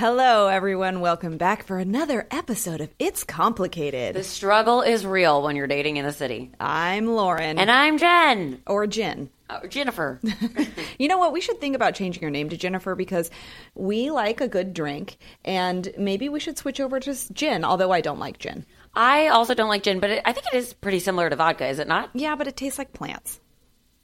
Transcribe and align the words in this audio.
Hello, 0.00 0.48
everyone. 0.48 1.00
Welcome 1.00 1.36
back 1.36 1.66
for 1.66 1.78
another 1.78 2.26
episode 2.30 2.80
of 2.80 2.88
It's 2.98 3.22
Complicated. 3.22 4.16
The 4.16 4.24
struggle 4.24 4.80
is 4.80 5.04
real 5.04 5.42
when 5.42 5.56
you're 5.56 5.66
dating 5.66 5.98
in 5.98 6.06
the 6.06 6.12
city. 6.14 6.52
I'm 6.58 7.06
Lauren. 7.06 7.58
And 7.58 7.70
I'm 7.70 7.98
Jen. 7.98 8.62
or 8.66 8.86
Jen. 8.86 9.28
Uh, 9.50 9.66
Jennifer. 9.66 10.18
You 10.98 11.08
know 11.08 11.18
what? 11.18 11.34
We 11.34 11.42
should 11.42 11.60
think 11.60 11.76
about 11.76 11.94
changing 11.94 12.22
your 12.22 12.30
name 12.30 12.48
to 12.48 12.56
Jennifer 12.56 12.94
because 12.94 13.30
we 13.74 14.10
like 14.10 14.40
a 14.40 14.48
good 14.48 14.72
drink, 14.72 15.18
and 15.44 15.92
maybe 15.98 16.30
we 16.30 16.40
should 16.40 16.56
switch 16.56 16.80
over 16.80 16.98
to 16.98 17.32
gin, 17.34 17.62
although 17.62 17.92
I 17.92 18.00
don't 18.00 18.18
like 18.18 18.38
gin. 18.38 18.64
I 18.94 19.28
also 19.28 19.52
don't 19.52 19.68
like 19.68 19.82
gin, 19.82 20.00
but 20.00 20.08
it, 20.08 20.22
I 20.24 20.32
think 20.32 20.46
it 20.50 20.56
is 20.56 20.72
pretty 20.72 21.00
similar 21.00 21.28
to 21.28 21.36
vodka, 21.36 21.66
is 21.66 21.78
it 21.78 21.88
not? 21.88 22.08
Yeah, 22.14 22.36
but 22.36 22.48
it 22.48 22.56
tastes 22.56 22.78
like 22.78 22.94
plants. 22.94 23.38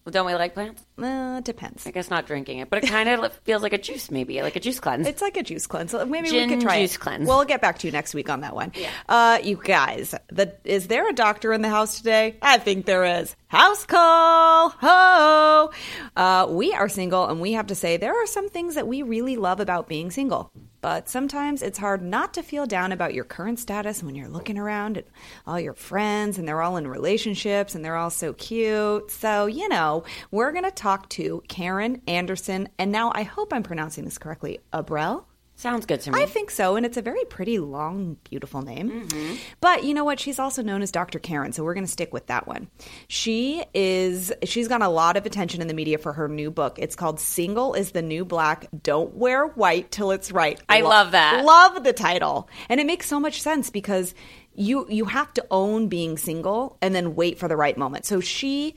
Well, 0.06 0.12
don't 0.12 0.26
we 0.26 0.34
like 0.34 0.54
plants? 0.54 0.86
Uh, 0.96 1.40
depends. 1.40 1.84
I 1.84 1.90
guess 1.90 2.10
not 2.10 2.28
drinking 2.28 2.58
it, 2.58 2.70
but 2.70 2.84
it 2.84 2.86
kind 2.88 3.08
of 3.24 3.32
feels 3.42 3.60
like 3.60 3.72
a 3.72 3.78
juice, 3.78 4.08
maybe, 4.08 4.40
like 4.40 4.54
a 4.54 4.60
juice 4.60 4.78
cleanse. 4.78 5.04
It's 5.04 5.20
like 5.20 5.36
a 5.36 5.42
juice 5.42 5.66
cleanse. 5.66 5.92
Maybe 5.92 6.28
Gin 6.28 6.48
we 6.48 6.54
could 6.54 6.62
try 6.62 6.80
juice 6.82 6.94
it. 6.94 7.00
cleanse. 7.00 7.26
We'll 7.26 7.44
get 7.44 7.60
back 7.60 7.80
to 7.80 7.88
you 7.88 7.92
next 7.92 8.14
week 8.14 8.30
on 8.30 8.42
that 8.42 8.54
one. 8.54 8.70
Yeah. 8.76 8.90
Uh, 9.08 9.38
you 9.42 9.56
guys, 9.56 10.14
the, 10.28 10.54
is 10.62 10.86
there 10.86 11.08
a 11.08 11.12
doctor 11.12 11.52
in 11.52 11.60
the 11.60 11.68
house 11.68 11.96
today? 11.96 12.36
I 12.40 12.58
think 12.58 12.86
there 12.86 13.20
is. 13.20 13.34
House 13.48 13.84
call. 13.84 14.68
Ho. 14.70 15.72
Uh, 16.14 16.46
we 16.50 16.72
are 16.72 16.88
single, 16.88 17.26
and 17.26 17.40
we 17.40 17.54
have 17.54 17.66
to 17.66 17.74
say 17.74 17.96
there 17.96 18.14
are 18.22 18.26
some 18.28 18.48
things 18.48 18.76
that 18.76 18.86
we 18.86 19.02
really 19.02 19.36
love 19.36 19.58
about 19.58 19.88
being 19.88 20.12
single. 20.12 20.52
But 20.86 21.08
sometimes 21.08 21.62
it's 21.62 21.78
hard 21.78 22.00
not 22.00 22.32
to 22.34 22.44
feel 22.44 22.64
down 22.64 22.92
about 22.92 23.12
your 23.12 23.24
current 23.24 23.58
status 23.58 24.04
when 24.04 24.14
you're 24.14 24.28
looking 24.28 24.56
around 24.56 24.98
at 24.98 25.06
all 25.44 25.58
your 25.58 25.72
friends 25.74 26.38
and 26.38 26.46
they're 26.46 26.62
all 26.62 26.76
in 26.76 26.86
relationships 26.86 27.74
and 27.74 27.84
they're 27.84 27.96
all 27.96 28.08
so 28.08 28.32
cute. 28.34 29.10
So, 29.10 29.46
you 29.46 29.68
know, 29.68 30.04
we're 30.30 30.52
going 30.52 30.62
to 30.62 30.70
talk 30.70 31.08
to 31.08 31.42
Karin 31.48 32.02
Anderson. 32.06 32.68
And 32.78 32.92
now 32.92 33.10
I 33.16 33.24
hope 33.24 33.52
I'm 33.52 33.64
pronouncing 33.64 34.04
this 34.04 34.16
correctly. 34.16 34.60
Abrell? 34.72 35.24
Sounds 35.58 35.86
good 35.86 36.02
to 36.02 36.12
me. 36.12 36.22
I 36.22 36.26
think 36.26 36.50
so, 36.50 36.76
and 36.76 36.84
it's 36.84 36.98
a 36.98 37.02
very 37.02 37.24
pretty, 37.24 37.58
long, 37.58 38.18
beautiful 38.28 38.60
name. 38.60 38.90
Mm-hmm. 38.90 39.36
But 39.62 39.84
you 39.84 39.94
know 39.94 40.04
what? 40.04 40.20
She's 40.20 40.38
also 40.38 40.62
known 40.62 40.82
as 40.82 40.90
Dr. 40.90 41.18
Karin, 41.18 41.52
so 41.52 41.64
we're 41.64 41.72
going 41.72 41.86
to 41.86 41.90
stick 41.90 42.12
with 42.12 42.26
that 42.26 42.46
one. 42.46 42.68
She 43.08 43.64
is. 43.72 44.34
She's 44.44 44.68
gotten 44.68 44.86
a 44.86 44.90
lot 44.90 45.16
of 45.16 45.24
attention 45.24 45.62
in 45.62 45.68
the 45.68 45.74
media 45.74 45.96
for 45.96 46.12
her 46.12 46.28
new 46.28 46.50
book. 46.50 46.78
It's 46.78 46.94
called 46.94 47.20
"Single 47.20 47.72
is 47.72 47.92
the 47.92 48.02
New 48.02 48.26
Black." 48.26 48.68
Don't 48.82 49.14
wear 49.14 49.46
white 49.46 49.90
till 49.90 50.10
it's 50.10 50.30
right. 50.30 50.60
I 50.68 50.82
love 50.82 51.12
that. 51.12 51.42
Love 51.42 51.84
the 51.84 51.94
title, 51.94 52.50
and 52.68 52.78
it 52.78 52.86
makes 52.86 53.06
so 53.06 53.18
much 53.18 53.40
sense 53.40 53.70
because 53.70 54.14
you 54.54 54.86
you 54.90 55.06
have 55.06 55.32
to 55.34 55.46
own 55.50 55.88
being 55.88 56.18
single 56.18 56.76
and 56.82 56.94
then 56.94 57.14
wait 57.14 57.38
for 57.38 57.48
the 57.48 57.56
right 57.56 57.78
moment. 57.78 58.04
So 58.04 58.20
she 58.20 58.74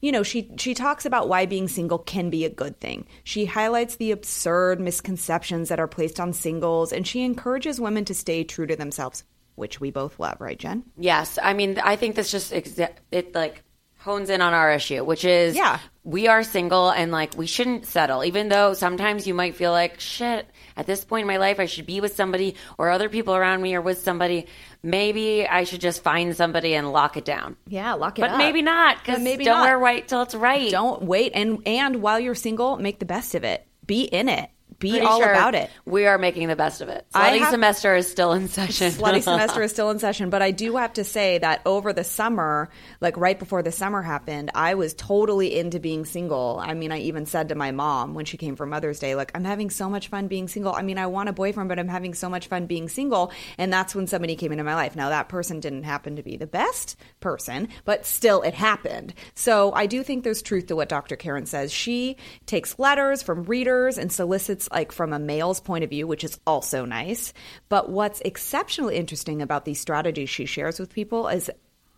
you 0.00 0.10
know 0.12 0.22
she 0.22 0.50
she 0.58 0.74
talks 0.74 1.04
about 1.04 1.28
why 1.28 1.46
being 1.46 1.68
single 1.68 1.98
can 1.98 2.30
be 2.30 2.44
a 2.44 2.50
good 2.50 2.78
thing 2.80 3.06
she 3.24 3.44
highlights 3.44 3.96
the 3.96 4.10
absurd 4.10 4.80
misconceptions 4.80 5.68
that 5.68 5.80
are 5.80 5.88
placed 5.88 6.18
on 6.20 6.32
singles 6.32 6.92
and 6.92 7.06
she 7.06 7.22
encourages 7.24 7.80
women 7.80 8.04
to 8.04 8.14
stay 8.14 8.42
true 8.44 8.66
to 8.66 8.76
themselves 8.76 9.24
which 9.56 9.80
we 9.80 9.90
both 9.90 10.18
love 10.18 10.40
right 10.40 10.58
jen 10.58 10.82
Yes, 10.98 11.38
I 11.42 11.52
mean, 11.52 11.78
I 11.78 11.96
think 11.96 12.14
this 12.16 12.30
just 12.30 12.52
exa- 12.52 12.94
it 13.10 13.34
like 13.34 13.62
hones 13.98 14.30
in 14.30 14.40
on 14.40 14.54
our 14.54 14.72
issue, 14.72 15.04
which 15.04 15.26
is 15.26 15.54
Yeah. 15.54 15.78
we 16.04 16.26
are 16.26 16.42
single 16.42 16.88
and 16.88 17.12
like 17.12 17.36
we 17.36 17.46
shouldn't 17.46 17.84
settle, 17.84 18.24
even 18.24 18.48
though 18.48 18.72
sometimes 18.72 19.26
you 19.26 19.34
might 19.34 19.56
feel 19.56 19.72
like 19.72 20.00
shit. 20.00 20.46
At 20.80 20.86
this 20.86 21.04
point 21.04 21.22
in 21.22 21.26
my 21.28 21.36
life, 21.36 21.60
I 21.60 21.66
should 21.66 21.84
be 21.84 22.00
with 22.00 22.14
somebody, 22.16 22.56
or 22.78 22.88
other 22.88 23.10
people 23.10 23.34
around 23.36 23.60
me 23.60 23.74
are 23.74 23.82
with 23.82 23.98
somebody. 24.00 24.46
Maybe 24.82 25.46
I 25.46 25.64
should 25.64 25.82
just 25.82 26.02
find 26.02 26.34
somebody 26.34 26.72
and 26.74 26.90
lock 26.90 27.18
it 27.18 27.26
down. 27.26 27.56
yeah 27.68 27.92
lock 27.92 28.18
it 28.18 28.22
But 28.22 28.30
up 28.30 28.38
maybe 28.38 28.62
not, 28.62 28.96
because 28.98 29.20
maybe 29.20 29.44
don't 29.44 29.58
not. 29.58 29.64
wear 29.66 29.78
white 29.78 30.08
till 30.08 30.22
it's 30.22 30.34
right. 30.34 30.70
don't 30.70 31.02
wait 31.02 31.32
and 31.34 31.58
and 31.66 32.00
while 32.00 32.18
you're 32.18 32.34
single 32.34 32.78
make 32.78 32.98
the 32.98 33.04
best 33.04 33.34
of 33.34 33.44
it 33.44 33.66
be 33.84 34.04
in 34.04 34.28
it 34.30 34.48
be 34.80 34.90
Pretty 34.90 35.06
all 35.06 35.20
sure 35.20 35.30
about 35.30 35.54
it 35.54 35.70
We 35.84 36.06
are 36.06 36.18
making 36.18 36.48
the 36.48 36.56
best 36.56 36.80
of 36.80 36.88
it. 36.88 37.06
Slutty 37.14 37.38
have- 37.38 37.50
semester 37.50 37.94
is 37.94 38.10
still 38.10 38.32
in 38.32 38.48
session. 38.48 38.90
Slutty 38.90 39.22
semester 39.22 39.62
is 39.62 39.70
still 39.70 39.90
in 39.90 39.98
session, 39.98 40.30
but 40.30 40.42
I 40.42 40.50
do 40.50 40.76
have 40.76 40.94
to 40.94 41.04
say 41.04 41.38
that 41.38 41.60
over 41.66 41.92
the 41.92 42.02
summer, 42.02 42.70
like 43.00 43.16
right 43.16 43.38
before 43.38 43.62
the 43.62 43.72
summer 43.72 44.02
happened, 44.02 44.50
I 44.54 44.74
was 44.74 44.94
totally 44.94 45.56
into 45.58 45.78
being 45.78 46.04
single. 46.04 46.58
I 46.62 46.74
mean, 46.74 46.92
I 46.92 46.98
even 47.00 47.26
said 47.26 47.50
to 47.50 47.54
my 47.54 47.70
mom 47.70 48.14
when 48.14 48.24
she 48.24 48.36
came 48.36 48.56
for 48.56 48.66
Mother's 48.66 48.98
Day, 48.98 49.14
like, 49.14 49.30
I'm 49.34 49.44
having 49.44 49.70
so 49.70 49.88
much 49.90 50.08
fun 50.08 50.26
being 50.28 50.48
single. 50.48 50.72
I 50.72 50.82
mean, 50.82 50.98
I 50.98 51.06
want 51.06 51.28
a 51.28 51.32
boyfriend, 51.32 51.68
but 51.68 51.78
I'm 51.78 51.88
having 51.88 52.14
so 52.14 52.28
much 52.28 52.48
fun 52.48 52.66
being 52.66 52.88
single. 52.88 53.32
And 53.58 53.72
that's 53.72 53.94
when 53.94 54.06
somebody 54.06 54.34
came 54.34 54.50
into 54.50 54.64
my 54.64 54.74
life. 54.74 54.96
Now, 54.96 55.10
that 55.10 55.28
person 55.28 55.60
didn't 55.60 55.82
happen 55.84 56.16
to 56.16 56.22
be 56.22 56.36
the 56.36 56.46
best 56.46 56.96
person, 57.20 57.68
but 57.84 58.06
still 58.06 58.42
it 58.42 58.54
happened. 58.54 59.12
So 59.34 59.72
I 59.72 59.86
do 59.86 60.02
think 60.02 60.24
there's 60.24 60.42
truth 60.42 60.66
to 60.68 60.76
what 60.76 60.88
Dr. 60.88 61.16
Karin 61.16 61.46
says. 61.46 61.72
She 61.72 62.16
takes 62.46 62.78
letters 62.78 63.22
from 63.22 63.44
readers 63.44 63.98
and 63.98 64.10
solicits, 64.10 64.68
like, 64.70 64.92
from 64.92 65.12
a 65.12 65.18
male's 65.18 65.60
point 65.60 65.84
of 65.84 65.90
view, 65.90 66.06
which 66.06 66.24
is 66.24 66.38
also 66.46 66.84
nice. 66.84 67.32
But 67.68 67.90
what's 67.90 68.20
exceptionally 68.22 68.96
interesting 68.96 69.42
about 69.42 69.64
these 69.64 69.80
strategies 69.80 70.30
she 70.30 70.46
shares 70.46 70.78
with 70.78 70.92
people 70.92 71.28
is 71.28 71.50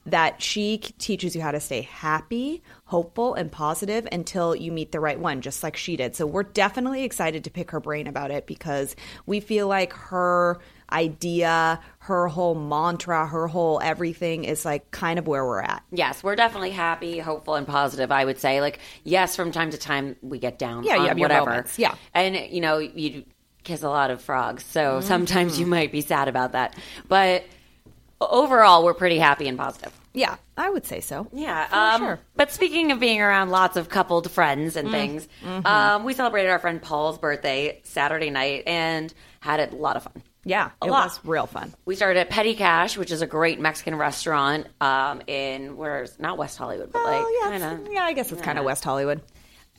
that 0.06 0.42
she 0.42 0.78
teaches 0.78 1.36
you 1.36 1.42
how 1.42 1.52
to 1.52 1.60
stay 1.60 1.82
happy, 1.82 2.62
hopeful, 2.86 3.34
and 3.34 3.52
positive 3.52 4.06
until 4.10 4.54
you 4.56 4.72
meet 4.72 4.90
the 4.92 4.98
right 5.00 5.18
one, 5.20 5.40
just 5.40 5.62
like 5.62 5.76
she 5.76 5.96
did. 5.96 6.16
So 6.16 6.26
we're 6.26 6.42
definitely 6.42 7.04
excited 7.04 7.44
to 7.44 7.50
pick 7.50 7.70
her 7.70 7.80
brain 7.80 8.06
about 8.06 8.30
it 8.30 8.46
because 8.46 8.96
we 9.26 9.38
feel 9.40 9.68
like 9.68 9.92
her 9.92 10.58
idea, 10.90 11.80
her 12.00 12.28
whole 12.28 12.54
mantra, 12.54 13.26
her 13.26 13.46
whole 13.46 13.80
everything 13.82 14.44
is 14.44 14.64
like 14.64 14.90
kind 14.90 15.18
of 15.18 15.26
where 15.26 15.44
we're 15.46 15.62
at. 15.62 15.82
Yes, 15.90 16.22
we're 16.22 16.36
definitely 16.36 16.70
happy, 16.72 17.18
hopeful, 17.18 17.54
and 17.54 17.66
positive. 17.66 18.10
I 18.12 18.24
would 18.24 18.38
say, 18.38 18.60
like, 18.60 18.78
yes, 19.04 19.36
from 19.36 19.52
time 19.52 19.70
to 19.70 19.78
time 19.78 20.16
we 20.20 20.38
get 20.38 20.58
down. 20.58 20.84
Yeah, 20.84 20.94
you 20.96 21.00
on 21.02 21.08
have 21.08 21.18
your 21.18 21.24
whatever. 21.28 21.50
moments, 21.50 21.78
yeah. 21.78 21.94
and 22.12 22.36
you 22.36 22.60
know 22.60 22.78
you 22.78 23.24
kiss 23.64 23.82
a 23.82 23.88
lot 23.88 24.10
of 24.10 24.20
frogs, 24.20 24.64
so 24.64 24.80
Mm-hmm. 24.98 25.06
sometimes 25.06 25.58
you 25.60 25.66
might 25.66 25.92
be 25.92 26.00
sad 26.00 26.28
about 26.28 26.52
that. 26.52 26.76
But 27.08 27.44
overall, 28.30 28.84
we're 28.84 28.94
pretty 28.94 29.18
happy 29.18 29.48
and 29.48 29.58
positive. 29.58 29.92
Yeah, 30.14 30.36
I 30.56 30.68
would 30.68 30.84
say 30.86 31.00
so. 31.00 31.26
Yeah, 31.32 31.66
um, 31.72 32.00
sure. 32.02 32.20
But 32.36 32.52
speaking 32.52 32.92
of 32.92 33.00
being 33.00 33.20
around 33.22 33.48
lots 33.50 33.76
of 33.76 33.88
coupled 33.88 34.30
friends 34.30 34.76
and 34.76 34.90
things, 34.90 35.26
um, 35.64 36.04
we 36.04 36.12
celebrated 36.12 36.50
our 36.50 36.58
friend 36.58 36.82
Paul's 36.82 37.18
birthday 37.18 37.80
Saturday 37.84 38.28
night 38.30 38.64
and 38.66 39.12
had 39.40 39.60
a 39.72 39.74
lot 39.74 39.96
of 39.96 40.02
fun. 40.04 40.22
Yeah, 40.44 40.70
A 40.82 40.86
it 40.86 40.90
lot. 40.90 41.04
was 41.04 41.20
real 41.24 41.46
fun. 41.46 41.72
We 41.84 41.94
started 41.94 42.18
at 42.18 42.28
Petty 42.28 42.54
Cash, 42.54 42.98
which 42.98 43.12
is 43.12 43.22
a 43.22 43.26
great 43.28 43.60
Mexican 43.60 43.94
restaurant 43.94 44.66
um, 44.80 45.22
in 45.28 45.76
where's 45.76 46.18
not 46.18 46.36
West 46.36 46.58
Hollywood, 46.58 46.90
but 46.92 47.04
like 47.04 47.24
yeah, 47.40 47.50
kinda, 47.58 47.90
yeah, 47.92 48.02
I 48.02 48.12
guess 48.12 48.32
it's 48.32 48.42
kind 48.42 48.58
of 48.58 48.64
West 48.64 48.82
Hollywood. 48.84 49.20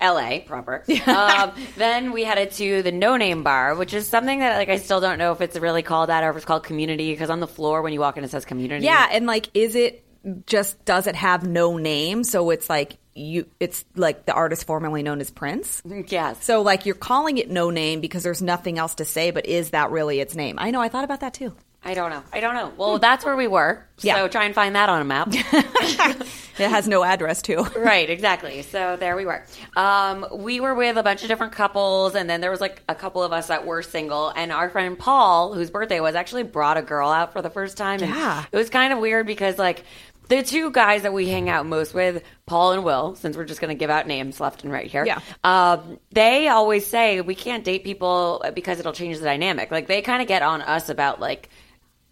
LA 0.04 0.40
proper. 0.46 0.84
um, 1.08 1.54
then 1.78 2.12
we 2.12 2.24
headed 2.24 2.52
to 2.54 2.82
the 2.82 2.92
No 2.92 3.18
Name 3.18 3.44
Bar, 3.44 3.76
which 3.76 3.94
is 3.94 4.08
something 4.08 4.40
that 4.40 4.58
like 4.58 4.70
I 4.70 4.78
still 4.78 5.02
don't 5.02 5.18
know 5.18 5.32
if 5.32 5.42
it's 5.42 5.58
really 5.58 5.84
called 5.84 6.10
that 6.10 6.24
or 6.24 6.30
if 6.30 6.36
it's 6.36 6.46
called 6.46 6.64
Community 6.64 7.12
because 7.12 7.30
on 7.30 7.40
the 7.40 7.48
floor 7.48 7.82
when 7.82 7.94
you 7.94 8.00
walk 8.00 8.18
in 8.18 8.24
it 8.24 8.32
says 8.32 8.46
Community. 8.46 8.86
Yeah, 8.86 9.08
and 9.12 9.26
like, 9.26 9.50
is 9.54 9.76
it 9.76 10.04
just 10.48 10.84
does 10.86 11.08
it 11.08 11.16
have 11.16 11.48
no 11.48 11.78
name? 11.78 12.24
So 12.24 12.50
it's 12.50 12.70
like 12.70 12.98
you, 13.16 13.48
it's 13.60 13.86
like 13.96 14.26
the 14.26 14.34
artist 14.34 14.66
formerly 14.66 15.04
known 15.04 15.22
as 15.22 15.30
Prince. 15.30 15.82
Yes. 16.08 16.44
So 16.44 16.62
like 16.62 16.86
you're 16.86 16.96
calling 16.96 17.38
it 17.38 17.50
no 17.50 17.70
name 17.70 18.02
because 18.02 18.24
there's 18.24 18.42
nothing 18.42 18.80
else 18.80 18.96
to 18.96 19.06
say, 19.06 19.32
but 19.32 19.46
is 19.46 19.72
that 19.72 19.92
really 19.92 20.20
its 20.20 20.36
name? 20.36 20.58
I 20.60 20.72
know. 20.72 20.82
I 20.82 20.90
thought 20.90 21.04
about 21.04 21.22
that 21.22 21.34
too. 21.34 21.54
I 21.86 21.94
don't 21.94 22.10
know. 22.10 22.24
I 22.32 22.40
don't 22.40 22.56
know. 22.56 22.72
Well, 22.78 23.00
that's 23.00 23.26
where 23.26 23.36
we 23.36 23.48
were. 23.48 23.86
Yeah. 24.02 24.16
So 24.16 24.28
try 24.28 24.46
and 24.46 24.56
find 24.56 24.76
that 24.76 24.90
on 24.90 25.02
a 25.02 25.06
map. 25.06 25.34
It 26.58 26.70
has 26.70 26.88
no 26.88 27.04
address 27.04 27.42
too. 27.42 27.64
right, 27.76 28.10
exactly. 28.10 28.62
So 28.62 28.96
there 28.96 29.16
we 29.16 29.26
were. 29.26 29.44
Um, 29.76 30.26
we 30.32 30.60
were 30.60 30.76
with 30.76 30.98
a 30.98 31.04
bunch 31.04 31.24
of 31.24 31.28
different 31.28 31.54
couples, 31.54 32.14
and 32.16 32.30
then 32.30 32.42
there 32.42 32.52
was 32.52 32.62
like 32.62 32.84
a 32.88 32.96
couple 32.96 33.24
of 33.24 33.34
us 33.34 33.48
that 33.48 33.66
were 33.66 33.82
single. 33.82 34.30
And 34.30 34.52
our 34.52 34.70
friend 34.70 34.98
Paul, 34.98 35.54
whose 35.54 35.72
birthday 35.72 36.00
was, 36.00 36.16
actually 36.16 36.44
brought 36.44 36.78
a 36.78 36.82
girl 36.82 37.10
out 37.10 37.34
for 37.34 37.42
the 37.42 37.50
first 37.50 37.76
time. 37.78 38.00
Yeah. 38.00 38.46
it 38.52 38.56
was 38.56 38.70
kind 38.70 38.94
of 38.94 39.00
weird 39.00 39.26
because 39.26 39.58
like 39.58 39.84
the 40.30 40.44
two 40.44 40.70
guys 40.72 41.02
that 41.02 41.14
we 41.14 41.28
hang 41.28 41.50
out 41.50 41.66
most 41.66 41.94
with, 41.94 42.24
Paul 42.46 42.74
and 42.74 42.84
Will, 42.84 43.16
since 43.16 43.36
we're 43.36 43.46
just 43.46 43.60
going 43.60 43.76
to 43.76 43.80
give 43.80 43.90
out 43.90 44.06
names 44.06 44.40
left 44.40 44.64
and 44.64 44.72
right 44.72 44.90
here. 44.90 45.06
Yeah. 45.06 45.20
Um, 45.44 46.00
they 46.12 46.50
always 46.50 46.86
say 46.86 47.22
we 47.22 47.36
can't 47.36 47.64
date 47.64 47.84
people 47.84 48.44
because 48.54 48.80
it'll 48.80 48.94
change 48.94 49.18
the 49.18 49.26
dynamic. 49.26 49.72
Like 49.72 49.88
they 49.88 50.02
kind 50.02 50.22
of 50.22 50.28
get 50.28 50.44
on 50.44 50.62
us 50.62 50.90
about 50.90 51.20
like 51.20 51.50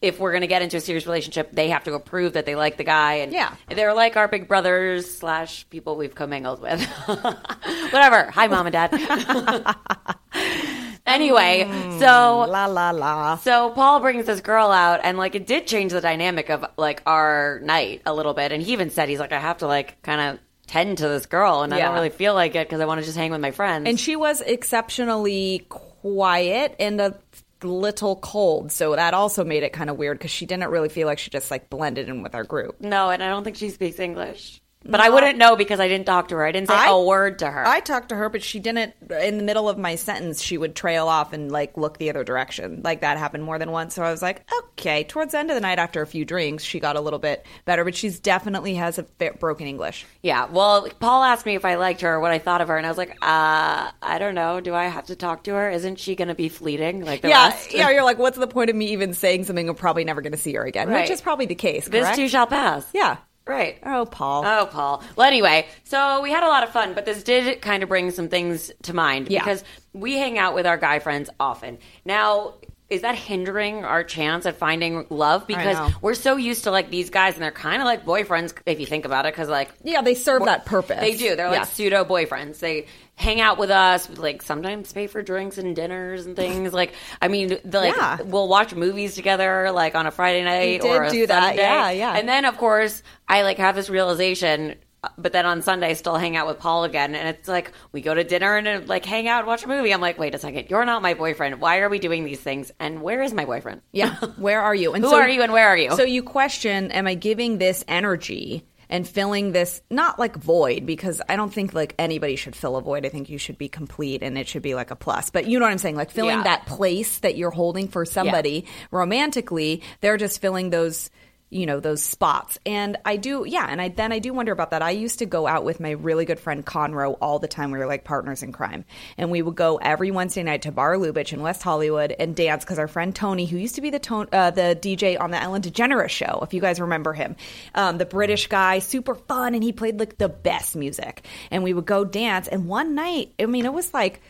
if 0.02 0.20
we're 0.20 0.32
going 0.32 0.42
to 0.42 0.48
get 0.48 0.62
into 0.62 0.78
a 0.78 0.82
serious 0.82 1.06
relationship, 1.06 1.52
they 1.52 1.70
have 1.70 1.84
to 1.84 1.94
approve 1.94 2.34
that 2.34 2.46
they 2.46 2.56
like 2.56 2.78
the 2.78 2.84
guy. 2.84 3.16
And 3.16 3.32
Yeah. 3.32 3.56
they're 3.70 3.94
like 3.94 4.18
our 4.18 4.28
big 4.28 4.48
brothers 4.48 5.10
slash 5.20 5.70
people 5.70 5.96
we've 5.96 6.16
commingled 6.16 6.60
with. 6.62 6.84
Whatever. 7.06 8.32
Hi, 8.32 8.48
mom 8.48 8.68
and 8.68 8.74
dad. 8.74 9.76
Anyway, 11.04 11.66
mm. 11.68 12.00
so 12.00 12.46
La 12.48 12.68
la 12.68 12.92
la. 12.92 13.36
So 13.38 13.72
Paul 13.72 14.00
brings 14.02 14.28
this 14.28 14.40
girl 14.40 14.72
out, 14.72 15.00
and 15.04 15.18
like 15.18 15.34
it 15.36 15.48
did 15.48 15.66
change 15.66 15.92
the 15.92 16.00
dynamic 16.00 16.50
of 16.50 16.64
like 16.78 17.02
our 17.06 17.60
night 17.64 18.04
a 18.06 18.14
little 18.14 18.34
bit. 18.34 18.52
And 18.52 18.62
he 18.62 18.74
even 18.74 18.92
said 18.92 19.10
he's 19.10 19.20
like, 19.20 19.32
I 19.32 19.40
have 19.40 19.58
to 19.58 19.68
like 19.68 20.02
kind 20.04 20.22
of 20.22 20.40
tend 20.68 21.00
to 21.00 21.08
this 21.10 21.26
girl, 21.26 21.64
and 21.64 21.74
I 21.74 21.80
don't 21.80 21.96
really 21.96 22.12
feel 22.12 22.34
like 22.34 22.56
it 22.56 22.68
because 22.68 22.80
I 22.80 22.86
want 22.86 23.00
to 23.02 23.06
just 23.06 23.18
hang 23.18 23.32
with 23.32 23.42
my 23.42 23.52
friends. 23.52 23.90
And 23.90 24.00
she 24.00 24.16
was 24.16 24.42
exceptionally 24.42 25.66
quiet 25.70 26.76
and 26.80 27.02
a 27.02 27.18
little 27.64 28.16
cold, 28.16 28.72
so 28.72 28.96
that 28.96 29.14
also 29.14 29.44
made 29.44 29.64
it 29.64 29.74
kind 29.74 29.90
of 29.90 29.98
weird 29.98 30.18
because 30.18 30.32
she 30.32 30.46
didn't 30.46 30.70
really 30.70 30.90
feel 30.90 31.08
like 31.08 31.20
she 31.20 31.30
just 31.30 31.52
like 31.52 31.70
blended 31.70 32.08
in 32.10 32.22
with 32.24 32.36
our 32.36 32.44
group. 32.44 32.80
no, 32.80 33.10
and 33.10 33.22
I 33.24 33.30
don't 33.30 33.44
think 33.44 33.58
she 33.58 33.70
speaks 33.70 34.00
English. 34.00 34.61
But 34.84 35.00
I 35.00 35.10
wouldn't 35.10 35.38
know 35.38 35.56
because 35.56 35.80
I 35.80 35.88
didn't 35.88 36.08
talk 36.08 36.30
to 36.30 36.36
her. 36.36 36.44
I 36.44 36.52
didn't 36.52 36.70
say 36.70 36.74
I- 36.76 36.90
a 36.90 37.00
word 37.00 37.40
to 37.40 37.50
her. 37.52 37.68
I 37.68 37.82
talked 37.82 38.10
to 38.10 38.16
her, 38.16 38.30
but 38.30 38.42
she 38.42 38.60
didn't. 38.60 38.94
In 39.22 39.38
the 39.38 39.44
middle 39.44 39.70
of 39.70 39.78
my 39.78 39.94
sentence, 39.96 40.42
she 40.42 40.58
would 40.58 40.76
trail 40.76 41.08
off 41.08 41.34
and 41.34 41.52
like 41.52 41.78
look 41.78 42.00
the 42.00 42.10
other 42.10 42.24
direction. 42.24 42.82
Like 42.84 43.02
that 43.02 43.18
happened 43.20 43.44
more 43.44 43.60
than 43.60 43.72
once. 43.72 43.94
So 43.94 44.02
I 44.04 44.10
was 44.10 44.22
like, 44.24 44.44
okay. 44.72 45.04
Towards 45.04 45.34
the 45.34 45.38
end 45.40 45.52
of 45.52 45.56
the 45.56 45.62
night, 45.62 45.78
after 45.78 46.02
a 46.02 46.08
few 46.08 46.26
drinks, 46.26 46.64
she 46.64 46.80
got 46.80 46.96
a 46.96 47.02
little 47.02 47.20
bit 47.20 47.46
better, 47.66 47.84
but 47.86 47.94
she's 47.96 48.20
definitely 48.20 48.74
has 48.76 48.98
a 48.98 49.04
bit 49.04 49.40
broken 49.40 49.68
English. 49.68 50.06
yeah. 50.24 50.46
Well, 50.46 50.88
Paul 51.00 51.24
asked 51.24 51.46
me 51.46 51.54
if 51.56 51.64
I 51.64 51.76
liked 51.76 52.02
her, 52.02 52.16
or 52.16 52.20
what 52.20 52.32
I 52.32 52.40
thought 52.40 52.62
of 52.62 52.68
her, 52.68 52.78
and 52.78 52.86
I 52.86 52.90
was 52.90 52.98
like, 52.98 53.12
uh, 53.22 53.92
I 54.02 54.18
don't 54.18 54.34
know. 54.36 54.60
Do 54.62 54.74
I 54.74 54.86
have 54.86 55.06
to 55.08 55.16
talk 55.16 55.44
to 55.44 55.54
her? 55.54 55.70
Isn't 55.70 56.00
she 56.00 56.16
going 56.16 56.28
to 56.30 56.36
be 56.36 56.50
fleeting 56.50 57.06
like 57.06 57.22
the 57.22 57.30
yeah, 57.30 57.50
rest? 57.50 57.72
yeah. 57.74 57.90
You're 57.92 58.04
like, 58.04 58.18
what's 58.18 58.38
the 58.38 58.48
point 58.48 58.72
of 58.72 58.76
me 58.76 58.88
even 58.94 59.14
saying 59.14 59.44
something? 59.44 59.70
I'm 59.70 59.76
probably 59.76 60.06
never 60.06 60.22
going 60.22 60.32
to 60.32 60.38
see 60.40 60.54
her 60.56 60.64
again, 60.66 60.90
Right. 60.90 61.02
which 61.02 61.12
is 61.12 61.22
probably 61.22 61.46
the 61.46 61.56
case. 61.56 61.88
This 61.88 62.02
correct? 62.04 62.16
too 62.18 62.28
shall 62.28 62.48
pass. 62.48 62.86
Yeah. 62.94 63.18
Right. 63.48 63.80
Oh, 63.84 64.06
Paul. 64.06 64.44
Oh, 64.46 64.68
Paul. 64.72 65.04
Well, 65.16 65.28
anyway, 65.28 65.68
so 65.84 66.22
we 66.22 66.30
had 66.32 66.44
a 66.44 66.48
lot 66.48 66.64
of 66.64 66.70
fun, 66.70 66.94
but 66.94 67.06
this 67.06 67.24
did 67.24 67.62
kind 67.62 67.84
of 67.84 67.90
bring 67.90 68.12
some 68.12 68.30
things 68.30 68.72
to 68.84 68.94
mind 68.94 69.30
Yeah. 69.30 69.40
because 69.40 69.64
we 69.94 70.18
hang 70.18 70.38
out 70.38 70.54
with 70.54 70.66
our 70.68 70.78
guy 70.78 71.00
friends 71.00 71.30
often. 71.40 71.80
Now, 72.06 72.54
is 72.90 73.02
that 73.02 73.16
hindering 73.16 73.84
our 73.86 74.04
chance 74.04 74.46
at 74.46 74.58
finding 74.58 75.06
love? 75.10 75.48
Because 75.48 75.92
we're 76.02 76.14
so 76.14 76.36
used 76.36 76.66
to 76.66 76.72
like 76.72 76.90
these 76.90 77.10
guys, 77.10 77.34
and 77.36 77.44
they're 77.44 77.50
kind 77.52 77.82
of 77.82 77.86
like 77.86 78.06
boyfriends 78.06 78.54
if 78.66 78.80
you 78.82 78.86
think 78.86 79.06
about 79.06 79.26
it. 79.26 79.34
Because 79.34 79.48
like 79.50 79.70
yeah, 79.84 80.02
they 80.02 80.14
serve 80.14 80.44
that 80.46 80.66
purpose. 80.66 81.00
they 81.00 81.16
do, 81.16 81.36
they're 81.38 81.48
like 81.48 81.60
Yeah. 81.60 81.64
pseudo 81.64 82.04
boyfriends. 82.04 82.60
They 82.60 82.88
hang 83.22 83.40
out 83.40 83.58
with 83.58 83.70
us, 83.70 84.10
like 84.18 84.42
sometimes 84.42 84.92
pay 84.92 85.08
for 85.08 85.22
drinks 85.22 85.58
and 85.58 85.76
dinners 85.76 86.26
and 86.26 86.36
things. 86.36 86.74
Like, 86.74 86.94
I 87.22 87.28
mean, 87.28 87.60
the, 87.64 87.80
like 87.80 87.96
Yeah. 87.96 88.22
we'll 88.24 88.48
watch 88.48 88.74
movies 88.74 89.16
together, 89.16 89.72
like 89.72 89.96
on 89.96 90.08
a 90.08 90.12
Friday 90.12 90.44
night 90.44 90.84
or 90.84 91.10
do 91.10 91.28
that. 91.28 91.56
Yeah, 91.56 91.92
yeah. 91.92 92.18
And 92.18 92.28
then, 92.28 92.46
of 92.46 92.58
course, 92.58 93.04
I 93.28 93.44
like 93.44 93.58
have 93.58 93.76
this 93.76 93.90
realization. 93.90 94.76
But 95.18 95.34
then 95.34 95.48
on 95.48 95.64
Sunday, 95.64 95.88
I 95.90 95.94
still 95.94 96.16
hang 96.16 96.38
out 96.38 96.46
with 96.46 96.60
Paul 96.60 96.84
again, 96.84 97.16
and 97.16 97.28
it's 97.28 97.48
like 97.48 97.72
we 97.92 98.02
go 98.02 98.14
to 98.14 98.24
dinner 98.24 98.56
and 98.56 98.88
like 98.88 99.04
hang 99.04 99.28
out 99.28 99.40
and 99.40 99.48
watch 99.48 99.64
a 99.64 99.68
movie. 99.68 99.92
I'm 99.92 100.00
like, 100.00 100.20
wait 100.20 100.36
a 100.36 100.38
second, 100.38 100.70
you're 100.70 100.86
not 100.86 101.02
my 101.02 101.16
boyfriend. 101.16 101.60
Why 101.60 101.80
are 101.80 101.90
we 101.90 101.98
doing 101.98 102.24
these 102.24 102.40
things? 102.40 102.72
And 102.80 103.02
where 103.02 103.24
is 103.24 103.34
my 103.34 103.46
boyfriend? 103.46 103.82
Yeah. 103.92 104.16
Where 104.38 104.62
are 104.62 104.76
you? 104.76 104.94
And 104.94 105.04
Who 105.04 105.12
are 105.12 105.28
you 105.28 105.42
and 105.42 105.52
where 105.52 105.68
are 105.70 105.78
you? 105.78 105.96
So 105.96 106.04
you 106.04 106.22
question, 106.22 106.92
am 106.92 107.08
I 107.08 107.16
giving 107.16 107.58
this 107.58 107.84
energy 107.88 108.64
and 108.92 109.08
filling 109.08 109.54
this 109.54 109.82
not 109.90 110.20
like 110.20 110.36
void 110.36 110.86
because 110.86 111.22
I 111.28 111.36
don't 111.38 111.52
think 111.52 111.74
like 111.74 111.96
anybody 111.98 112.36
should 112.36 112.56
fill 112.56 112.76
a 112.76 112.82
void. 112.82 113.06
I 113.06 113.10
think 113.10 113.30
you 113.30 113.38
should 113.40 113.58
be 113.58 113.70
complete 113.70 114.22
and 114.22 114.38
it 114.38 114.48
should 114.48 114.62
be 114.62 114.76
like 114.76 114.92
a 114.92 114.96
plus. 114.96 115.30
But 115.32 115.48
you 115.48 115.58
know 115.58 115.66
what 115.66 115.72
I'm 115.72 115.78
saying? 115.80 115.96
Like 115.96 116.12
filling 116.12 116.38
Yeah. 116.38 116.44
that 116.44 116.66
place 116.68 117.20
that 117.20 117.36
you're 117.38 117.50
holding 117.52 117.88
for 117.88 118.06
somebody 118.06 118.66
romantically, 118.92 119.82
they're 120.02 120.18
just 120.18 120.42
filling 120.42 120.70
those 120.70 121.10
you 121.52 121.66
know 121.66 121.80
those 121.80 122.02
spots. 122.02 122.58
And 122.66 122.98
i 123.06 123.18
do 123.18 123.46
yeah 123.48 123.68
and 123.70 123.82
i 123.82 123.90
then 123.90 124.12
i 124.12 124.20
do 124.20 124.34
wonder 124.34 124.52
about 124.52 124.72
that. 124.72 124.82
I 124.82 124.92
used 124.92 125.20
to 125.20 125.26
go 125.26 125.46
out 125.46 125.64
with 125.64 125.80
my 125.80 125.92
really 125.92 126.26
good 126.26 126.40
friend 126.40 126.66
conroe 126.66 127.18
all 127.22 127.40
the 127.40 127.48
time. 127.48 127.72
We 127.72 127.78
were 127.78 127.86
like 127.86 128.04
partners 128.04 128.42
in 128.42 128.52
crime. 128.52 128.86
And 129.18 129.30
we 129.30 129.42
would 129.42 129.56
go 129.56 129.78
every 129.78 130.12
wednesday 130.12 130.44
night 130.44 130.64
to 130.64 130.72
bar 130.72 130.96
lubitsch 130.96 131.34
in 131.34 131.42
west 131.42 131.62
hollywood 131.62 132.12
and 132.18 132.36
dance 132.36 132.64
because 132.64 132.80
our 132.80 132.88
friend 132.88 133.16
tony 133.16 133.46
who 133.46 133.58
used 133.58 133.76
to 133.76 133.82
be 133.82 133.90
the 133.90 134.00
tone, 134.00 134.28
uh, 134.32 134.52
the 134.52 134.78
dj 134.82 135.20
on 135.20 135.32
the 135.32 135.42
ellen 135.42 135.62
degeneres 135.62 136.10
show 136.10 136.40
if 136.42 136.54
you 136.54 136.62
guys 136.62 136.80
remember 136.80 137.14
him 137.14 137.36
um, 137.76 137.98
the 137.98 138.06
british 138.06 138.48
guy 138.48 138.80
super 138.80 139.16
fun 139.16 139.54
and 139.54 139.64
he 139.64 139.74
played 139.74 140.00
like 140.00 140.18
the 140.18 140.30
best 140.30 140.76
music. 140.76 141.26
And 141.52 141.64
we 141.64 141.74
would 141.74 141.86
go 141.86 142.06
dance. 142.06 142.48
And 142.48 142.68
one 142.68 142.96
night 142.96 143.34
i 143.40 143.46
mean 143.46 143.66
it 143.66 143.74
was 143.74 143.94
like 143.94 144.22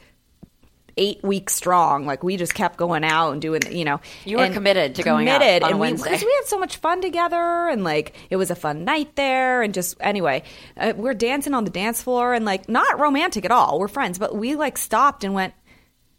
eight 0.97 1.23
weeks 1.23 1.53
strong. 1.53 2.05
Like 2.05 2.23
we 2.23 2.37
just 2.37 2.53
kept 2.53 2.77
going 2.77 3.03
out 3.03 3.31
and 3.31 3.41
doing, 3.41 3.61
you 3.71 3.85
know. 3.85 4.01
You 4.25 4.37
were 4.37 4.49
committed 4.49 4.95
to 4.95 5.03
going 5.03 5.29
out 5.29 5.41
committed, 5.41 5.63
on 5.63 5.69
a 5.69 5.71
and 5.73 5.81
we, 5.81 5.91
because 5.91 6.23
we 6.23 6.33
had 6.33 6.45
so 6.45 6.59
much 6.59 6.77
fun 6.77 7.01
together, 7.01 7.69
and 7.69 7.83
like 7.83 8.15
it 8.29 8.35
was 8.37 8.51
a 8.51 8.55
fun 8.55 8.85
night 8.85 9.15
there, 9.15 9.61
and 9.61 9.73
just 9.73 9.97
anyway, 9.99 10.43
uh, 10.77 10.93
we're 10.95 11.13
dancing 11.13 11.53
on 11.53 11.63
the 11.63 11.71
dance 11.71 12.01
floor, 12.01 12.33
and 12.33 12.45
like 12.45 12.69
not 12.69 12.99
romantic 12.99 13.45
at 13.45 13.51
all. 13.51 13.79
We're 13.79 13.87
friends, 13.87 14.19
but 14.19 14.35
we 14.35 14.55
like 14.55 14.77
stopped 14.77 15.23
and 15.23 15.33
went. 15.33 15.53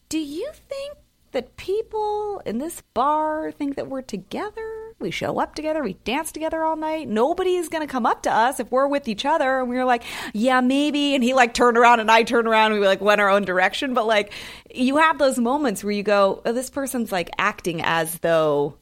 Do 0.08 0.18
you 0.18 0.50
think 0.68 0.96
that 1.32 1.56
people 1.56 2.42
in 2.44 2.58
this 2.58 2.82
bar 2.92 3.50
think 3.52 3.76
that 3.76 3.88
we're 3.88 4.02
together? 4.02 4.81
We 5.02 5.10
show 5.10 5.38
up 5.40 5.54
together, 5.54 5.82
we 5.82 5.94
dance 6.04 6.32
together 6.32 6.62
all 6.64 6.76
night. 6.76 7.08
Nobody 7.08 7.56
is 7.56 7.68
going 7.68 7.86
to 7.86 7.90
come 7.90 8.06
up 8.06 8.22
to 8.22 8.32
us 8.32 8.60
if 8.60 8.70
we're 8.70 8.86
with 8.86 9.08
each 9.08 9.24
other. 9.26 9.60
And 9.60 9.68
we 9.68 9.76
were 9.76 9.84
like, 9.84 10.04
yeah, 10.32 10.60
maybe. 10.60 11.14
And 11.14 11.22
he 11.22 11.34
like 11.34 11.52
turned 11.54 11.76
around 11.76 12.00
and 12.00 12.10
I 12.10 12.22
turned 12.22 12.48
around 12.48 12.72
and 12.72 12.80
we 12.80 12.86
like 12.86 13.00
went 13.00 13.20
our 13.20 13.28
own 13.28 13.44
direction. 13.44 13.94
But 13.94 14.06
like, 14.06 14.32
you 14.74 14.96
have 14.98 15.18
those 15.18 15.38
moments 15.38 15.82
where 15.84 15.92
you 15.92 16.02
go, 16.02 16.40
oh, 16.46 16.52
this 16.52 16.70
person's 16.70 17.12
like 17.12 17.30
acting 17.38 17.82
as 17.82 18.16
though. 18.20 18.76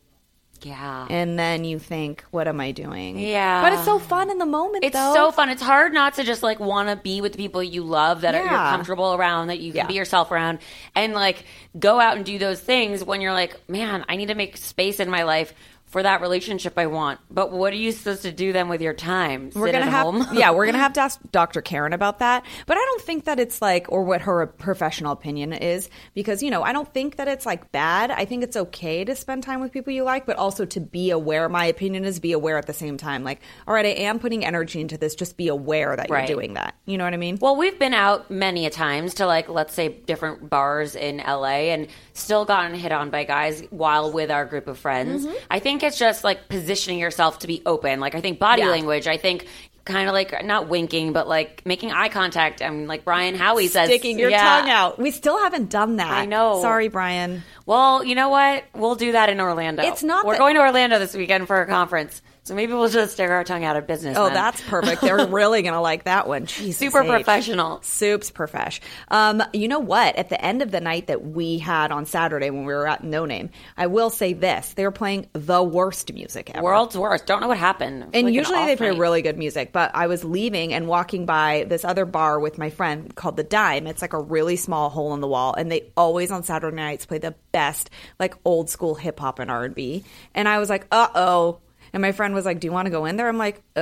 yeah. 0.63 1.07
And 1.09 1.39
then 1.39 1.65
you 1.65 1.79
think, 1.79 2.23
what 2.31 2.47
am 2.47 2.61
I 2.61 2.73
doing? 2.73 3.19
Yeah. 3.19 3.63
But 3.63 3.73
it's 3.73 3.85
so 3.87 3.99
fun 3.99 4.31
in 4.31 4.37
the 4.37 4.45
moment, 4.47 4.85
It's 4.85 4.93
though. 4.95 5.15
so 5.15 5.33
fun. 5.33 5.49
It's 5.49 5.63
hard 5.63 5.95
not 5.95 6.15
to 6.15 6.23
just 6.25 6.43
like 6.43 6.61
want 6.61 6.91
to 6.91 6.97
be 6.97 7.23
with 7.23 7.33
the 7.33 7.39
people 7.39 7.63
you 7.63 7.83
love 7.83 8.21
that 8.21 8.35
are, 8.35 8.41
you're 8.43 8.49
comfortable 8.51 9.15
around, 9.15 9.47
that 9.49 9.59
you 9.61 9.73
can 9.73 9.79
Yeah. 9.79 9.87
be 9.87 9.95
yourself 9.95 10.31
around, 10.31 10.59
and 10.95 11.15
like 11.15 11.45
go 11.79 11.99
out 11.99 12.17
and 12.19 12.27
do 12.27 12.39
those 12.39 12.61
things 12.61 13.03
when 13.03 13.23
you're 13.23 13.33
like, 13.33 13.59
man, 13.71 14.05
I 14.07 14.17
need 14.17 14.29
to 14.29 14.35
make 14.35 14.59
space 14.59 15.01
in 15.01 15.09
my 15.09 15.23
life 15.23 15.55
for 15.91 16.03
that 16.03 16.21
relationship 16.23 16.79
I 16.79 16.87
want. 16.87 17.21
But 17.31 17.53
what 17.53 17.73
are 17.73 17.77
you 17.77 17.93
supposed 17.93 18.23
to 18.23 18.33
do 18.33 18.53
then 18.53 18.69
with 18.69 18.81
your 18.81 18.95
time? 18.95 19.51
we're 19.55 19.71
gonna 19.73 19.85
at 19.85 19.91
have 19.91 20.05
home? 20.07 20.27
yeah 20.33 20.51
we're 20.53 20.67
gonna 20.67 20.79
have 20.87 20.93
to 20.95 21.01
ask 21.01 21.21
dr 21.33 21.61
karin 21.63 21.93
about 21.93 22.21
that 22.21 22.45
but 22.67 22.77
i 22.77 22.81
don't 22.81 23.03
think 23.03 23.25
that 23.25 23.39
it's 23.39 23.61
like 23.61 23.87
or 23.91 24.05
what 24.05 24.21
her 24.23 24.47
professional 24.47 25.13
opinion 25.13 25.53
is 25.53 25.89
because 26.15 26.43
you 26.43 26.51
know 26.51 26.63
i 26.63 26.73
don't 26.73 26.93
think 26.95 27.17
that 27.17 27.29
it's 27.29 27.45
like 27.45 27.71
bad 27.73 28.11
i 28.11 28.25
think 28.25 28.43
it's 28.43 28.57
okay 28.57 29.05
to 29.05 29.15
spend 29.17 29.43
time 29.43 29.61
with 29.61 29.73
people 29.73 29.93
you 29.93 30.03
like 30.05 30.27
but 30.27 30.37
also 30.37 30.65
to 30.65 30.81
be 30.81 31.11
aware 31.11 31.49
my 31.49 31.65
opinion 31.67 32.05
is 32.05 32.19
be 32.21 32.33
aware 32.33 32.57
at 32.57 32.67
the 32.67 32.73
same 32.73 32.97
time 32.97 33.25
like 33.25 33.41
all 33.67 33.75
right 33.75 33.87
i 33.87 33.91
am 33.91 34.19
putting 34.19 34.45
energy 34.45 34.81
into 34.81 34.97
this 34.97 35.15
just 35.15 35.37
be 35.37 35.49
aware 35.49 35.97
that 35.97 36.09
Right. 36.11 36.29
you're 36.29 36.37
doing 36.37 36.55
that 36.55 36.75
you 36.87 36.97
know 36.99 37.05
what 37.05 37.15
i 37.15 37.19
mean 37.19 37.39
Well, 37.41 37.57
we've 37.57 37.79
been 37.79 37.95
out 37.95 38.31
many 38.31 38.67
a 38.67 38.71
times 38.71 39.15
to 39.15 39.27
like 39.27 39.49
let's 39.49 39.75
say 39.75 39.89
different 39.89 40.49
bars 40.51 40.95
in 40.95 41.19
LA 41.19 41.71
and 41.75 41.89
still 42.21 42.45
gotten 42.45 42.75
hit 42.75 42.93
on 42.93 43.11
by 43.11 43.25
guys 43.25 43.63
while 43.71 44.13
with 44.13 44.31
our 44.31 44.45
group 44.45 44.69
of 44.69 44.79
friends. 44.79 45.27
Mm-hmm. 45.27 45.37
I 45.51 45.59
think 45.59 45.83
it's 45.83 45.99
just 45.99 46.23
like 46.25 46.49
positioning 46.49 46.99
yourself 46.99 47.41
to 47.41 47.47
be 47.47 47.63
open. 47.67 48.01
Like 48.01 48.15
I 48.15 48.21
think 48.21 48.39
body 48.39 48.63
Yeah. 48.63 48.69
language, 48.71 49.07
I 49.07 49.17
think 49.17 49.47
kind 49.87 50.09
of 50.09 50.13
like 50.13 50.45
not 50.45 50.69
winking 50.69 51.13
but 51.15 51.27
like 51.27 51.63
making 51.65 51.91
eye 51.91 52.11
contact 52.11 52.61
I 52.63 52.67
and 52.67 52.87
like 52.87 53.03
Brian 53.05 53.35
Howie 53.35 53.67
says 53.67 53.89
sticking 53.89 54.19
your 54.19 54.31
yeah. 54.31 54.61
tongue 54.61 54.71
out 54.71 54.99
we 55.01 55.11
still 55.11 55.39
haven't 55.39 55.71
done 55.71 55.97
that 55.97 56.13
I 56.13 56.27
know. 56.27 56.61
sorry 56.61 56.89
brian 56.89 57.43
Well, 57.67 58.05
you 58.05 58.15
know 58.15 58.29
what? 58.29 58.65
We'll 58.75 58.95
do 58.95 59.13
that 59.13 59.31
in 59.31 59.41
Orlando. 59.41 59.83
It's 59.83 60.03
not 60.03 60.27
We're 60.27 60.35
that- 60.35 60.39
going 60.39 60.55
to 60.57 60.61
Orlando 60.61 60.99
this 60.99 61.15
weekend 61.15 61.47
for 61.47 61.63
a 61.63 61.67
conference. 61.67 62.21
So 62.51 62.57
maybe 62.57 62.73
we'll 62.73 62.89
just 62.89 63.13
stick 63.13 63.31
our 63.31 63.45
tongue 63.45 63.63
out 63.63 63.77
of 63.77 63.87
business. 63.87 64.17
oh 64.19 64.25
then. 64.25 64.35
that's 64.35 64.61
perfect 64.63 65.03
they're 65.03 65.25
really 65.29 65.63
gonna 65.63 65.81
like 65.81 66.03
that 66.03 66.27
one 66.27 66.47
Jesus 66.47 66.81
super 66.81 67.03
H. 67.03 67.09
professional. 67.09 67.81
Soups 67.83 68.33
profesh. 68.33 68.81
Um, 69.07 69.41
you 69.53 69.69
know 69.69 69.79
what? 69.79 70.17
At 70.17 70.31
the 70.31 70.45
end 70.45 70.61
of 70.61 70.73
the 70.73 70.81
night 70.81 71.07
that 71.07 71.25
we 71.25 71.59
had 71.59 71.93
on 71.93 72.07
Saturday 72.07 72.51
when 72.51 72.65
we 72.65 72.75
were 72.75 72.89
at 72.89 73.05
No 73.05 73.25
Name, 73.25 73.51
I 73.77 73.87
will 73.87 74.11
say 74.11 74.33
this: 74.33 74.73
they 74.75 74.83
were 74.83 74.91
playing 74.91 75.29
the 75.33 75.63
worst 75.63 76.13
music 76.13 76.51
ever. 76.53 76.65
World's 76.65 76.99
worst. 76.99 77.25
Don't 77.25 77.41
know 77.41 77.47
what 77.47 77.57
happened. 77.57 78.03
And 78.03 78.13
like 78.15 78.25
an 78.25 78.35
usually 78.35 78.67
they 78.67 78.75
play 78.75 78.91
night. 78.91 78.99
really 78.99 79.23
good 79.23 79.39
music, 79.39 79.73
but 79.73 79.93
I 79.95 80.09
was 80.09 80.25
leaving 80.25 80.75
and 80.75 80.89
walking 80.89 81.27
by 81.27 81.67
this 81.69 81.85
other 81.85 82.05
bar 82.05 82.41
with 82.41 82.59
my 82.59 82.71
friend 82.71 83.15
called 83.15 83.37
the 83.37 83.45
Dime. 83.45 83.87
It's 83.87 84.03
like 84.03 84.13
a 84.13 84.21
really 84.21 84.57
small 84.57 84.91
hole 84.91 85.15
in 85.15 85.21
the 85.21 85.29
wall, 85.29 85.55
and 85.55 85.71
they 85.71 85.93
always 85.97 86.33
on 86.33 86.43
Saturday 86.43 86.75
nights 86.75 87.07
play 87.07 87.19
the 87.19 87.37
best 87.53 87.91
like 88.19 88.35
old 88.45 88.69
school 88.69 88.97
hip 88.97 89.21
hop 89.21 89.39
and 89.39 89.53
R 89.53 89.67
and 89.67 89.75
B. 89.77 90.03
And 90.35 90.49
I 90.49 90.59
was 90.59 90.69
like, 90.69 90.89
uh 90.91 91.07
oh. 91.15 91.61
And 91.93 92.01
my 92.01 92.13
friend 92.13 92.35
was 92.35 92.45
like, 92.45 92.61
"Do 92.61 92.67
you 92.67 92.73
want 92.73 92.87
to 92.87 92.91
go 92.91 93.05
in 93.05 93.17
there?" 93.17 93.29
I'm 93.29 93.39
like, 93.39 93.63
"Uh, 93.77 93.81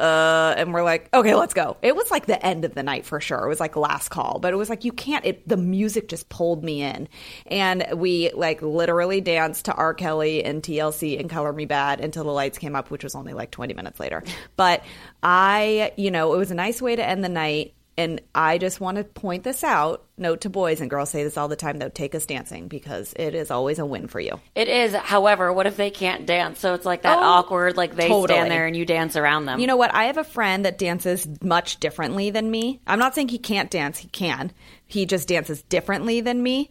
uh," 0.00 0.54
and 0.56 0.72
we're 0.72 0.82
like, 0.82 1.08
"Okay, 1.14 1.34
let's 1.34 1.54
go." 1.54 1.76
It 1.82 1.96
was 1.96 2.10
like 2.10 2.26
the 2.26 2.44
end 2.44 2.64
of 2.64 2.74
the 2.74 2.82
night 2.82 3.06
for 3.06 3.20
sure. 3.20 3.44
It 3.44 3.48
was 3.48 3.60
like 3.60 3.76
last 3.76 4.08
call, 4.08 4.38
but 4.40 4.52
it 4.52 4.56
was 4.56 4.68
like 4.68 4.84
you 4.84 4.92
can't. 4.92 5.24
It 5.24 5.48
the 5.48 5.56
music 5.56 6.08
just 6.08 6.28
pulled 6.28 6.64
me 6.64 6.82
in, 6.82 7.08
and 7.46 7.86
we 7.96 8.30
like 8.32 8.62
literally 8.62 9.20
danced 9.20 9.66
to 9.66 9.74
R. 9.74 9.94
Kelly 9.94 10.44
and 10.44 10.62
TLC 10.62 11.18
and 11.18 11.30
Color 11.30 11.52
Me 11.52 11.66
Badd 11.66 12.00
until 12.02 12.24
the 12.24 12.32
lights 12.32 12.58
came 12.58 12.76
up, 12.76 12.90
which 12.90 13.04
was 13.04 13.14
only 13.14 13.32
like 13.32 13.50
20 13.50 13.74
minutes 13.74 14.00
later. 14.00 14.22
But 14.56 14.82
I, 15.22 15.92
you 15.96 16.10
know, 16.10 16.34
it 16.34 16.38
was 16.38 16.50
a 16.50 16.54
nice 16.54 16.80
way 16.80 16.96
to 16.96 17.04
end 17.04 17.24
the 17.24 17.28
night. 17.28 17.74
And 18.00 18.20
I 18.34 18.58
just 18.58 18.80
want 18.80 18.96
to 18.96 19.04
point 19.04 19.44
this 19.44 19.62
out. 19.62 20.04
Note 20.16 20.40
to 20.42 20.50
boys 20.50 20.80
and 20.80 20.88
girls 20.88 21.10
say 21.10 21.22
this 21.22 21.36
all 21.36 21.48
the 21.48 21.56
time, 21.56 21.78
though. 21.78 21.88
Take 21.88 22.14
us 22.14 22.24
dancing 22.26 22.68
because 22.68 23.12
it 23.16 23.34
is 23.34 23.50
always 23.50 23.78
a 23.78 23.84
win 23.86 24.08
for 24.08 24.20
you. 24.20 24.40
It 24.54 24.68
is. 24.68 24.94
However, 24.94 25.52
what 25.52 25.66
if 25.66 25.76
they 25.76 25.90
can't 25.90 26.24
dance? 26.26 26.58
So 26.60 26.74
it's 26.74 26.86
like 26.86 27.02
that 27.02 27.18
Oh, 27.18 27.22
awkward, 27.22 27.76
like 27.76 27.94
they 27.96 28.08
totally. 28.08 28.38
stand 28.38 28.50
there 28.50 28.66
and 28.66 28.76
you 28.76 28.86
dance 28.86 29.16
around 29.16 29.46
them. 29.46 29.60
You 29.60 29.66
know 29.66 29.76
what? 29.76 29.94
I 29.94 30.04
have 30.04 30.16
a 30.18 30.24
friend 30.24 30.64
that 30.64 30.78
dances 30.78 31.28
much 31.42 31.78
differently 31.80 32.30
than 32.30 32.50
me. 32.50 32.80
I'm 32.86 32.98
not 32.98 33.14
saying 33.14 33.28
he 33.28 33.38
can't 33.38 33.70
dance, 33.70 33.98
he 33.98 34.08
can. 34.08 34.52
He 34.86 35.06
just 35.06 35.28
dances 35.28 35.62
differently 35.62 36.20
than 36.20 36.42
me. 36.42 36.70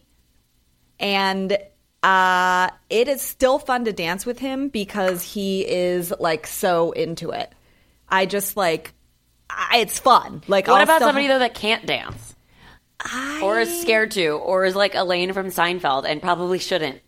and 0.99 1.57
uh, 2.01 2.69
it 2.89 3.07
is 3.09 3.21
still 3.21 3.59
fun 3.59 3.85
to 3.85 3.91
dance 3.93 4.25
with 4.25 4.39
him 4.39 4.69
because 4.69 5.21
he 5.21 5.67
is 5.67 6.13
like 6.19 6.47
so 6.47 6.91
into 6.91 7.31
it. 7.31 7.51
I 8.07 8.25
just 8.25 8.55
like 8.55 8.93
it's 9.73 9.99
fun. 9.99 10.43
Like 10.47 10.67
What 10.67 10.77
I'll 10.77 10.83
about 10.83 10.99
somebody 11.01 11.27
though 11.27 11.39
that 11.39 11.53
can't 11.53 11.85
dance, 11.85 12.35
or 13.41 13.59
is 13.59 13.81
scared 13.81 14.11
to, 14.11 14.29
or 14.31 14.65
is 14.65 14.75
like 14.75 14.95
Elaine 14.95 15.33
from 15.33 15.47
Seinfeld 15.47 16.05
and 16.05 16.21
probably 16.21 16.59
shouldn't? 16.59 17.01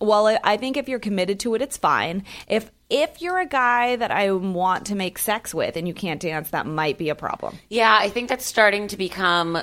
Well, 0.00 0.26
I- 0.26 0.40
I 0.42 0.56
think 0.56 0.76
if 0.76 0.88
you're 0.88 0.98
committed 0.98 1.40
to 1.40 1.54
it, 1.54 1.62
it's 1.62 1.76
fine. 1.76 2.24
If 2.48 2.70
if 2.90 3.22
you're 3.22 3.38
a 3.38 3.46
guy 3.46 3.96
that 3.96 4.10
I 4.10 4.30
want 4.32 4.86
to 4.86 4.94
make 4.94 5.18
sex 5.18 5.54
with 5.54 5.76
and 5.76 5.88
you 5.88 5.94
can't 5.94 6.20
dance, 6.20 6.50
that 6.50 6.66
might 6.66 6.98
be 6.98 7.08
a 7.08 7.14
problem. 7.14 7.58
Yeah, 7.70 7.96
I 7.98 8.10
think 8.10 8.28
that's 8.28 8.44
starting 8.44 8.88
to 8.88 8.96
become 8.96 9.58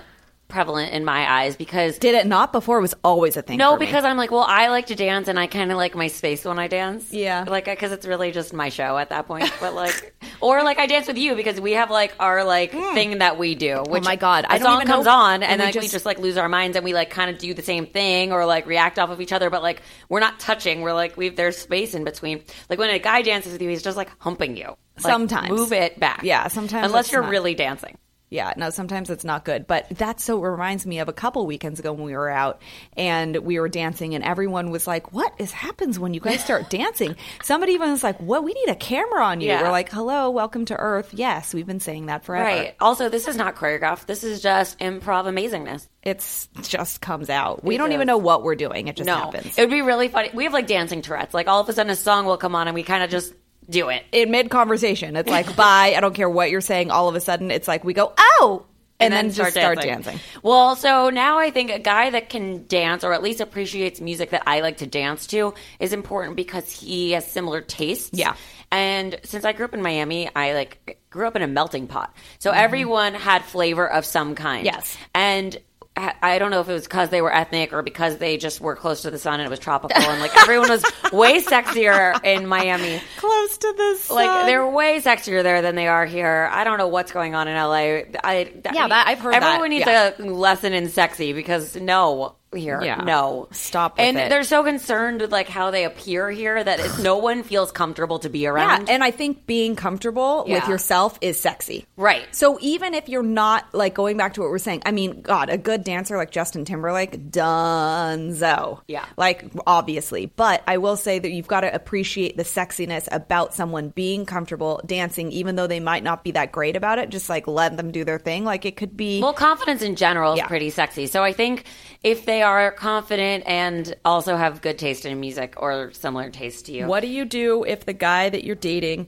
prevalent 0.52 0.94
in 0.94 1.04
my 1.06 1.30
eyes 1.42 1.56
because 1.56 1.98
Did 1.98 2.14
it 2.14 2.28
not 2.28 2.52
before? 2.52 2.78
It 2.78 2.82
was 2.82 2.94
always 3.04 3.38
a 3.38 3.42
thing. 3.42 3.58
no, 3.58 3.74
for 3.74 3.80
me. 3.80 3.86
because 3.88 4.06
I'm 4.06 4.18
like, 4.18 4.30
well, 4.30 4.46
I 4.48 4.68
like 4.68 4.88
to 4.88 4.96
dance 4.96 5.28
and 5.28 5.40
I 5.40 5.48
kind 5.48 5.72
of 5.72 5.78
like 5.78 5.96
my 5.96 6.08
space 6.08 6.46
when 6.46 6.60
I 6.60 6.68
dance. 6.68 7.12
Yeah. 7.12 7.46
like 7.48 7.66
because 7.66 7.92
it's 7.92 8.06
really 8.06 8.32
just 8.32 8.54
my 8.54 8.70
show 8.70 8.98
at 8.98 9.10
that 9.10 9.26
point. 9.28 9.52
But 9.60 9.74
like, 9.74 10.14
or 10.42 10.62
like 10.64 10.78
I 10.78 10.86
dance 10.86 11.08
with 11.08 11.18
you 11.18 11.36
because 11.36 11.60
we 11.60 11.72
have 11.72 11.90
like 11.90 12.14
our 12.20 12.44
like 12.44 12.72
thing 12.72 13.18
that 13.20 13.38
we 13.40 13.56
do. 13.56 13.84
Which 13.88 14.04
Hmm. 14.04 14.08
Oh 14.08 14.10
my 14.12 14.16
God, 14.18 14.46
a 14.50 14.60
song 14.60 14.82
comes 14.86 15.06
know- 15.06 15.12
on 15.12 15.34
and, 15.44 15.44
and 15.54 15.60
we 15.62 15.66
like 15.66 15.76
we 15.76 15.82
just- 15.82 15.94
just 15.94 16.06
like 16.06 16.20
lose 16.20 16.38
our 16.38 16.50
minds 16.50 16.76
and 16.76 16.84
we 16.84 16.94
like 16.94 17.10
kind 17.10 17.32
of 17.32 17.38
do 17.40 17.54
the 17.54 17.62
same 17.64 17.86
thing 17.88 18.32
or 18.32 18.46
like 18.46 18.68
react 18.68 19.00
off 19.00 19.10
of 19.10 19.22
each 19.22 19.32
other. 19.34 19.50
But 19.50 19.64
like 19.64 19.82
we're 20.10 20.20
not 20.20 20.40
touching. 20.40 20.82
We're 20.82 20.94
like 20.94 21.16
we've 21.18 21.36
there's 21.36 21.58
space 21.58 21.94
in 21.96 22.04
between. 22.04 22.44
Like 22.70 22.78
when 22.78 22.90
a 22.90 23.00
guy 23.00 23.22
dances 23.22 23.54
with 23.54 23.62
you, 23.62 23.70
he's 23.70 23.82
just 23.84 23.96
like 23.98 24.10
humping 24.20 24.58
you. 24.58 24.76
Like, 24.98 25.14
Sometimes. 25.14 25.50
move 25.50 25.72
it 25.74 26.00
back. 26.00 26.22
Yeah, 26.24 26.48
sometimes 26.50 26.86
unless 26.86 27.12
you're 27.12 27.22
not. 27.22 27.32
really 27.32 27.56
dancing. 27.56 27.98
Yeah, 28.32 28.54
no, 28.56 28.70
sometimes 28.70 29.10
it's 29.10 29.26
not 29.26 29.44
good. 29.44 29.68
But 29.68 29.90
that 29.98 30.22
so 30.22 30.40
reminds 30.40 30.86
me 30.86 31.00
of 31.00 31.10
a 31.10 31.14
couple 31.14 31.46
weekends 31.46 31.82
ago 31.82 31.92
when 31.92 32.06
we 32.06 32.14
were 32.14 32.30
out 32.30 32.62
and 32.96 33.36
we 33.36 33.60
were 33.60 33.68
dancing 33.68 34.16
and 34.16 34.24
everyone 34.24 34.72
was 34.72 34.88
like, 34.88 35.12
What 35.12 35.34
is 35.38 35.52
happens 35.52 36.00
when 36.00 36.14
you 36.14 36.22
guys 36.22 36.42
start 36.44 36.70
dancing? 36.70 37.18
Somebody 37.44 37.74
even 37.74 37.92
was 37.92 38.06
like, 38.06 38.22
What 38.22 38.46
we 38.46 38.54
need 38.54 38.70
a 38.70 38.76
camera 38.76 39.26
on 39.26 39.42
you. 39.42 39.48
Yeah. 39.50 39.64
We're 39.64 39.72
like, 39.72 39.92
Hello, 39.92 40.30
welcome 40.30 40.64
to 40.66 40.78
Earth. 40.78 41.14
Yes, 41.14 41.54
we've 41.54 41.68
been 41.68 41.82
saying 41.82 42.06
that 42.06 42.24
forever. 42.24 42.46
Right. 42.46 42.76
Also, 42.80 43.10
this 43.10 43.28
is 43.28 43.36
not 43.36 43.58
choreographed. 43.58 44.06
This 44.06 44.24
is 44.24 44.42
just 44.42 44.80
improv 44.80 45.26
amazingness. 45.26 45.90
It's 46.02 46.48
just 46.62 47.02
comes 47.02 47.30
out. 47.30 47.66
We 47.66 47.76
It 47.76 47.80
don't 47.80 47.92
even 47.92 48.08
know 48.08 48.18
what 48.18 48.44
we're 48.44 48.56
doing. 48.56 48.88
It 48.88 48.96
just 48.96 49.08
no, 49.08 49.18
happens. 49.18 49.58
it 49.58 49.62
would 49.62 49.70
be 49.70 49.82
really 49.82 50.08
funny. 50.08 50.32
We 50.34 50.46
have 50.46 50.54
like 50.54 50.68
dancing 50.68 51.02
Tourette's. 51.02 51.34
Like 51.34 51.48
all 51.50 51.60
of 51.60 51.68
a 51.68 51.74
sudden, 51.74 51.92
a 51.92 51.98
song 51.98 52.26
will 52.26 52.38
come 52.38 52.56
on, 52.56 52.70
and 52.70 52.76
we 52.76 52.84
kind 52.84 53.04
of 53.04 53.10
just 53.10 53.34
do 53.72 53.90
it. 53.90 54.04
in 54.12 54.32
mid 54.32 54.50
conversation, 54.50 55.16
it's 55.16 55.30
like 55.30 55.56
bye. 55.56 55.94
I 55.96 56.00
don't 56.00 56.14
care 56.14 56.30
what 56.30 56.52
you're 56.52 56.62
saying. 56.62 56.92
All 56.92 57.10
of 57.10 57.16
a 57.16 57.20
sudden, 57.20 57.52
it's 57.52 57.68
like 57.68 57.84
we 57.84 57.94
go 57.94 58.14
oh, 58.18 58.66
and, 59.00 59.12
then, 59.12 59.32
just 59.32 59.52
start 59.52 59.82
dancing. 59.82 60.20
Well, 60.44 60.76
so 60.76 61.10
now 61.10 61.40
I 61.40 61.50
think 61.50 61.72
a 61.72 61.80
guy 61.80 62.12
that 62.12 62.30
can 62.30 62.68
dance 62.68 63.04
or 63.04 63.14
at 63.14 63.24
least 63.24 63.42
appreciates 63.42 64.00
music 64.00 64.30
that 64.30 64.44
I 64.46 64.60
like 64.62 64.78
to 64.78 64.86
dance 64.86 65.26
to 65.28 65.56
is 65.80 65.92
important 65.92 66.36
because 66.36 66.72
he 66.72 67.12
has 67.14 67.26
similar 67.26 67.62
tastes. 67.62 68.12
Yeah. 68.14 68.36
And 68.72 69.20
since 69.24 69.44
I 69.44 69.54
grew 69.54 69.66
up 69.66 69.74
in 69.74 69.82
Miami, 69.82 70.30
I 70.36 70.54
like 70.54 71.00
grew 71.10 71.28
up 71.28 71.36
in 71.36 71.42
a 71.42 71.48
melting 71.48 71.88
pot. 71.88 72.16
So 72.40 72.52
Mm-hmm. 72.52 72.60
everyone 72.60 73.14
had 73.16 73.44
flavor 73.44 73.90
of 73.90 74.06
some 74.06 74.36
kind. 74.36 74.66
Yes. 74.66 74.96
And 75.16 75.58
I 76.02 76.36
I 76.36 76.40
don't 76.40 76.52
know 76.52 76.62
if 76.62 76.70
it 76.70 76.74
was 76.74 76.84
because 76.84 77.10
they 77.10 77.22
were 77.22 77.34
ethnic 77.34 77.74
or 77.74 77.82
because 77.84 78.18
they 78.18 78.38
just 78.38 78.60
were 78.62 78.76
close 78.76 79.04
to 79.04 79.12
the 79.12 79.20
sun 79.20 79.40
and 79.40 79.48
it 79.48 79.50
was 79.50 79.60
tropical 79.60 80.02
and 80.02 80.20
like 80.22 80.36
everyone 80.38 80.70
was 80.70 80.84
way 81.14 81.42
sexier 81.42 82.22
in 82.24 82.48
Miami. 82.48 83.02
Close 83.18 83.58
to 83.60 83.74
this, 83.78 84.10
Like 84.10 84.46
they're 84.46 84.68
way 84.68 85.00
sexier 85.02 85.44
there 85.44 85.62
than 85.62 85.76
they 85.76 85.88
are 85.88 86.06
here. 86.06 86.50
I 86.52 86.64
don't 86.64 86.78
know 86.78 86.88
what's 86.88 87.12
going 87.12 87.36
on 87.36 87.48
in 87.48 87.56
LA. 87.56 88.04
I 88.24 88.52
Yeah, 88.74 88.88
that- 88.88 89.08
I've 89.08 89.20
heard 89.20 89.36
everyone 89.36 89.62
that, 89.62 89.70
needs 89.70 89.86
yeah. 89.86 90.12
a 90.20 90.24
lesson 90.24 90.74
in 90.74 90.90
sexy 90.90 91.34
because 91.34 91.76
no 91.76 92.36
here, 92.54 92.82
Yeah. 92.84 92.98
no, 92.98 93.48
Stop 93.52 93.98
with 93.98 94.06
and 94.06 94.18
it. 94.18 94.30
they're 94.30 94.44
so 94.44 94.64
concerned 94.64 95.22
with 95.22 95.32
like 95.32 95.48
how 95.48 95.72
they 95.72 95.86
appear 95.86 96.30
here 96.30 96.62
that 96.64 96.80
it's, 96.80 97.00
no 97.00 97.18
one 97.18 97.44
feels 97.44 97.72
comfortable 97.72 98.20
to 98.20 98.30
be 98.30 98.46
around. 98.48 98.88
Yeah, 98.88 98.94
and 98.96 99.04
I 99.04 99.12
think 99.12 99.46
being 99.46 99.76
comfortable 99.76 100.46
with 100.48 100.68
yourself 100.68 101.18
is 101.22 101.40
sexy. 101.40 101.86
Right. 101.96 102.28
So 102.36 102.58
even 102.62 102.94
if 102.94 103.08
you're 103.10 103.24
not 103.24 103.74
like 103.74 103.94
going 103.94 104.18
back 104.18 104.34
to 104.36 104.42
what 104.42 104.50
we're 104.50 104.58
saying, 104.58 104.82
I 104.86 104.92
mean, 104.92 105.22
God, 105.22 105.50
a 105.50 105.58
good 105.58 105.84
dancer 105.84 106.18
like 106.18 106.32
Justin 106.32 106.66
Timberlake, 106.66 107.30
dunzo. 107.32 108.82
Yeah. 108.88 109.06
Like 109.18 109.46
obviously. 109.66 110.26
But 110.28 110.64
I 110.68 110.78
will 110.78 110.98
say 110.98 111.20
that 111.20 111.32
you've 111.32 111.48
got 111.48 111.62
to 111.62 111.74
appreciate 111.74 112.38
the 112.38 112.44
sexiness 112.44 113.08
about 113.12 113.54
someone 113.54 113.90
being 113.90 114.26
comfortable 114.26 114.82
dancing, 114.86 115.32
even 115.32 115.56
though 115.56 115.68
they 115.68 115.80
might 115.80 116.04
not 116.04 116.24
be 116.24 116.32
that 116.32 116.52
great 116.52 116.76
about 116.76 117.00
it. 117.00 117.10
Just 117.10 117.30
like 117.30 117.48
let 117.48 117.78
them 117.78 117.92
do 117.92 118.04
their 118.04 118.20
thing. 118.20 118.44
Like 118.44 118.66
it 118.66 118.76
could 118.76 118.96
be 118.98 119.22
Well, 119.22 119.34
confidence 119.34 119.82
in 119.82 119.96
general 119.96 120.34
is 120.34 120.38
Yeah. 120.40 120.48
pretty 120.48 120.70
sexy. 120.70 121.08
So 121.08 121.24
I 121.24 121.34
think 121.34 121.66
if 122.04 122.26
they 122.26 122.42
are 122.42 122.72
confident 122.72 123.44
and 123.48 123.96
also 124.04 124.36
have 124.36 124.62
good 124.62 124.78
taste 124.80 125.06
in 125.06 125.20
music 125.20 125.54
or 125.58 125.92
similar 125.94 126.30
taste 126.30 126.66
to 126.68 126.72
you, 126.72 126.88
What 126.88 127.02
do 127.02 127.08
you 127.08 127.26
do 127.26 127.64
if 127.64 127.86
the 127.86 127.94
guy 127.94 128.30
that 128.30 128.44
you're 128.44 128.56
dating 128.56 129.08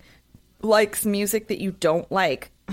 likes 0.62 1.06
music 1.06 1.48
that 1.48 1.60
you 1.60 1.72
don't 1.72 2.12
like? 2.12 2.52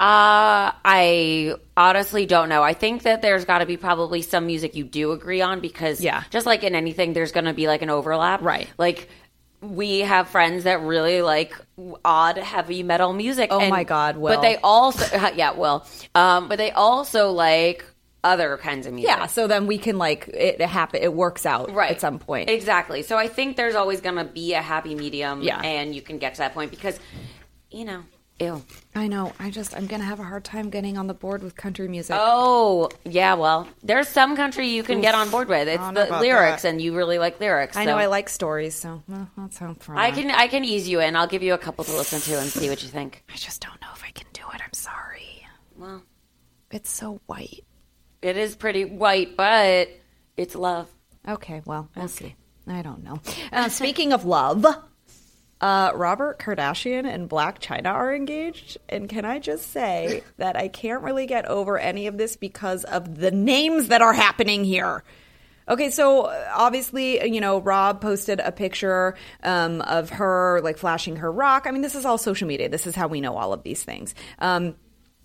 Uh, 0.00 0.70
I 0.84 1.54
honestly 1.76 2.24
don't 2.26 2.48
know. 2.48 2.62
I 2.62 2.72
think 2.72 3.02
that 3.02 3.20
there's 3.22 3.44
got 3.44 3.58
to 3.58 3.66
be 3.66 3.76
probably 3.76 4.22
some 4.22 4.46
music 4.46 4.74
you 4.76 4.84
do 4.84 5.12
agree 5.12 5.40
on 5.40 5.60
because, 5.60 6.00
Yeah. 6.00 6.22
just 6.30 6.46
like 6.46 6.62
in 6.62 6.74
anything, 6.74 7.12
there's 7.14 7.32
going 7.32 7.46
to 7.46 7.52
be 7.52 7.66
like 7.66 7.82
an 7.82 7.90
overlap. 7.90 8.42
Right. 8.42 8.68
Like, 8.78 9.08
we 9.60 10.00
have 10.00 10.28
friends 10.28 10.64
that 10.64 10.80
really 10.82 11.20
like 11.22 11.54
odd 12.04 12.36
heavy 12.38 12.82
metal 12.84 13.12
music. 13.12 13.48
Oh 13.52 13.58
and- 13.60 13.70
my 13.70 13.82
God, 13.84 14.16
Will. 14.16 14.34
But 14.34 14.42
they 14.42 14.56
also, 14.56 15.16
yeah, 15.34 15.52
well, 15.52 15.86
um, 16.14 16.48
but 16.48 16.58
they 16.58 16.70
also 16.70 17.30
like 17.32 17.84
other 18.24 18.56
kinds 18.58 18.86
of 18.86 18.92
music. 18.92 19.08
Yeah, 19.08 19.26
so 19.26 19.46
then 19.46 19.66
we 19.66 19.78
can 19.78 19.96
like 19.98 20.28
it 20.28 20.60
happen. 20.60 21.02
It 21.02 21.12
works 21.14 21.46
out 21.46 21.72
Right. 21.72 21.90
at 21.90 22.00
some 22.00 22.18
point. 22.18 22.50
Exactly. 22.50 23.02
So 23.02 23.16
I 23.16 23.28
think 23.28 23.56
there's 23.56 23.74
always 23.76 24.00
going 24.00 24.16
to 24.16 24.24
be 24.24 24.54
a 24.54 24.62
happy 24.62 24.94
medium. 24.94 25.42
Yeah. 25.42 25.60
And 25.60 25.94
you 25.94 26.02
can 26.02 26.18
get 26.18 26.34
to 26.34 26.38
that 26.40 26.52
point 26.54 26.70
because, 26.70 26.98
you 27.70 27.84
know, 27.84 28.02
ew. 28.40 28.64
I 28.94 29.06
know. 29.06 29.32
I 29.38 29.50
just 29.50 29.76
I'm 29.76 29.86
gonna 29.86 30.04
have 30.04 30.18
a 30.20 30.24
hard 30.24 30.44
time 30.44 30.68
getting 30.70 30.98
on 30.98 31.06
the 31.06 31.14
board 31.14 31.42
with 31.42 31.54
country 31.56 31.86
music. 31.88 32.16
Oh, 32.18 32.88
yeah, 33.04 33.34
well, 33.34 33.68
there's 33.84 34.08
some 34.08 34.34
country 34.36 34.68
you 34.68 34.82
can 34.82 35.00
get 35.00 35.14
on 35.14 35.30
board 35.30 35.48
with. 35.48 35.68
It's 35.68 35.88
the 35.92 36.18
lyrics 36.20 36.62
that. 36.62 36.68
and 36.70 36.82
you 36.82 36.96
really 36.96 37.18
like 37.18 37.38
lyrics. 37.40 37.76
I 37.76 37.84
know 37.84 37.96
I 37.98 38.06
like 38.06 38.28
stories, 38.28 38.74
so 38.74 39.02
well, 39.08 39.28
that's 39.36 39.58
how 39.58 39.74
far. 39.74 39.96
I 39.96 40.10
can 40.10 40.30
I 40.32 40.48
can 40.48 40.64
ease 40.64 40.88
you 40.88 41.00
in. 41.00 41.14
I'll 41.16 41.26
give 41.28 41.42
you 41.44 41.54
a 41.54 41.58
couple 41.58 41.84
to 41.84 41.92
listen 41.92 42.20
to 42.20 42.38
and 42.40 42.48
see 42.50 42.68
what 42.68 42.82
you 42.82 42.88
think. 42.88 43.22
I 43.32 43.36
just 43.36 43.60
don't 43.62 43.80
know 43.80 43.88
if 43.94 44.02
I 44.04 44.10
can 44.10 44.26
do 44.32 44.42
it. 44.54 44.60
I'm 44.64 44.72
sorry. 44.72 45.46
Well, 45.76 46.02
It's 46.72 46.90
so 46.90 47.20
white. 47.26 47.64
It 48.20 48.36
is 48.36 48.56
pretty 48.56 48.84
white, 48.84 49.36
but 49.36 49.88
it's 50.36 50.54
love. 50.54 50.88
Okay, 51.26 51.62
well, 51.64 51.88
we'll 51.94 52.08
see. 52.08 52.34
I 52.66 52.82
don't 52.82 53.04
know. 53.04 53.20
Uh, 53.52 53.68
speaking 53.68 54.12
of 54.12 54.24
love, 54.24 54.64
uh, 55.60 55.92
Robert 55.94 56.38
Kardashian 56.38 57.06
and 57.06 57.28
Blac 57.28 57.60
Chyna 57.60 57.92
are 57.92 58.14
engaged, 58.14 58.78
and 58.88 59.08
can 59.08 59.24
I 59.24 59.38
just 59.38 59.70
say 59.70 60.22
that 60.36 60.56
I 60.56 60.68
can't 60.68 61.02
really 61.02 61.26
get 61.26 61.46
over 61.46 61.78
any 61.78 62.06
of 62.06 62.18
this 62.18 62.36
because 62.36 62.84
of 62.84 63.18
the 63.18 63.30
names 63.30 63.88
that 63.88 64.02
are 64.02 64.12
happening 64.12 64.64
here. 64.64 65.04
Okay, 65.68 65.90
so 65.90 66.22
uh, 66.22 66.50
obviously, 66.54 67.22
you 67.30 67.40
know, 67.40 67.60
Rob 67.60 68.00
posted 68.00 68.40
a 68.40 68.50
picture 68.50 69.16
um, 69.42 69.82
of 69.82 70.10
her 70.10 70.60
like 70.64 70.78
flashing 70.78 71.16
her 71.16 71.30
rock. 71.30 71.66
I 71.66 71.72
mean, 71.72 71.82
this 71.82 71.94
is 71.94 72.06
all 72.06 72.16
social 72.16 72.48
media. 72.48 72.68
This 72.70 72.86
is 72.86 72.94
how 72.94 73.06
we 73.06 73.20
know 73.20 73.36
all 73.36 73.52
of 73.52 73.62
these 73.64 73.82
things. 73.82 74.14
Um, 74.38 74.76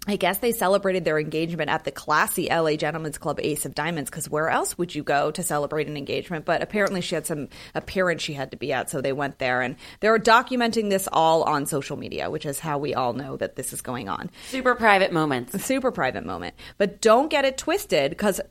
I 0.05 0.17
guess 0.17 0.39
they 0.39 0.51
celebrated 0.51 1.05
their 1.05 1.17
engagement 1.17 1.69
at 1.69 1.85
the 1.85 1.91
classy 1.91 2.49
LA 2.49 2.75
Gentlemen's 2.75 3.17
Club 3.17 3.39
Ace 3.41 3.65
of 3.65 3.73
Diamonds 3.73 4.09
because 4.09 4.29
where 4.29 4.49
else 4.49 4.77
would 4.77 4.93
you 4.93 5.01
go 5.01 5.31
to 5.31 5.41
celebrate 5.43 5.87
an 5.87 5.95
engagement? 5.95 6.43
But 6.43 6.61
apparently 6.61 6.99
she 6.99 7.15
had 7.15 7.25
some 7.25 7.47
appearance 7.73 8.21
she 8.21 8.33
had 8.33 8.51
to 8.51 8.57
be 8.57 8.73
at, 8.73 8.89
so 8.89 8.99
they 8.99 9.13
went 9.13 9.39
there 9.39 9.61
and 9.61 9.77
they're 10.01 10.19
documenting 10.19 10.89
this 10.89 11.07
all 11.11 11.43
on 11.43 11.65
social 11.65 11.95
media, 11.95 12.29
which 12.29 12.45
is 12.45 12.59
how 12.59 12.77
we 12.77 12.93
all 12.93 13.13
know 13.13 13.37
that 13.37 13.55
this 13.55 13.71
is 13.71 13.81
going 13.81 14.09
on. 14.09 14.29
Super 14.49 14.75
private 14.75 15.13
moments. 15.13 15.63
Super 15.63 15.91
private 15.91 16.25
moment. 16.25 16.55
But 16.77 16.99
don't 16.99 17.29
get 17.29 17.45
it 17.45 17.57
twisted 17.57 18.11
because 18.11 18.41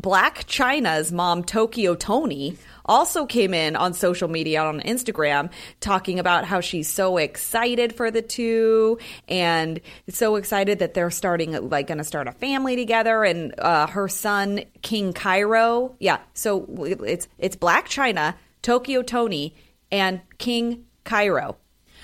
Blac 0.00 0.46
Chyna's 0.46 1.12
mom, 1.12 1.44
Tokyo 1.44 1.94
Toni, 1.94 2.56
also 2.84 3.26
came 3.26 3.54
in 3.54 3.76
on 3.76 3.92
social 3.92 4.26
media 4.28 4.62
on 4.62 4.80
Instagram 4.80 5.50
talking 5.80 6.18
about 6.18 6.44
how 6.44 6.60
she's 6.60 6.88
so 6.88 7.18
excited 7.18 7.94
for 7.94 8.10
the 8.10 8.22
two 8.22 8.98
and 9.28 9.80
so 10.08 10.36
excited 10.36 10.80
that 10.80 10.94
they're 10.94 11.10
starting, 11.10 11.68
like, 11.68 11.86
going 11.86 11.98
to 11.98 12.04
start 12.04 12.26
a 12.26 12.32
family 12.32 12.74
together. 12.74 13.22
And 13.22 13.54
uh, 13.60 13.86
her 13.86 14.08
son, 14.08 14.62
King 14.80 15.12
Cairo, 15.12 15.94
yeah, 16.00 16.18
so 16.34 16.66
it's 16.80 17.28
it's 17.38 17.54
Blac 17.54 17.84
Chyna, 17.84 18.34
Tokyo 18.62 19.02
Toni, 19.02 19.54
and 19.92 20.20
King 20.38 20.86
Cairo. 21.04 21.58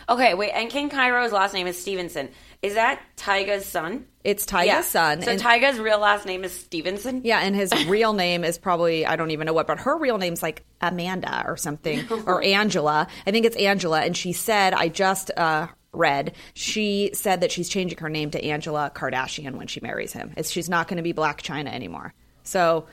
Okay, 0.09 0.35
wait, 0.35 0.50
and 0.50 0.71
King 0.71 0.88
Cairo's 0.88 1.33
last 1.33 1.52
name 1.52 1.66
is 1.66 1.80
Stevenson. 1.80 2.28
Is 2.62 2.75
that 2.75 3.00
Tyga's 3.16 3.66
son? 3.66 4.07
It's 4.28 4.44
Tyga's 4.44 4.66
Yeah. 4.66 4.80
son. 4.82 5.23
So 5.23 5.30
and- 5.32 5.40
Tyga's 5.40 5.78
real 5.78 5.99
last 5.99 6.26
name 6.26 6.44
is 6.44 6.52
Stevenson? 6.52 7.23
Yeah, 7.25 7.38
and 7.40 7.56
his 7.56 7.73
real 7.87 8.12
name 8.12 8.44
is 8.44 8.58
probably 8.58 9.06
I 9.06 9.16
don't 9.16 9.30
even 9.30 9.47
know 9.47 9.54
what, 9.54 9.66
but 9.66 9.80
her 9.80 9.97
real 9.97 10.18
name's 10.18 10.42
like 10.42 10.64
Amanda 10.82 11.44
or 11.47 11.56
something 11.56 12.06
or 12.26 12.42
Angela. 12.44 13.06
I 13.26 13.30
think 13.30 13.47
it's 13.47 13.56
Angela, 13.56 14.00
and 14.02 14.14
she 14.14 14.32
said 14.35 14.75
I 14.75 14.88
just 14.88 15.30
uh, 15.35 15.68
read 15.92 16.35
she 16.52 17.11
said 17.14 17.40
that 17.40 17.50
she's 17.50 17.70
changing 17.70 17.99
her 17.99 18.11
name 18.11 18.30
to 18.32 18.44
Angela 18.44 18.92
Kardashian 18.94 19.52
when 19.56 19.66
she 19.66 19.80
marries 19.80 20.12
him. 20.12 20.35
It's, 20.37 20.50
she's 20.50 20.68
not 20.68 20.88
going 20.88 20.99
to 20.99 21.02
be 21.02 21.14
Blac 21.14 21.38
Chyna 21.40 21.73
anymore. 21.73 22.12
So 22.42 22.85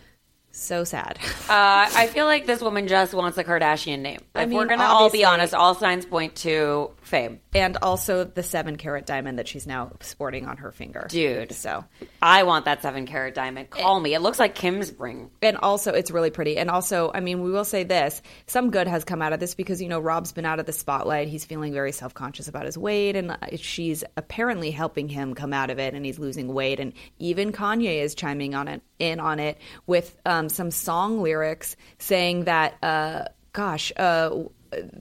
So 0.56 0.84
sad. 0.84 1.20
Uh, 1.46 1.88
I 1.96 2.08
feel 2.08 2.26
like 2.26 2.48
this 2.48 2.60
woman 2.60 2.88
just 2.88 3.14
wants 3.14 3.38
a 3.38 3.44
Kardashian 3.44 4.00
name. 4.00 4.18
If 4.34 4.42
I 4.42 4.46
we're 4.48 4.66
gonna 4.66 4.84
all 4.84 5.12
be 5.12 5.24
honest, 5.24 5.54
all 5.54 5.76
signs 5.76 6.04
point 6.08 6.34
to 6.38 6.90
fame. 7.04 7.40
and 7.54 7.78
also 7.84 8.24
the 8.24 8.42
seven 8.42 8.78
carat 8.78 9.06
diamond 9.06 9.38
that 9.38 9.48
she's 9.48 9.68
now 9.68 9.92
sporting 10.00 10.48
on 10.48 10.58
her 10.58 10.72
finger. 10.72 11.06
Dude. 11.08 11.52
So 11.52 11.86
I 12.24 12.42
want 12.44 12.66
that 12.66 12.82
seven 12.82 13.06
carat 13.06 13.36
diamond. 13.36 13.70
Call 13.70 14.00
me. 14.00 14.16
It 14.16 14.22
looks 14.22 14.40
like 14.40 14.56
Kim's 14.56 14.92
ring. 14.98 15.30
and 15.44 15.56
also 15.58 15.94
it's 15.94 16.10
really 16.10 16.32
pretty 16.32 16.58
and 16.58 16.72
also 16.72 17.12
i 17.14 17.20
mean 17.20 17.44
we 17.44 17.52
will 17.52 17.64
say 17.64 17.84
this 17.84 18.24
some 18.48 18.72
good 18.72 18.88
has 18.88 19.04
come 19.04 19.22
out 19.22 19.34
of 19.34 19.40
this 19.40 19.54
because 19.54 19.80
you 19.80 19.88
know 19.88 20.00
rob's 20.00 20.32
been 20.32 20.46
out 20.46 20.60
of 20.60 20.66
the 20.66 20.74
spotlight 20.74 21.28
he's 21.28 21.46
feeling 21.46 21.74
very 21.74 21.92
self-conscious 21.92 22.48
about 22.48 22.66
his 22.66 22.76
weight 22.76 23.16
and 23.16 23.30
uh, 23.32 23.38
she's 23.58 24.04
apparently 24.18 24.72
helping 24.72 25.08
him 25.08 25.36
come 25.36 25.54
out 25.54 25.70
of 25.70 25.78
it 25.78 25.94
and 25.94 26.04
he's 26.06 26.18
losing 26.18 26.52
weight 26.52 26.80
and 26.80 26.94
even 27.20 27.52
kanye 27.52 28.02
is 28.02 28.16
chiming 28.16 28.56
on 28.56 28.68
it 28.68 28.82
in 28.98 29.20
on 29.20 29.40
it 29.40 29.60
with 29.86 30.18
um, 30.26 30.45
some 30.50 30.72
song 30.72 31.22
lyrics 31.22 31.76
saying 32.00 32.46
that 32.46 32.76
uh, 32.84 33.26
gosh 33.54 33.92
uh, 33.98 34.44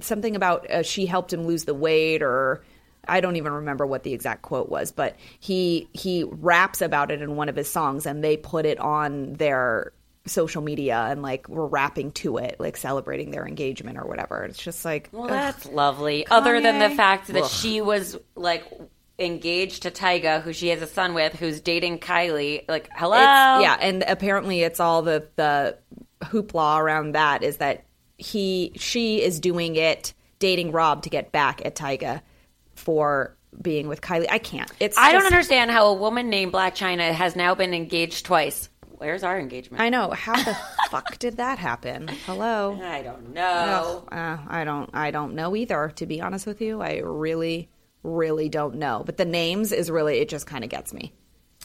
something 0.01 0.37
about 0.37 0.71
uh, 0.71 0.83
she 0.83 1.07
helped 1.07 1.33
him 1.33 1.47
lose 1.47 1.65
the 1.65 1.75
weight 1.75 2.23
or 2.23 2.63
I 3.07 3.21
don't 3.21 3.37
even 3.37 3.53
remember 3.53 3.87
what 3.87 4.03
the 4.03 4.13
exact 4.15 4.43
quote 4.43 4.69
was, 4.69 4.91
but 4.93 5.17
he 5.41 5.89
he 5.93 6.25
raps 6.25 6.81
about 6.81 7.11
it 7.11 7.21
in 7.21 7.37
one 7.37 7.49
of 7.49 7.57
his 7.57 7.71
songs, 7.71 8.07
and 8.07 8.25
they 8.25 8.37
put 8.37 8.65
it 8.65 8.79
on 8.81 9.35
their 9.35 9.93
social 10.27 10.63
media 10.63 11.07
and 11.11 11.21
like 11.21 11.49
we're 11.49 11.67
rapping 11.67 12.11
to 12.13 12.39
it, 12.39 12.57
like 12.59 12.79
celebrating 12.79 13.31
their 13.31 13.47
engagement 13.47 13.99
or 13.99 14.07
whatever. 14.07 14.43
It's 14.45 14.59
just 14.63 14.83
like, 14.85 15.11
Well, 15.13 15.25
ugh. 15.25 15.31
that's 15.31 15.67
lovely. 15.67 16.27
Other 16.29 16.61
than 16.63 16.79
the 16.79 16.97
fact 16.97 17.27
that 17.29 17.43
Ugh. 17.43 17.51
she 17.51 17.83
was 17.83 18.17
like 18.35 18.65
engaged 19.19 19.83
to 19.85 19.91
Tyga, 19.91 20.43
who 20.43 20.53
she 20.53 20.69
has 20.69 20.83
a 20.83 20.87
son 20.87 21.15
with, 21.15 21.35
who's 21.35 21.61
dating 21.61 21.99
Kylie. 22.01 22.65
Like, 22.69 22.89
hello. 22.95 23.17
It's- 23.17 23.63
yeah, 23.63 23.77
and 23.81 24.05
apparently 24.07 24.63
it's 24.63 24.81
all 24.81 25.03
the 25.03 25.29
the 25.37 25.79
hoopla 26.23 26.79
around 26.81 27.13
that 27.13 27.43
is 27.43 27.59
that 27.59 27.85
he 28.19 28.73
she 28.77 29.23
is 29.23 29.41
doing 29.41 29.77
it 29.77 30.15
dating 30.39 30.73
Rob 30.73 31.03
to 31.03 31.11
get 31.11 31.33
back 31.33 31.61
at 31.65 31.75
Tyga 31.75 32.23
for 32.75 33.37
being 33.61 33.87
with 33.89 34.01
Kylie. 34.01 34.27
I 34.31 34.39
can't. 34.39 34.71
It's 34.81 34.99
I 34.99 35.13
don't 35.13 35.27
understand 35.27 35.71
how 35.71 35.87
a 35.87 35.95
woman 35.95 36.29
named 36.29 36.53
Blac 36.53 36.73
Chyna 36.73 37.13
has 37.13 37.37
now 37.37 37.55
been 37.55 37.73
engaged 37.75 38.27
twice. 38.27 38.69
Where's 38.97 39.23
our 39.23 39.39
engagement? 39.39 39.83
I 39.83 39.91
know 39.91 40.11
how 40.11 40.35
the 40.43 40.57
fuck 40.91 41.19
did 41.19 41.37
that 41.37 41.59
happen? 41.59 42.09
Hello. 42.27 42.79
I 42.83 43.03
don't 43.03 43.35
know. 43.35 44.05
Ugh, 44.11 44.13
uh, 44.13 44.39
I 44.49 44.65
don't. 44.65 44.91
I 44.95 45.11
don't 45.11 45.35
know 45.35 45.55
either. 45.55 45.93
To 45.97 46.07
be 46.07 46.21
honest 46.21 46.47
with 46.47 46.61
you, 46.61 46.81
I 46.81 46.99
really, 46.99 47.69
really 48.05 48.49
don't 48.49 48.77
know. 48.77 49.03
But 49.05 49.17
the 49.17 49.25
names 49.25 49.73
is 49.73 49.91
really. 49.91 50.19
It 50.21 50.29
just 50.29 50.47
kind 50.47 50.63
of 50.63 50.71
gets 50.71 50.93
me. 50.95 51.13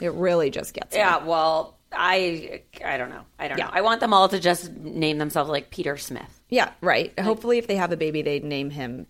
It 0.02 0.14
really 0.14 0.50
just 0.50 0.74
gets 0.74 0.94
me. 0.94 1.00
Yeah, 1.00 1.24
well, 1.24 1.78
I 1.92 2.62
I 2.84 2.98
don't 2.98 3.10
know. 3.10 3.22
I 3.38 3.48
don't 3.50 3.58
Yeah. 3.58 3.66
know. 3.66 3.72
I 3.74 3.82
want 3.82 4.00
them 4.00 4.14
all 4.14 4.30
to 4.30 4.40
just 4.40 4.72
name 4.72 5.18
themselves 5.18 5.50
like 5.50 5.70
Peter 5.70 5.98
Smith, 5.98 6.40
Yeah. 6.50 6.72
Right. 6.82 7.18
Hopefully, 7.20 7.58
if 7.58 7.68
they 7.68 7.76
have 7.76 7.92
a 7.92 7.98
baby, 7.98 8.22
they 8.22 8.40
name 8.40 8.70
him. 8.70 9.08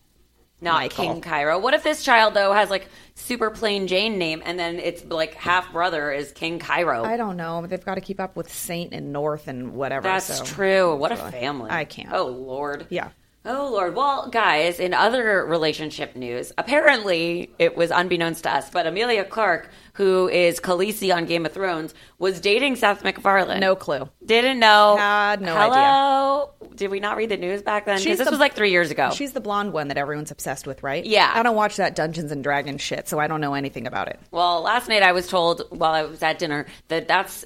not 0.62 0.82
Michael. 0.82 1.06
King 1.06 1.22
Cairo. 1.22 1.58
What 1.58 1.74
if 1.74 1.84
this 1.84 2.04
child 2.04 2.34
though 2.34 2.52
has 2.52 2.70
like 2.70 2.90
super 3.16 3.50
plain 3.50 3.88
Jane 3.88 4.18
name 4.18 4.42
and 4.46 4.60
then 4.60 4.78
it's 4.78 5.06
like 5.06 5.34
half 5.36 5.72
brother 5.72 6.12
is 6.12 6.34
King 6.34 6.60
Cairo? 6.60 7.06
I 7.06 7.16
don't 7.16 7.38
know. 7.38 7.66
They've 7.66 7.86
got 7.86 7.96
to 7.96 8.02
keep 8.02 8.20
up 8.20 8.36
with 8.36 8.52
Saint 8.52 8.94
and 8.94 9.14
North 9.14 9.48
and 9.48 9.72
whatever. 9.74 10.04
That's 10.10 10.38
so- 10.40 10.44
true. 10.44 10.96
What 10.98 11.14
a 11.14 11.16
family. 11.16 11.70
I 11.72 11.86
can't. 11.86 12.12
Oh 12.12 12.26
Lord. 12.26 12.88
Yeah. 12.90 13.08
Oh 13.50 13.72
Lord. 13.72 13.96
Well, 13.96 14.30
guys, 14.30 14.80
in 14.80 14.94
other 14.94 15.44
relationship 15.44 16.16
news, 16.16 16.54
apparently 16.60 17.50
it 17.58 17.76
was 17.76 17.90
unbeknownst 17.90 18.44
to 18.44 18.54
us, 18.54 18.70
but 18.70 18.86
Emilia 18.86 19.26
Clarke, 19.26 19.72
who 19.94 20.28
is 20.30 20.60
Khaleesi 20.60 21.14
on 21.14 21.26
Game 21.26 21.48
of 21.48 21.52
Thrones, 21.52 21.96
was 22.20 22.40
dating 22.40 22.76
Seth 22.76 23.04
MacFarlane. 23.04 23.60
No 23.60 23.76
clue. 23.76 24.08
Didn't 24.24 24.60
know. 24.60 24.98
Had 25.00 25.42
no 25.42 25.56
Hello? 25.56 26.52
Did 26.76 26.92
we 26.92 27.00
not 27.00 27.18
read 27.18 27.30
the 27.30 27.38
news 27.38 27.64
back 27.64 27.86
then? 27.86 27.98
Because 27.98 28.20
this 28.20 28.26
the- 28.26 28.32
was 28.32 28.40
like 28.40 28.54
three 28.54 28.70
years 28.70 28.92
ago. 28.92 29.10
She's 29.16 29.34
the 29.34 29.42
blonde 29.42 29.74
one 29.74 29.88
that 29.88 29.98
everyone's 29.98 30.30
obsessed 30.30 30.68
with, 30.68 30.84
right? 30.84 31.04
Yeah. 31.04 31.32
I 31.34 31.42
don't 31.42 31.56
watch 31.56 31.78
that 31.78 31.96
Dungeons 31.96 32.32
and 32.32 32.44
Dragons 32.44 32.82
shit, 32.82 33.08
so 33.08 33.18
I 33.18 33.26
don't 33.26 33.42
know 33.42 33.56
anything 33.56 33.88
about 33.88 34.10
it. 34.10 34.20
Well, 34.30 34.62
last 34.62 34.88
night 34.90 35.02
I 35.02 35.12
was 35.12 35.28
told 35.28 35.64
while 35.72 35.94
I 35.94 36.04
was 36.04 36.22
at 36.22 36.38
dinner 36.38 36.68
that 36.90 37.08
that's 37.08 37.46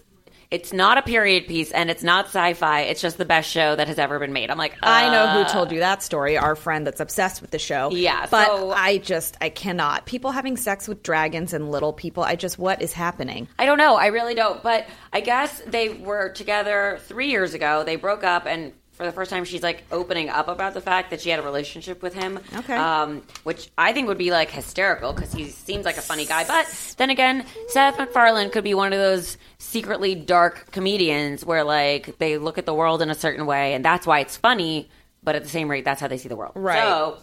it's 0.54 0.72
not 0.72 1.00
a 1.00 1.02
period 1.02 1.48
piece 1.48 1.72
and 1.72 1.90
it's 1.90 2.04
not 2.04 2.26
sci-fi. 2.26 2.82
It's 2.82 3.02
just 3.02 3.18
the 3.18 3.26
best 3.26 3.50
show 3.50 3.76
that 3.76 3.88
has 3.88 3.98
ever 3.98 4.20
been 4.20 4.34
made. 4.34 4.52
I'm 4.52 4.58
like, 4.60 4.76
I 4.84 5.10
know 5.10 5.24
uh, 5.24 5.44
who 5.44 5.52
told 5.52 5.72
you 5.72 5.80
that 5.80 6.04
story, 6.04 6.38
our 6.38 6.56
friend 6.56 6.86
that's 6.86 7.00
obsessed 7.00 7.42
with 7.42 7.50
the 7.50 7.58
show. 7.58 7.90
Yeah, 7.90 8.28
But 8.30 8.46
so- 8.46 8.72
I 8.72 9.00
just, 9.00 9.36
I 9.42 9.50
cannot. 9.50 10.06
People 10.06 10.30
having 10.30 10.56
sex 10.56 10.88
with 10.88 11.02
dragons 11.02 11.54
and 11.54 11.72
little 11.72 11.92
people, 11.92 12.22
I 12.22 12.36
just, 12.36 12.60
what 12.60 12.84
is 12.84 12.94
happening? 12.94 13.48
I 13.58 13.66
don't 13.66 13.80
know. 13.80 13.96
I 13.96 14.08
really 14.08 14.36
don't. 14.36 14.62
But 14.62 14.86
I 15.12 15.22
guess 15.22 15.60
they 15.66 15.90
were 15.90 16.30
together 16.30 17.00
three 17.06 17.32
years 17.32 17.56
ago. 17.56 17.84
They 17.84 17.96
broke 17.96 18.24
up, 18.24 18.46
and 18.46 18.74
for 19.04 19.08
the 19.08 19.16
first 19.16 19.32
time, 19.32 19.44
she's 19.44 19.62
like 19.62 19.84
opening 19.92 20.30
up 20.30 20.48
about 20.48 20.74
the 20.74 20.80
fact 20.80 21.10
that 21.10 21.20
she 21.20 21.30
had 21.30 21.38
a 21.38 21.42
relationship 21.42 22.02
with 22.02 22.14
him. 22.14 22.40
Okay. 22.56 22.74
Um, 22.74 23.22
which 23.44 23.70
I 23.78 23.92
think 23.92 24.08
would 24.08 24.18
be 24.18 24.32
like 24.32 24.50
hysterical 24.50 25.12
because 25.12 25.34
he 25.34 25.50
seems 25.50 25.84
like 25.84 25.98
a 25.98 26.02
funny 26.02 26.26
guy. 26.26 26.46
But 26.46 26.96
then 26.98 27.10
again, 27.10 27.46
Seth 27.68 27.98
MacFarlane 27.98 28.50
could 28.50 28.64
be 28.64 28.74
one 28.74 28.94
of 28.94 29.00
those 29.00 29.38
secretly 29.58 30.16
dark 30.16 30.72
comedians 30.72 31.44
where 31.46 31.66
like 31.66 32.18
they 32.18 32.38
look 32.38 32.58
at 32.58 32.66
the 32.66 32.74
world 32.74 33.02
in 33.02 33.10
a 33.10 33.16
certain 33.16 33.46
way, 33.46 33.74
and 33.74 33.84
that's 33.84 34.08
why 34.08 34.20
it's 34.20 34.38
funny. 34.38 34.90
But 35.22 35.36
at 35.36 35.44
the 35.44 35.50
same 35.50 35.70
rate, 35.70 35.84
that's 35.84 36.00
how 36.00 36.08
they 36.08 36.18
see 36.18 36.30
the 36.30 36.38
world. 36.38 36.54
Right. 36.56 36.82
So 36.82 37.18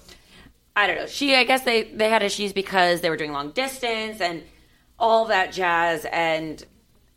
I 0.77 0.87
don't 0.87 0.97
know. 0.97 1.07
She, 1.07 1.35
I 1.35 1.45
guess 1.45 1.62
they 1.62 1.85
they 1.85 2.11
had 2.11 2.23
issues 2.23 2.53
because 2.53 3.01
they 3.01 3.09
were 3.09 3.16
doing 3.16 3.33
long 3.33 3.53
distance 3.53 4.21
and 4.21 4.43
all 4.99 5.27
that 5.27 5.55
jazz, 5.55 6.05
and 6.05 6.62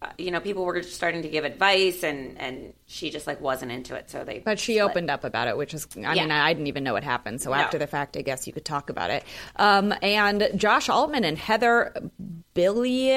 uh, 0.01 0.07
you 0.17 0.31
know, 0.31 0.39
people 0.39 0.63
were 0.63 0.81
starting 0.83 1.23
to 1.23 1.27
give 1.27 1.43
advice, 1.43 2.01
and 2.03 2.39
and 2.39 2.73
she 2.93 3.09
just 3.09 3.25
like 3.27 3.41
wasn't 3.41 3.71
into 3.71 3.95
it. 3.95 4.09
So 4.09 4.23
they, 4.23 4.39
But 4.39 4.59
she 4.59 4.73
split. 4.75 4.91
opened 4.91 5.09
up 5.09 5.23
about 5.23 5.47
it, 5.47 5.57
which 5.57 5.73
is, 5.73 5.87
I 5.97 6.13
Yeah. 6.13 6.23
mean, 6.23 6.31
I 6.31 6.53
didn't 6.53 6.67
even 6.67 6.83
know 6.83 6.95
it 6.95 7.03
happened. 7.03 7.41
So 7.41 7.49
No. 7.49 7.55
after 7.55 7.77
the 7.79 7.87
fact, 7.87 8.15
I 8.15 8.21
guess 8.21 8.45
you 8.47 8.53
could 8.53 8.65
talk 8.65 8.89
about 8.89 9.09
it. 9.09 9.23
Um, 9.55 9.93
and 10.01 10.49
Josh 10.55 10.89
Altman 10.89 11.23
and 11.23 11.37
Heather 11.37 11.93
Billy, 12.53 13.11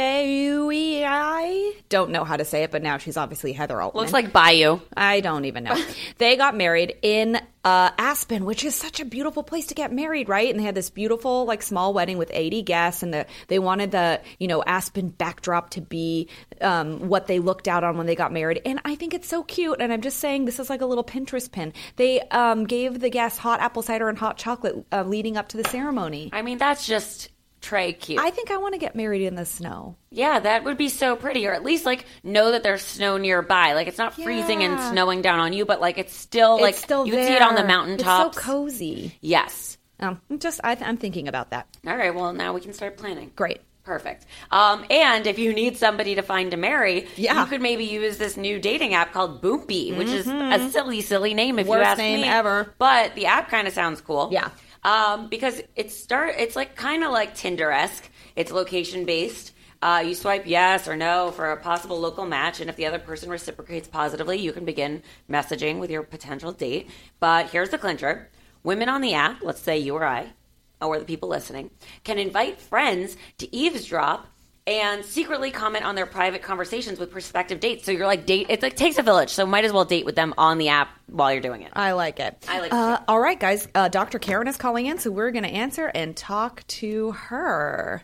I 1.04 1.72
don't 1.90 2.10
know 2.10 2.24
how 2.24 2.36
to 2.36 2.44
say 2.44 2.62
it, 2.62 2.70
but 2.70 2.82
now 2.82 2.96
she's 2.98 3.16
obviously 3.18 3.52
Heather 3.52 3.80
Altman. 3.80 4.00
Looks 4.00 4.12
like 4.12 4.32
Bayou. 4.32 4.80
I 4.96 5.20
don't 5.20 5.44
even 5.44 5.64
know. 5.64 5.76
they 6.18 6.36
got 6.36 6.56
married 6.56 6.96
in 7.02 7.36
uh, 7.64 7.90
Aspen, 7.98 8.44
which 8.44 8.64
is 8.64 8.74
such 8.76 9.00
a 9.00 9.04
beautiful 9.04 9.42
place 9.42 9.66
to 9.66 9.74
get 9.74 9.92
married, 9.92 10.28
right? 10.28 10.48
And 10.48 10.58
they 10.60 10.64
had 10.64 10.76
this 10.76 10.88
beautiful, 10.88 11.44
like, 11.46 11.62
small 11.62 11.92
wedding 11.92 12.16
with 12.16 12.30
80 12.32 12.62
guests, 12.62 13.02
and 13.02 13.12
the, 13.12 13.26
they 13.48 13.58
wanted 13.58 13.90
the, 13.90 14.20
you 14.38 14.46
know, 14.46 14.62
Aspen 14.62 15.08
backdrop 15.08 15.70
to 15.70 15.80
be 15.80 16.28
um, 16.60 17.08
what 17.08 17.26
they 17.26 17.40
looked 17.40 17.66
out 17.66 17.82
on 17.82 17.96
when 17.98 18.06
they 18.06 18.14
got 18.14 18.32
married. 18.32 18.62
And 18.64 18.80
I 18.84 18.94
think 18.94 19.14
it's 19.14 19.26
so 19.28 19.42
cute. 19.42 19.65
And 19.74 19.92
I'm 19.92 20.00
just 20.02 20.18
saying, 20.18 20.44
this 20.44 20.58
is 20.58 20.70
like 20.70 20.80
a 20.80 20.86
little 20.86 21.04
Pinterest 21.04 21.50
pin. 21.50 21.72
They 21.96 22.20
um, 22.20 22.66
gave 22.66 23.00
the 23.00 23.10
guests 23.10 23.38
hot 23.38 23.60
apple 23.60 23.82
cider 23.82 24.08
and 24.08 24.18
hot 24.18 24.36
chocolate 24.38 24.86
uh, 24.92 25.02
leading 25.02 25.36
up 25.36 25.48
to 25.48 25.56
the 25.56 25.64
ceremony. 25.64 26.30
I 26.32 26.42
mean, 26.42 26.58
that's 26.58 26.86
just 26.86 27.30
Trey 27.62 27.94
cute. 27.94 28.20
I 28.20 28.30
think 28.30 28.50
I 28.50 28.58
want 28.58 28.74
to 28.74 28.78
get 28.78 28.94
married 28.94 29.22
in 29.22 29.34
the 29.34 29.44
snow. 29.44 29.96
yeah, 30.10 30.38
that 30.38 30.62
would 30.64 30.76
be 30.76 30.88
so 30.88 31.16
pretty, 31.16 31.46
or 31.46 31.52
at 31.52 31.64
least 31.64 31.84
like 31.86 32.04
know 32.22 32.52
that 32.52 32.62
there's 32.62 32.82
snow 32.82 33.16
nearby. 33.16 33.72
Like 33.72 33.88
it's 33.88 33.98
not 33.98 34.14
freezing 34.14 34.62
and 34.62 34.78
snowing 34.92 35.22
down 35.22 35.40
on 35.40 35.52
you, 35.52 35.64
but 35.64 35.80
like 35.80 35.98
it's 35.98 36.14
still 36.14 36.60
like 36.60 36.76
still 36.76 37.06
you 37.06 37.12
there. 37.12 37.22
can 37.22 37.28
see 37.28 37.36
it 37.36 37.42
on 37.42 37.54
the 37.54 37.64
mountaintops. 37.64 38.36
It's 38.36 38.44
so 38.44 38.52
cozy. 38.52 39.18
yes. 39.20 39.78
Um, 39.98 40.20
just, 40.38 40.60
I, 40.62 40.76
I'm 40.80 40.98
thinking 40.98 41.26
about 41.26 41.50
that. 41.50 41.66
All 41.86 41.96
right. 41.96 42.14
Well, 42.14 42.34
now 42.34 42.52
we 42.52 42.60
can 42.60 42.74
start 42.74 42.98
planning. 42.98 43.32
Great. 43.34 43.62
Perfect. 43.86 44.26
Um, 44.50 44.84
and 44.90 45.26
if 45.28 45.38
you 45.38 45.52
need 45.54 45.76
somebody 45.76 46.16
to 46.16 46.22
find 46.22 46.50
to 46.50 46.56
marry, 46.56 47.06
Yeah. 47.16 47.40
you 47.40 47.46
could 47.46 47.62
maybe 47.62 47.84
use 47.84 48.18
this 48.18 48.36
new 48.36 48.58
dating 48.58 48.94
app 48.94 49.12
called 49.12 49.40
Boopy, 49.40 49.96
which 49.96 50.08
is 50.08 50.26
a 50.26 50.68
silly, 50.70 51.00
silly 51.00 51.34
name 51.34 51.58
if 51.60 51.66
you 51.66 51.72
Mm-hmm. 51.72 51.78
Worst 51.80 51.90
ask 51.92 51.98
name 51.98 52.22
me. 52.22 52.26
ever. 52.28 52.74
But 52.78 53.14
the 53.14 53.26
app 53.26 53.48
kind 53.48 53.68
of 53.68 53.72
sounds 53.72 54.00
cool. 54.00 54.30
Yeah. 54.32 54.50
Um, 54.82 55.28
because 55.28 55.62
it 55.76 55.90
start 55.92 56.34
it's 56.38 56.56
like 56.56 56.74
kind 56.74 57.04
of 57.04 57.12
like 57.12 57.34
Tinder 57.36 57.70
esque. 57.70 58.10
It's 58.34 58.50
location 58.50 59.04
based. 59.04 59.52
Uh, 59.82 60.02
you 60.04 60.14
swipe 60.14 60.46
yes 60.46 60.88
or 60.88 60.96
no 60.96 61.30
for 61.30 61.52
a 61.52 61.56
possible 61.56 62.00
local 62.00 62.24
match, 62.26 62.60
and 62.60 62.68
if 62.70 62.76
the 62.76 62.86
other 62.86 62.98
person 62.98 63.28
reciprocates 63.30 63.86
positively, 63.86 64.38
you 64.38 64.52
can 64.52 64.64
begin 64.64 65.02
messaging 65.30 65.78
with 65.78 65.90
your 65.90 66.02
potential 66.02 66.50
date. 66.50 66.90
But 67.20 67.50
here's 67.50 67.70
the 67.70 67.78
clincher: 67.78 68.30
women 68.64 68.88
on 68.88 69.00
the 69.00 69.14
app, 69.14 69.42
let's 69.42 69.60
say 69.60 69.78
you 69.78 69.94
or 69.94 70.04
I, 70.04 70.32
or 70.80 70.98
the 70.98 71.04
people 71.04 71.28
listening, 71.28 71.70
can 72.04 72.18
invite 72.18 72.60
friends 72.60 73.16
to 73.38 73.54
eavesdrop 73.54 74.26
and 74.66 75.04
secretly 75.04 75.52
comment 75.52 75.84
on 75.84 75.94
their 75.94 76.06
private 76.06 76.42
conversations 76.42 76.98
with 76.98 77.10
prospective 77.12 77.60
dates. 77.60 77.84
So 77.84 77.92
you're 77.92 78.06
like 78.06 78.26
date. 78.26 78.46
It's 78.48 78.62
like 78.62 78.74
takes 78.74 78.98
a 78.98 79.02
village. 79.02 79.30
So 79.30 79.46
might 79.46 79.64
as 79.64 79.72
well 79.72 79.84
date 79.84 80.04
with 80.04 80.16
them 80.16 80.34
on 80.36 80.58
the 80.58 80.68
app 80.68 80.88
while 81.06 81.32
you're 81.32 81.40
doing 81.40 81.62
it. 81.62 81.70
I 81.74 81.92
like 81.92 82.18
it. 82.18 82.44
I 82.48 82.60
like 82.60 82.72
it 82.72 82.74
uh, 82.74 82.96
too. 82.96 83.04
All 83.06 83.20
right, 83.20 83.38
guys. 83.38 83.68
Uh, 83.74 83.88
Dr. 83.88 84.18
Karin 84.18 84.48
is 84.48 84.56
calling 84.56 84.86
in, 84.86 84.98
so 84.98 85.10
we're 85.10 85.30
going 85.30 85.44
to 85.44 85.50
answer 85.50 85.86
and 85.94 86.16
talk 86.16 86.66
to 86.66 87.12
her. 87.12 88.02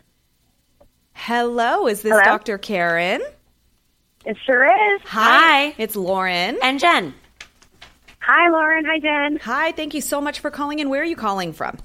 Hello, 1.13 1.87
is 1.87 2.01
this 2.01 2.11
Hello? 2.11 2.23
Dr. 2.23 2.57
Karin? 2.57 3.21
It 4.25 4.37
sure 4.45 4.65
is. 4.65 5.01
Hi. 5.05 5.75
It's 5.77 5.95
Lauren. 5.97 6.57
And 6.63 6.79
Jen. 6.79 7.13
Hi, 8.19 8.49
Lauren. 8.49 8.85
Hi, 8.85 8.99
Jen. 8.99 9.37
Hi, 9.43 9.73
thank 9.73 9.93
you 9.93 10.01
so 10.01 10.21
much 10.21 10.39
for 10.39 10.49
calling 10.49 10.79
in. 10.79 10.89
Where 10.89 11.01
are 11.01 11.05
you 11.05 11.17
calling 11.17 11.51
from? 11.51 11.77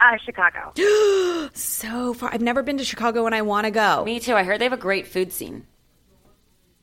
Uh, 0.00 0.16
Chicago. 0.24 0.72
So 1.54 2.12
far. 2.12 2.30
I've 2.32 2.42
never 2.42 2.62
been 2.62 2.78
to 2.78 2.84
Chicago 2.84 3.24
and 3.26 3.34
I 3.34 3.42
want 3.42 3.64
to 3.66 3.70
go. 3.70 4.04
Me 4.04 4.20
too. 4.20 4.34
I 4.34 4.42
heard 4.42 4.60
they 4.60 4.64
have 4.64 4.72
a 4.72 4.76
great 4.76 5.06
food 5.06 5.32
scene. 5.32 5.66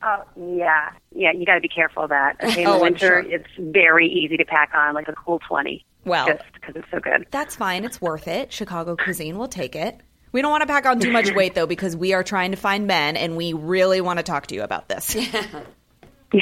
Oh 0.02 0.22
yeah, 0.36 0.90
yeah. 1.14 1.32
You 1.32 1.46
got 1.46 1.54
to 1.54 1.60
be 1.60 1.68
careful 1.68 2.02
of 2.04 2.10
that. 2.10 2.36
In 2.58 2.66
Oh, 2.66 2.70
the 2.72 2.76
I'm 2.76 2.80
winter, 2.80 3.06
sure. 3.06 3.18
it's 3.20 3.46
very 3.58 4.08
easy 4.08 4.36
to 4.38 4.44
pack 4.44 4.70
on 4.74 4.94
like 4.94 5.08
a 5.08 5.12
cool 5.12 5.38
twenty. 5.46 5.84
Well- 6.04 6.26
just 6.26 6.42
because 6.54 6.76
it's 6.76 6.90
so 6.90 6.98
good. 7.00 7.26
That's 7.30 7.54
fine. 7.56 7.84
It's 7.84 8.00
worth 8.00 8.26
it. 8.28 8.52
Chicago 8.52 8.96
cuisine, 8.96 9.38
we'll 9.38 9.48
take 9.48 9.76
it. 9.76 10.00
We 10.32 10.42
don't 10.42 10.50
want 10.50 10.62
to 10.62 10.66
pack 10.66 10.84
on 10.86 10.98
too 10.98 11.12
much 11.12 11.30
weight 11.34 11.54
though, 11.54 11.66
because 11.66 11.96
we 11.96 12.12
are 12.14 12.24
trying 12.24 12.50
to 12.50 12.56
find 12.56 12.86
men, 12.86 13.16
and 13.16 13.36
we 13.36 13.52
really 13.52 14.00
want 14.00 14.18
to 14.18 14.22
talk 14.24 14.48
to 14.48 14.54
you 14.54 14.62
about 14.62 14.88
this. 14.88 15.16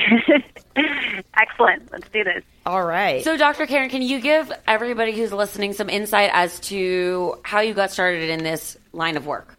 Excellent. 1.38 1.92
Let's 1.92 2.08
do 2.08 2.24
this. 2.24 2.42
All 2.64 2.84
right. 2.84 3.22
So, 3.24 3.36
Dr. 3.36 3.66
Karin, 3.66 3.90
can 3.90 4.02
you 4.02 4.20
give 4.20 4.52
everybody 4.66 5.12
who's 5.12 5.32
listening 5.32 5.72
some 5.72 5.88
insight 5.88 6.30
as 6.32 6.60
to 6.60 7.36
how 7.42 7.60
you 7.60 7.74
got 7.74 7.90
started 7.90 8.30
in 8.30 8.42
this 8.42 8.76
line 8.92 9.16
of 9.16 9.26
work? 9.26 9.56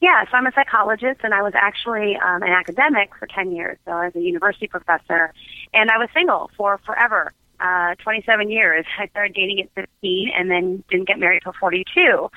Yeah, 0.00 0.24
so 0.24 0.36
I'm 0.36 0.46
a 0.46 0.52
psychologist, 0.52 1.20
and 1.22 1.32
I 1.32 1.42
was 1.42 1.52
actually 1.54 2.16
um, 2.16 2.42
an 2.42 2.50
academic 2.50 3.14
for 3.16 3.28
10 3.28 3.52
years. 3.52 3.78
So 3.84 3.92
I 3.92 4.06
was 4.06 4.16
a 4.16 4.20
university 4.20 4.66
professor, 4.66 5.32
and 5.72 5.90
I 5.90 5.98
was 5.98 6.08
single 6.12 6.50
for 6.56 6.78
forever, 6.84 7.32
uh, 7.60 7.94
27 8.02 8.50
years. 8.50 8.84
I 8.98 9.06
started 9.08 9.34
dating 9.34 9.60
at 9.60 9.68
15, 9.74 10.32
and 10.36 10.50
then 10.50 10.82
didn't 10.90 11.06
get 11.06 11.20
married 11.20 11.42
till 11.44 11.52
42. 11.52 12.28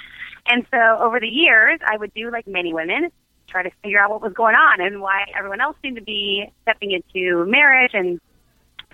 And 0.48 0.66
so 0.70 0.78
over 1.00 1.20
the 1.20 1.28
years, 1.28 1.80
I 1.86 1.98
would 1.98 2.14
do 2.14 2.30
like 2.30 2.48
many 2.48 2.72
women, 2.72 3.10
try 3.56 3.64
to 3.64 3.76
figure 3.82 4.00
out 4.00 4.10
what 4.10 4.22
was 4.22 4.34
going 4.34 4.56
on 4.56 4.82
and 4.82 5.00
why 5.00 5.26
everyone 5.38 5.62
else 5.62 5.78
seemed 5.82 5.96
to 5.96 6.04
be 6.04 6.52
stepping 6.64 6.92
into 6.92 7.46
marriage 7.46 7.92
and 7.94 8.20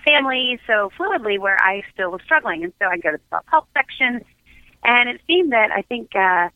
family 0.06 0.60
so 0.68 0.92
fluidly, 1.00 1.40
where 1.40 1.58
I 1.60 1.82
still 1.94 2.12
was 2.12 2.22
struggling. 2.24 2.64
And 2.64 2.74
so 2.80 2.86
I'd 2.88 3.02
go 3.02 3.12
to 3.12 3.18
the 3.18 3.24
self-help 3.32 3.68
section, 3.74 4.22
and 4.84 5.10
it 5.10 5.22
seemed 5.28 5.52
that 5.52 5.72
I 5.72 5.82
think. 5.82 6.16
Uh, 6.16 6.50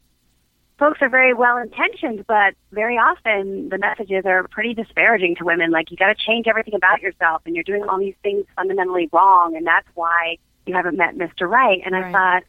folks 0.78 1.00
are 1.02 1.08
very 1.08 1.34
well 1.34 1.58
intentioned, 1.58 2.26
but 2.28 2.54
very 2.74 2.98
often 2.98 3.70
the 3.70 3.78
messages 3.78 4.26
are 4.26 4.46
pretty 4.50 4.74
disparaging 4.74 5.34
to 5.38 5.46
women. 5.46 5.72
Like 5.72 5.90
you 5.90 5.96
got 5.96 6.08
to 6.08 6.16
change 6.16 6.48
everything 6.48 6.74
about 6.74 7.02
yourself, 7.02 7.42
and 7.46 7.56
you're 7.56 7.64
doing 7.64 7.84
all 7.88 7.98
these 7.98 8.16
things 8.22 8.46
fundamentally 8.58 9.10
wrong, 9.14 9.56
and 9.56 9.66
that's 9.66 9.88
why 9.96 10.38
you 10.66 10.76
haven't 10.76 10.98
met 10.98 11.16
Mr. 11.16 11.50
Right. 11.50 11.82
And 11.86 11.96
I 11.96 12.12
thought, 12.12 12.44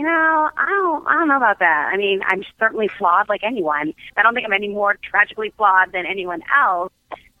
you 0.00 0.06
know, 0.06 0.50
I 0.56 0.66
don't, 0.66 1.06
I 1.06 1.12
don't 1.12 1.28
know 1.28 1.36
about 1.36 1.58
that. 1.58 1.90
I 1.92 1.98
mean, 1.98 2.20
I'm 2.24 2.42
certainly 2.58 2.88
flawed 2.88 3.28
like 3.28 3.42
anyone. 3.44 3.92
I 4.16 4.22
don't 4.22 4.32
think 4.32 4.46
I'm 4.46 4.52
any 4.54 4.68
more 4.68 4.96
tragically 5.02 5.52
flawed 5.58 5.92
than 5.92 6.06
anyone 6.06 6.40
else. 6.58 6.90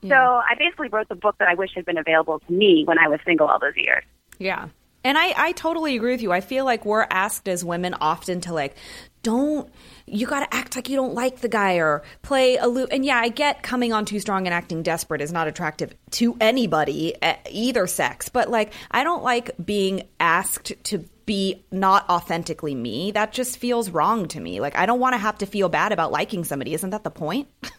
So 0.06 0.14
I 0.14 0.54
basically 0.58 0.88
wrote 0.88 1.08
the 1.08 1.14
book 1.14 1.36
that 1.38 1.48
I 1.48 1.54
wish 1.54 1.70
had 1.74 1.86
been 1.86 1.96
available 1.96 2.38
to 2.40 2.52
me 2.52 2.84
when 2.84 2.98
I 2.98 3.08
was 3.08 3.18
single 3.24 3.46
all 3.46 3.58
those 3.58 3.76
years. 3.76 4.04
Yeah. 4.38 4.68
And 5.04 5.16
I, 5.16 5.32
I 5.34 5.52
totally 5.52 5.96
agree 5.96 6.12
with 6.12 6.20
you. 6.20 6.32
I 6.32 6.42
feel 6.42 6.66
like 6.66 6.84
we're 6.84 7.06
asked 7.08 7.48
as 7.48 7.64
women 7.64 7.94
often 7.94 8.42
to 8.42 8.52
like, 8.52 8.76
don't, 9.22 9.72
you 10.06 10.26
got 10.26 10.40
to 10.40 10.54
act 10.54 10.76
like 10.76 10.90
you 10.90 10.96
don't 10.96 11.14
like 11.14 11.40
the 11.40 11.48
guy 11.48 11.76
or 11.76 12.02
play 12.20 12.58
aloof. 12.58 12.90
And 12.92 13.06
yeah, 13.06 13.20
I 13.20 13.30
get 13.30 13.62
coming 13.62 13.94
on 13.94 14.04
too 14.04 14.20
strong 14.20 14.46
and 14.46 14.52
acting 14.52 14.82
desperate 14.82 15.22
is 15.22 15.32
not 15.32 15.48
attractive 15.48 15.94
to 16.10 16.36
anybody, 16.42 17.14
either 17.50 17.86
sex. 17.86 18.28
But 18.28 18.50
like, 18.50 18.74
I 18.90 19.02
don't 19.02 19.22
like 19.22 19.52
being 19.64 20.02
asked 20.18 20.74
to 20.84 21.04
be 21.30 21.64
not 21.70 22.08
authentically 22.10 22.74
me. 22.74 23.12
That 23.12 23.30
just 23.32 23.58
feels 23.58 23.88
wrong 23.88 24.26
to 24.28 24.40
me. 24.40 24.58
Like, 24.58 24.76
I 24.76 24.84
don't 24.84 24.98
want 24.98 25.14
to 25.14 25.18
have 25.18 25.38
to 25.38 25.46
feel 25.46 25.68
bad 25.68 25.92
about 25.92 26.10
liking 26.10 26.42
somebody. 26.42 26.74
Isn't 26.74 26.90
that 26.90 27.04
the 27.04 27.10
point? 27.10 27.46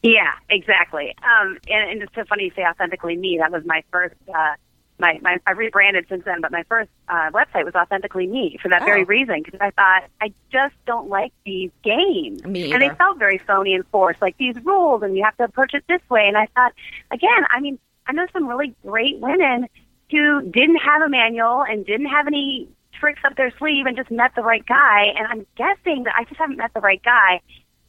Yeah, 0.00 0.34
exactly. 0.48 1.12
Um, 1.24 1.58
and, 1.68 1.90
and 1.90 2.02
it's 2.02 2.14
so 2.14 2.22
funny 2.28 2.44
you 2.44 2.52
say 2.54 2.62
authentically 2.64 3.16
me. 3.16 3.38
That 3.40 3.50
was 3.50 3.64
my 3.66 3.82
first. 3.90 4.14
Uh, 4.32 4.54
my, 5.00 5.18
my 5.22 5.38
I 5.44 5.50
rebranded 5.50 6.06
since 6.08 6.24
then, 6.24 6.40
but 6.40 6.52
my 6.52 6.62
first 6.68 6.88
uh, 7.08 7.30
website 7.32 7.64
was 7.64 7.74
authentically 7.74 8.28
me 8.28 8.58
for 8.62 8.68
that 8.68 8.84
very 8.84 9.02
Oh. 9.02 9.06
reason 9.06 9.42
because 9.44 9.58
I 9.60 9.70
thought 9.72 10.04
I 10.20 10.32
just 10.52 10.76
don't 10.86 11.08
like 11.08 11.32
these 11.44 11.72
games, 11.82 12.44
Me 12.44 12.72
and 12.72 12.80
they 12.80 12.90
felt 12.90 13.18
very 13.18 13.38
phony 13.38 13.74
and 13.74 13.84
forced, 13.88 14.22
like 14.22 14.38
these 14.38 14.54
rules, 14.64 15.02
and 15.02 15.16
you 15.16 15.24
have 15.24 15.36
to 15.38 15.44
approach 15.44 15.74
it 15.74 15.82
this 15.88 16.02
way. 16.08 16.28
And 16.28 16.36
I 16.38 16.46
thought, 16.54 16.72
again, 17.10 17.42
I 17.50 17.58
mean, 17.58 17.80
I 18.06 18.12
know 18.12 18.26
some 18.32 18.46
really 18.46 18.76
great 18.86 19.18
women 19.18 19.66
who 20.10 20.42
didn't 20.42 20.78
have 20.78 21.02
a 21.02 21.08
manual 21.08 21.62
and 21.62 21.84
didn't 21.84 22.06
have 22.06 22.26
any 22.26 22.68
tricks 22.98 23.20
up 23.24 23.36
their 23.36 23.52
sleeve 23.58 23.86
and 23.86 23.96
just 23.96 24.10
met 24.10 24.32
the 24.34 24.42
right 24.42 24.64
guy. 24.66 25.06
And 25.16 25.26
I'm 25.26 25.46
guessing 25.56 26.04
that 26.04 26.14
I 26.16 26.24
just 26.24 26.36
haven't 26.36 26.56
met 26.56 26.72
the 26.74 26.80
right 26.80 27.02
guy. 27.02 27.40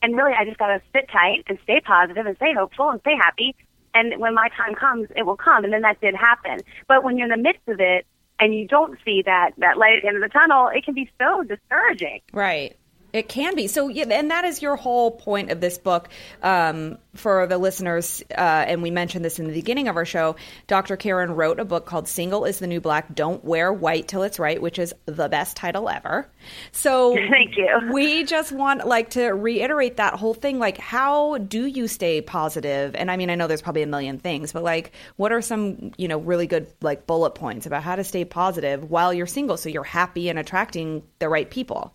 And 0.01 0.15
really, 0.15 0.33
I 0.37 0.45
just 0.45 0.57
got 0.57 0.67
to 0.67 0.81
sit 0.93 1.09
tight 1.11 1.43
and 1.47 1.57
stay 1.63 1.81
positive 1.81 2.25
and 2.25 2.35
stay 2.37 2.53
hopeful 2.53 2.89
and 2.89 3.01
stay 3.01 3.15
happy. 3.15 3.55
And 3.93 4.19
when 4.19 4.33
my 4.33 4.49
time 4.55 4.75
comes, 4.75 5.09
it 5.15 5.25
will 5.25 5.37
come. 5.37 5.63
And 5.63 5.73
then 5.73 5.81
that 5.81 5.99
did 5.99 6.15
happen. 6.15 6.59
But 6.87 7.03
when 7.03 7.17
you're 7.17 7.25
in 7.25 7.31
the 7.31 7.43
midst 7.43 7.67
of 7.67 7.79
it 7.79 8.05
and 8.39 8.53
you 8.53 8.67
don't 8.67 8.97
see 9.03 9.23
that, 9.25 9.51
that 9.57 9.77
light 9.77 9.97
at 9.97 10.01
the 10.03 10.07
end 10.07 10.17
of 10.17 10.23
the 10.23 10.29
tunnel, 10.29 10.69
it 10.73 10.85
can 10.85 10.93
be 10.93 11.09
so 11.19 11.43
discouraging. 11.43 12.21
Right. 12.31 12.77
It 13.11 13.27
can 13.27 13.55
be. 13.55 13.67
So, 13.67 13.87
yeah, 13.87 14.05
and 14.09 14.29
that 14.31 14.45
is 14.45 14.61
your 14.61 14.75
whole 14.75 15.11
point 15.11 15.51
of 15.51 15.61
this 15.61 15.77
book 15.77 16.09
um, 16.43 16.97
for 17.15 17.47
the 17.47 17.57
listeners. 17.57 18.23
Uh, 18.31 18.65
and 18.67 18.83
we 18.83 18.91
mentioned 18.91 19.25
this 19.25 19.39
in 19.39 19.47
the 19.47 19.53
beginning 19.53 19.87
of 19.87 19.95
our 19.95 20.05
show. 20.05 20.35
Dr. 20.67 20.95
Karin 20.95 21.31
wrote 21.31 21.59
a 21.59 21.65
book 21.65 21.85
called 21.85 22.07
Single 22.07 22.45
is 22.45 22.59
the 22.59 22.67
New 22.67 22.79
Black 22.79 23.15
Don't 23.15 23.43
Wear 23.43 23.73
White 23.73 24.07
Till 24.07 24.23
It's 24.23 24.37
Right, 24.37 24.61
which 24.61 24.77
is 24.77 24.93
the 25.05 25.27
best 25.27 25.57
title 25.57 25.89
ever. 25.89 26.27
So, 26.71 27.15
Thank 27.29 27.57
you. 27.57 27.67
We 27.91 28.23
just 28.23 28.51
want 28.51 28.85
like 28.85 29.11
to 29.11 29.29
reiterate 29.29 29.97
that 29.97 30.15
whole 30.15 30.33
thing. 30.33 30.59
Like, 30.59 30.77
how 30.77 31.39
do 31.39 31.65
you 31.65 31.87
stay 31.87 32.21
positive? 32.21 32.95
And 32.95 33.09
I 33.09 33.17
mean, 33.17 33.29
I 33.29 33.35
know 33.35 33.47
there's 33.47 33.61
probably 33.61 33.83
a 33.83 33.87
million 33.87 34.19
things, 34.19 34.53
but 34.53 34.63
like, 34.63 34.91
what 35.15 35.31
are 35.31 35.41
some, 35.41 35.91
you 35.97 36.07
know, 36.07 36.19
really 36.19 36.47
good 36.47 36.71
like 36.81 37.07
bullet 37.07 37.31
points 37.31 37.65
about 37.65 37.81
how 37.81 37.95
to 37.95 38.03
stay 38.03 38.23
positive 38.23 38.89
while 38.89 39.13
you're 39.13 39.27
single 39.27 39.57
so 39.57 39.69
you're 39.69 39.83
happy 39.83 40.29
and 40.29 40.37
attracting 40.37 41.03
the 41.17 41.27
right 41.27 41.49
people? 41.49 41.93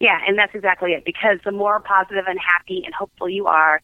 Yeah, 0.00 0.18
and 0.26 0.36
that's 0.38 0.54
exactly 0.54 0.92
it. 0.92 1.04
Because 1.04 1.38
the 1.44 1.52
more 1.52 1.78
positive 1.78 2.24
and 2.26 2.38
happy 2.40 2.82
and 2.84 2.94
hopeful 2.94 3.28
you 3.28 3.46
are, 3.46 3.80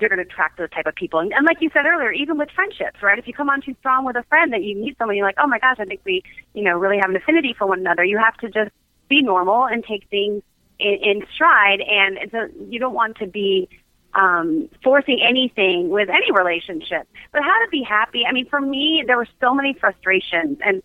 you're 0.00 0.08
going 0.08 0.18
to 0.18 0.24
attract 0.24 0.56
those 0.56 0.70
type 0.70 0.86
of 0.86 0.94
people. 0.94 1.20
And, 1.20 1.32
and 1.32 1.44
like 1.44 1.58
you 1.60 1.70
said 1.72 1.84
earlier, 1.84 2.10
even 2.10 2.38
with 2.38 2.48
friendships, 2.54 3.02
right? 3.02 3.18
If 3.18 3.28
you 3.28 3.34
come 3.34 3.50
on 3.50 3.60
too 3.60 3.76
strong 3.80 4.06
with 4.06 4.16
a 4.16 4.24
friend 4.24 4.52
that 4.54 4.62
you 4.62 4.74
meet 4.74 4.96
someone, 4.96 5.16
you're 5.16 5.26
like, 5.26 5.36
oh 5.38 5.46
my 5.46 5.58
gosh, 5.58 5.76
I 5.78 5.84
think 5.84 6.00
we, 6.04 6.22
you 6.54 6.64
know, 6.64 6.78
really 6.78 6.96
have 6.98 7.10
an 7.10 7.16
affinity 7.16 7.54
for 7.56 7.66
one 7.66 7.80
another. 7.80 8.02
You 8.04 8.18
have 8.18 8.36
to 8.38 8.48
just 8.48 8.70
be 9.10 9.22
normal 9.22 9.66
and 9.66 9.84
take 9.84 10.08
things 10.08 10.42
in, 10.78 10.98
in 11.02 11.26
stride. 11.34 11.82
And 11.82 12.16
a, 12.32 12.48
you 12.70 12.80
don't 12.80 12.94
want 12.94 13.18
to 13.18 13.26
be 13.26 13.68
um, 14.14 14.70
forcing 14.82 15.20
anything 15.22 15.90
with 15.90 16.08
any 16.08 16.32
relationship. 16.32 17.06
But 17.32 17.42
how 17.42 17.64
to 17.64 17.70
be 17.70 17.82
happy? 17.82 18.22
I 18.26 18.32
mean, 18.32 18.48
for 18.48 18.60
me, 18.60 19.04
there 19.06 19.18
were 19.18 19.28
so 19.40 19.54
many 19.54 19.74
frustrations 19.74 20.58
and 20.64 20.82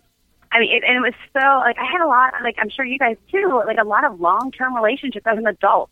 I 0.56 0.60
mean, 0.60 0.72
it, 0.72 0.84
and 0.88 0.96
it 0.96 1.00
was 1.00 1.12
so 1.34 1.58
like 1.58 1.76
I 1.78 1.84
had 1.84 2.00
a 2.00 2.06
lot, 2.06 2.32
like 2.42 2.56
I'm 2.58 2.70
sure 2.70 2.84
you 2.84 2.98
guys 2.98 3.18
too, 3.30 3.62
like 3.66 3.76
a 3.78 3.84
lot 3.84 4.04
of 4.04 4.20
long-term 4.20 4.74
relationships 4.74 5.26
as 5.26 5.36
an 5.36 5.46
adult, 5.46 5.90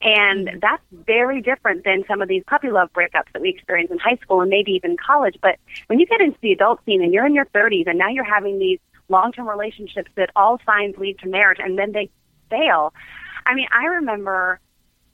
and 0.00 0.48
mm-hmm. 0.48 0.58
that's 0.60 0.82
very 0.92 1.42
different 1.42 1.84
than 1.84 2.04
some 2.08 2.22
of 2.22 2.28
these 2.28 2.42
puppy 2.46 2.70
love 2.70 2.90
breakups 2.94 3.30
that 3.34 3.42
we 3.42 3.50
experience 3.50 3.90
in 3.90 3.98
high 3.98 4.16
school 4.22 4.40
and 4.40 4.48
maybe 4.48 4.72
even 4.72 4.96
college. 4.96 5.36
But 5.42 5.58
when 5.88 6.00
you 6.00 6.06
get 6.06 6.22
into 6.22 6.38
the 6.40 6.52
adult 6.52 6.82
scene 6.86 7.02
and 7.02 7.12
you're 7.12 7.26
in 7.26 7.34
your 7.34 7.44
30s 7.46 7.86
and 7.86 7.98
now 7.98 8.08
you're 8.08 8.24
having 8.24 8.58
these 8.58 8.78
long-term 9.10 9.46
relationships 9.46 10.10
that 10.14 10.30
all 10.34 10.58
signs 10.64 10.96
lead 10.96 11.18
to 11.18 11.28
marriage 11.28 11.58
and 11.60 11.78
then 11.78 11.92
they 11.92 12.08
fail. 12.48 12.94
I 13.44 13.54
mean, 13.54 13.66
I 13.78 13.84
remember 13.86 14.58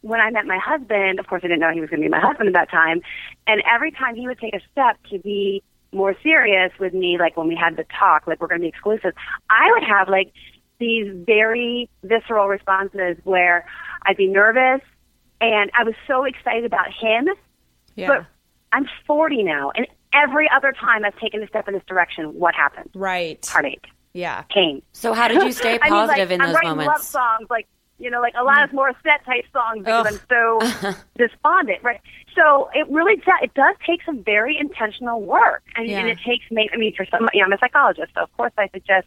when 0.02 0.20
I 0.20 0.30
met 0.30 0.46
my 0.46 0.58
husband. 0.58 1.18
Of 1.18 1.26
course, 1.26 1.40
I 1.42 1.48
didn't 1.48 1.60
know 1.60 1.72
he 1.72 1.80
was 1.80 1.90
going 1.90 2.00
to 2.00 2.06
be 2.06 2.10
my 2.10 2.20
husband 2.20 2.46
at 2.48 2.54
that 2.54 2.70
time, 2.70 3.02
and 3.48 3.60
every 3.68 3.90
time 3.90 4.14
he 4.14 4.28
would 4.28 4.38
take 4.38 4.54
a 4.54 4.60
step 4.70 4.98
to 5.10 5.18
be 5.18 5.64
more 5.94 6.14
serious 6.22 6.72
with 6.78 6.92
me, 6.94 7.16
like 7.18 7.36
when 7.36 7.48
we 7.48 7.56
had 7.56 7.76
the 7.76 7.84
talk, 7.98 8.26
like 8.26 8.40
we're 8.40 8.48
going 8.48 8.60
to 8.60 8.64
be 8.64 8.68
exclusive, 8.68 9.12
I 9.48 9.70
would 9.72 9.84
have 9.84 10.08
like 10.08 10.32
these 10.78 11.06
very 11.24 11.88
visceral 12.02 12.48
responses 12.48 13.16
where 13.24 13.64
I'd 14.04 14.16
be 14.16 14.26
nervous 14.26 14.80
and 15.40 15.70
I 15.78 15.84
was 15.84 15.94
so 16.06 16.24
excited 16.24 16.64
about 16.64 16.88
him. 16.92 17.28
Yeah. 17.96 18.08
But 18.08 18.26
I'm 18.72 18.86
40 19.06 19.44
now, 19.44 19.70
and 19.76 19.86
every 20.12 20.48
other 20.54 20.72
time 20.72 21.04
I've 21.04 21.16
taken 21.18 21.42
a 21.42 21.46
step 21.46 21.68
in 21.68 21.74
this 21.74 21.82
direction, 21.86 22.34
what 22.38 22.54
happens? 22.54 22.90
right. 22.94 23.44
Heartache, 23.46 23.86
Yeah. 24.14 24.42
pain. 24.50 24.82
So, 24.92 25.12
how 25.12 25.28
did 25.28 25.42
you 25.42 25.52
stay 25.52 25.78
I 25.82 25.90
mean, 25.90 25.92
like, 25.92 26.08
positive 26.08 26.30
in 26.32 26.40
I'm 26.40 26.48
those 26.48 26.54
writing 26.56 26.70
love 26.70 26.86
moments? 26.86 27.06
songs, 27.08 27.46
like 27.50 27.68
you 27.98 28.10
know, 28.10 28.20
like 28.20 28.34
Alanis 28.34 28.70
Morissette 28.72 29.24
type 29.24 29.44
songs 29.52 29.84
because 29.84 30.06
Ugh. 30.06 30.20
I'm 30.30 30.80
so 30.82 30.94
despondent, 31.16 31.82
right? 31.82 32.00
So 32.34 32.68
it 32.74 32.88
really 32.90 33.16
does. 33.16 33.34
It 33.42 33.54
does 33.54 33.76
take 33.86 34.02
some 34.04 34.22
very 34.24 34.56
intentional 34.58 35.20
work, 35.22 35.62
and, 35.76 35.86
and 35.88 36.08
Yeah. 36.08 36.12
it 36.12 36.18
takes. 36.26 36.44
I 36.50 36.76
mean, 36.76 36.94
for 36.96 37.06
some, 37.10 37.28
you 37.32 37.40
know, 37.40 37.46
I'm 37.46 37.52
a 37.52 37.58
psychologist, 37.58 38.12
so 38.14 38.22
of 38.22 38.36
course 38.36 38.52
I 38.58 38.68
suggest 38.68 39.06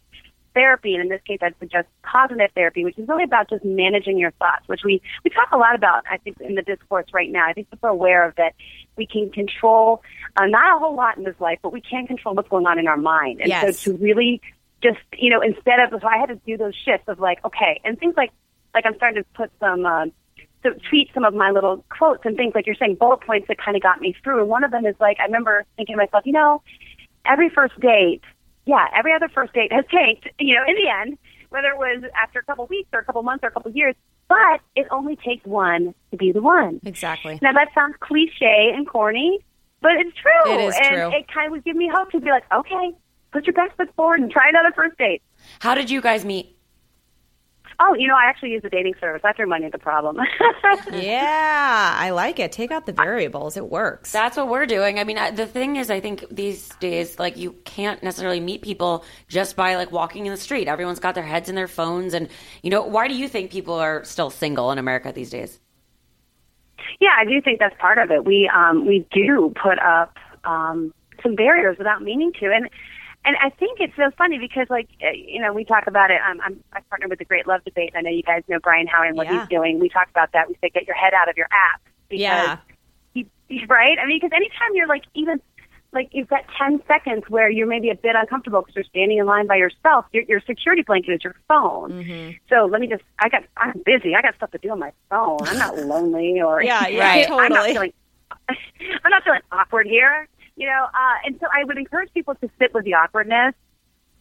therapy, 0.53 0.95
and 0.95 1.03
in 1.03 1.09
this 1.09 1.21
case, 1.27 1.37
I'd 1.41 1.53
suggest 1.59 1.87
cognitive 2.01 2.49
therapy, 2.55 2.83
which 2.83 2.97
is 2.97 3.07
really 3.07 3.23
about 3.25 3.49
just 3.49 3.63
managing 3.63 4.17
your 4.17 4.31
thoughts, 4.31 4.67
which 4.67 4.81
we 4.83 5.01
we 5.23 5.29
talk 5.29 5.49
a 5.51 5.57
lot 5.57 5.75
about. 5.75 6.03
I 6.09 6.17
think 6.17 6.37
in 6.39 6.55
the 6.55 6.61
discourse 6.63 7.05
right 7.13 7.29
now, 7.31 7.45
I 7.47 7.53
think 7.53 7.69
people 7.69 7.87
are 7.89 7.91
aware 7.91 8.25
of 8.27 8.35
that. 8.37 8.53
We 8.95 9.05
can 9.05 9.29
control 9.29 10.01
uh, 10.37 10.45
not 10.47 10.75
a 10.75 10.79
whole 10.79 10.95
lot 10.95 11.17
in 11.17 11.25
this 11.25 11.35
life, 11.39 11.59
but 11.61 11.73
we 11.73 11.81
can 11.81 12.07
control 12.07 12.33
what's 12.35 12.49
going 12.49 12.65
on 12.65 12.79
in 12.79 12.87
our 12.87 12.97
mind, 12.97 13.41
and 13.41 13.49
Yes. 13.49 13.79
so 13.79 13.91
to 13.91 13.97
really 13.97 14.41
just 14.81 14.99
you 15.17 15.29
know 15.29 15.41
instead 15.41 15.79
of 15.79 15.89
so 16.01 16.07
I 16.07 16.17
had 16.17 16.29
to 16.29 16.35
do 16.45 16.55
those 16.55 16.75
shifts 16.85 17.07
of 17.07 17.19
like 17.19 17.43
okay 17.43 17.81
and 17.83 17.99
things 17.99 18.13
like 18.15 18.31
like 18.77 18.85
I'm 18.85 18.95
starting 18.95 19.23
to 19.23 19.29
put 19.33 19.51
some 19.59 19.85
uh, 19.85 20.05
to 20.63 20.75
tweet 20.89 21.09
some 21.15 21.25
of 21.25 21.33
my 21.33 21.49
little 21.49 21.83
quotes 21.89 22.23
and 22.25 22.37
things 22.37 22.53
like 22.53 22.67
you're 22.67 22.75
saying 22.75 22.95
bullet 22.95 23.21
points 23.21 23.47
that 23.47 23.57
kind 23.57 23.75
of 23.75 23.81
got 23.81 23.99
me 24.01 24.15
through 24.23 24.41
and 24.41 24.49
one 24.49 24.63
of 24.63 24.69
them 24.69 24.85
is 24.85 24.95
like 24.99 25.17
I 25.19 25.25
remember 25.25 25.65
thinking 25.75 25.95
to 25.95 25.97
myself 25.97 26.25
you 26.25 26.33
know 26.33 26.61
every 27.25 27.49
first 27.49 27.79
date 27.79 28.21
yeah 28.65 28.85
every 28.95 29.13
other 29.13 29.29
first 29.29 29.53
date 29.53 29.71
has 29.73 29.85
tanked 29.89 30.27
you 30.39 30.53
know 30.53 30.63
in 30.67 30.75
the 30.75 30.89
end 30.89 31.17
whether 31.49 31.69
it 31.69 31.77
was 31.77 32.03
after 32.21 32.39
a 32.39 32.43
couple 32.43 32.67
weeks 32.67 32.89
or 32.93 32.99
a 32.99 33.05
couple 33.05 33.23
months 33.23 33.43
or 33.43 33.47
a 33.47 33.51
couple 33.51 33.71
years 33.71 33.95
But 34.27 34.61
it 34.75 34.87
only 34.91 35.15
takes 35.15 35.45
one 35.45 35.95
to 36.11 36.17
be 36.17 36.31
the 36.31 36.41
one. 36.41 36.81
Exactly. 36.85 37.39
Now 37.41 37.53
that 37.53 37.69
sounds 37.73 37.95
cliche 38.01 38.73
and 38.75 38.87
corny, 38.87 39.39
but 39.81 39.93
it's 39.93 40.15
true. 40.17 40.53
It 40.53 40.59
is 40.59 40.75
and 40.75 40.95
true. 40.95 41.11
it 41.17 41.27
kind 41.33 41.47
of 41.47 41.51
would 41.53 41.63
give 41.63 41.77
me 41.77 41.89
hope 41.91 42.11
to 42.11 42.19
be 42.19 42.29
like, 42.29 42.43
okay, 42.51 42.93
put 43.31 43.45
your 43.45 43.53
best 43.53 43.77
foot 43.77 43.93
forward 43.95 44.19
and 44.19 44.29
try 44.29 44.49
another 44.49 44.73
first 44.75 44.97
date. 44.97 45.21
How 45.59 45.75
did 45.75 45.89
you 45.89 46.01
guys 46.01 46.25
meet? 46.25 46.56
Oh, 47.79 47.93
you 47.93 48.07
know, 48.07 48.15
I 48.15 48.23
actually 48.25 48.51
use 48.51 48.63
a 48.65 48.69
dating 48.69 48.95
service. 48.99 49.21
I 49.23 49.33
threw 49.33 49.45
money 49.47 49.65
at 49.65 49.71
the 49.71 49.77
problem. 49.77 50.17
Yeah, 50.91 51.95
I 51.97 52.09
like 52.09 52.39
it. 52.39 52.51
Take 52.51 52.71
out 52.71 52.85
the 52.85 52.91
variables. 52.91 53.55
It 53.55 53.69
works. 53.69 54.11
That's 54.11 54.35
what 54.37 54.47
we're 54.49 54.65
doing. 54.65 54.99
I 54.99 55.03
mean, 55.03 55.17
I- 55.17 55.31
the 55.31 55.45
thing 55.45 55.75
is, 55.75 55.89
I 55.91 55.99
think 55.99 56.25
these 56.31 56.69
days, 56.79 57.19
like, 57.19 57.37
you 57.37 57.53
can't 57.65 58.01
necessarily 58.03 58.39
meet 58.39 58.61
people 58.61 59.05
just 59.27 59.55
by 59.55 59.75
like 59.75 59.91
walking 59.91 60.25
in 60.25 60.31
the 60.31 60.37
street. 60.37 60.67
Everyone's 60.67 60.99
got 60.99 61.13
their 61.15 61.23
heads 61.23 61.49
in 61.49 61.55
their 61.55 61.67
phones, 61.67 62.13
and 62.13 62.29
you 62.63 62.69
know, 62.69 62.81
why 62.83 63.07
do 63.07 63.15
you 63.15 63.27
think 63.27 63.51
people 63.51 63.75
are 63.75 64.03
still 64.03 64.29
single 64.29 64.71
in 64.71 64.77
America 64.77 65.11
these 65.13 65.29
days? 65.29 65.59
yeah, 66.99 67.09
I 67.19 67.25
do 67.25 67.41
think 67.41 67.59
that's 67.59 67.75
part 67.79 67.97
of 67.97 68.11
it. 68.11 68.25
We 68.25 68.49
um, 68.53 68.85
we 68.87 69.05
do 69.11 69.53
put 69.61 69.77
up 69.79 70.17
um, 70.45 70.93
some 71.21 71.35
barriers 71.35 71.77
without 71.77 72.01
meaning 72.01 72.31
to, 72.39 72.51
and 72.53 72.69
and 73.27 73.35
I 73.43 73.49
think 73.49 73.79
it's 73.79 73.95
so 73.95 74.09
funny 74.17 74.39
because 74.39 74.67
like 74.69 74.87
uh, 75.05 75.09
you 75.11 75.39
know 75.41 75.53
we 75.53 75.65
talk 75.65 75.85
about 75.87 76.09
it. 76.11 76.19
Um, 76.27 76.39
I'm 76.43 76.63
I 76.73 76.79
partner 76.89 77.07
with 77.07 77.19
the 77.19 77.25
Great 77.25 77.45
Love 77.45 77.63
Debate. 77.65 77.91
I 77.95 78.01
know 78.01 78.09
you 78.09 78.23
guys 78.23 78.43
know 78.47 78.59
Brian 78.59 78.87
Howie 78.87 79.09
and 79.09 79.17
what 79.17 79.27
Yeah. 79.27 79.41
he's 79.41 79.49
doing. 79.49 79.79
We 79.79 79.89
talk 79.89 80.09
about 80.09 80.31
that. 80.33 80.47
We 80.47 80.55
say 80.61 80.69
get 80.69 80.87
your 80.87 80.95
head 80.95 81.13
out 81.13 81.29
of 81.29 81.37
your 81.37 81.47
app 81.51 81.81
because 82.09 82.21
Yeah. 82.21 82.57
he, 83.13 83.27
he's 83.49 83.67
right. 83.69 83.97
I 83.99 84.05
mean, 84.05 84.19
because 84.21 84.33
anytime 84.35 84.69
you're 84.73 84.87
like 84.87 85.03
even 85.13 85.41
like 85.93 86.09
you've 86.11 86.27
got 86.27 86.43
10 86.57 86.81
seconds 86.87 87.23
where 87.29 87.49
you're 87.49 87.65
maybe 87.67 87.89
a 87.89 87.95
bit 87.95 88.15
uncomfortable 88.15 88.61
because 88.61 88.75
you're 88.75 88.83
standing 88.85 89.17
in 89.19 89.25
line 89.25 89.47
by 89.47 89.55
yourself. 89.55 90.05
Your, 90.11 90.23
your 90.23 90.41
security 90.41 90.81
blanket 90.83 91.11
is 91.13 91.23
your 91.23 91.35
phone. 91.47 91.91
Mm-hmm. 92.03 92.37
So 92.49 92.65
let 92.65 92.81
me 92.81 92.87
just, 92.87 93.03
I 93.19 93.29
got, 93.29 93.43
I'm 93.55 93.81
busy. 93.85 94.13
I 94.13 94.21
got 94.21 94.35
stuff 94.35 94.51
to 94.51 94.57
do 94.57 94.69
on 94.71 94.79
my 94.79 94.91
phone. 95.09 95.47
I'm 95.47 95.57
not 95.57 95.77
lonely 95.87 96.41
or, 96.41 96.61
Yeah, 96.61 96.87
yeah, 96.89 96.99
Right. 96.99 97.29
I'm 97.31 97.49
not 97.49 97.55
totally. 97.67 97.73
feeling, 97.73 97.93
I'm 98.49 99.09
not 99.11 99.23
feeling 99.23 99.39
awkward 99.51 99.87
here, 99.87 100.27
you 100.57 100.67
know. 100.67 100.85
Uh, 100.93 101.15
and 101.25 101.37
so 101.39 101.47
I 101.53 101.63
would 101.63 101.77
encourage 101.77 102.11
people 102.13 102.35
to 102.35 102.49
sit 102.59 102.73
with 102.73 102.83
the 102.83 102.93
awkwardness 102.95 103.53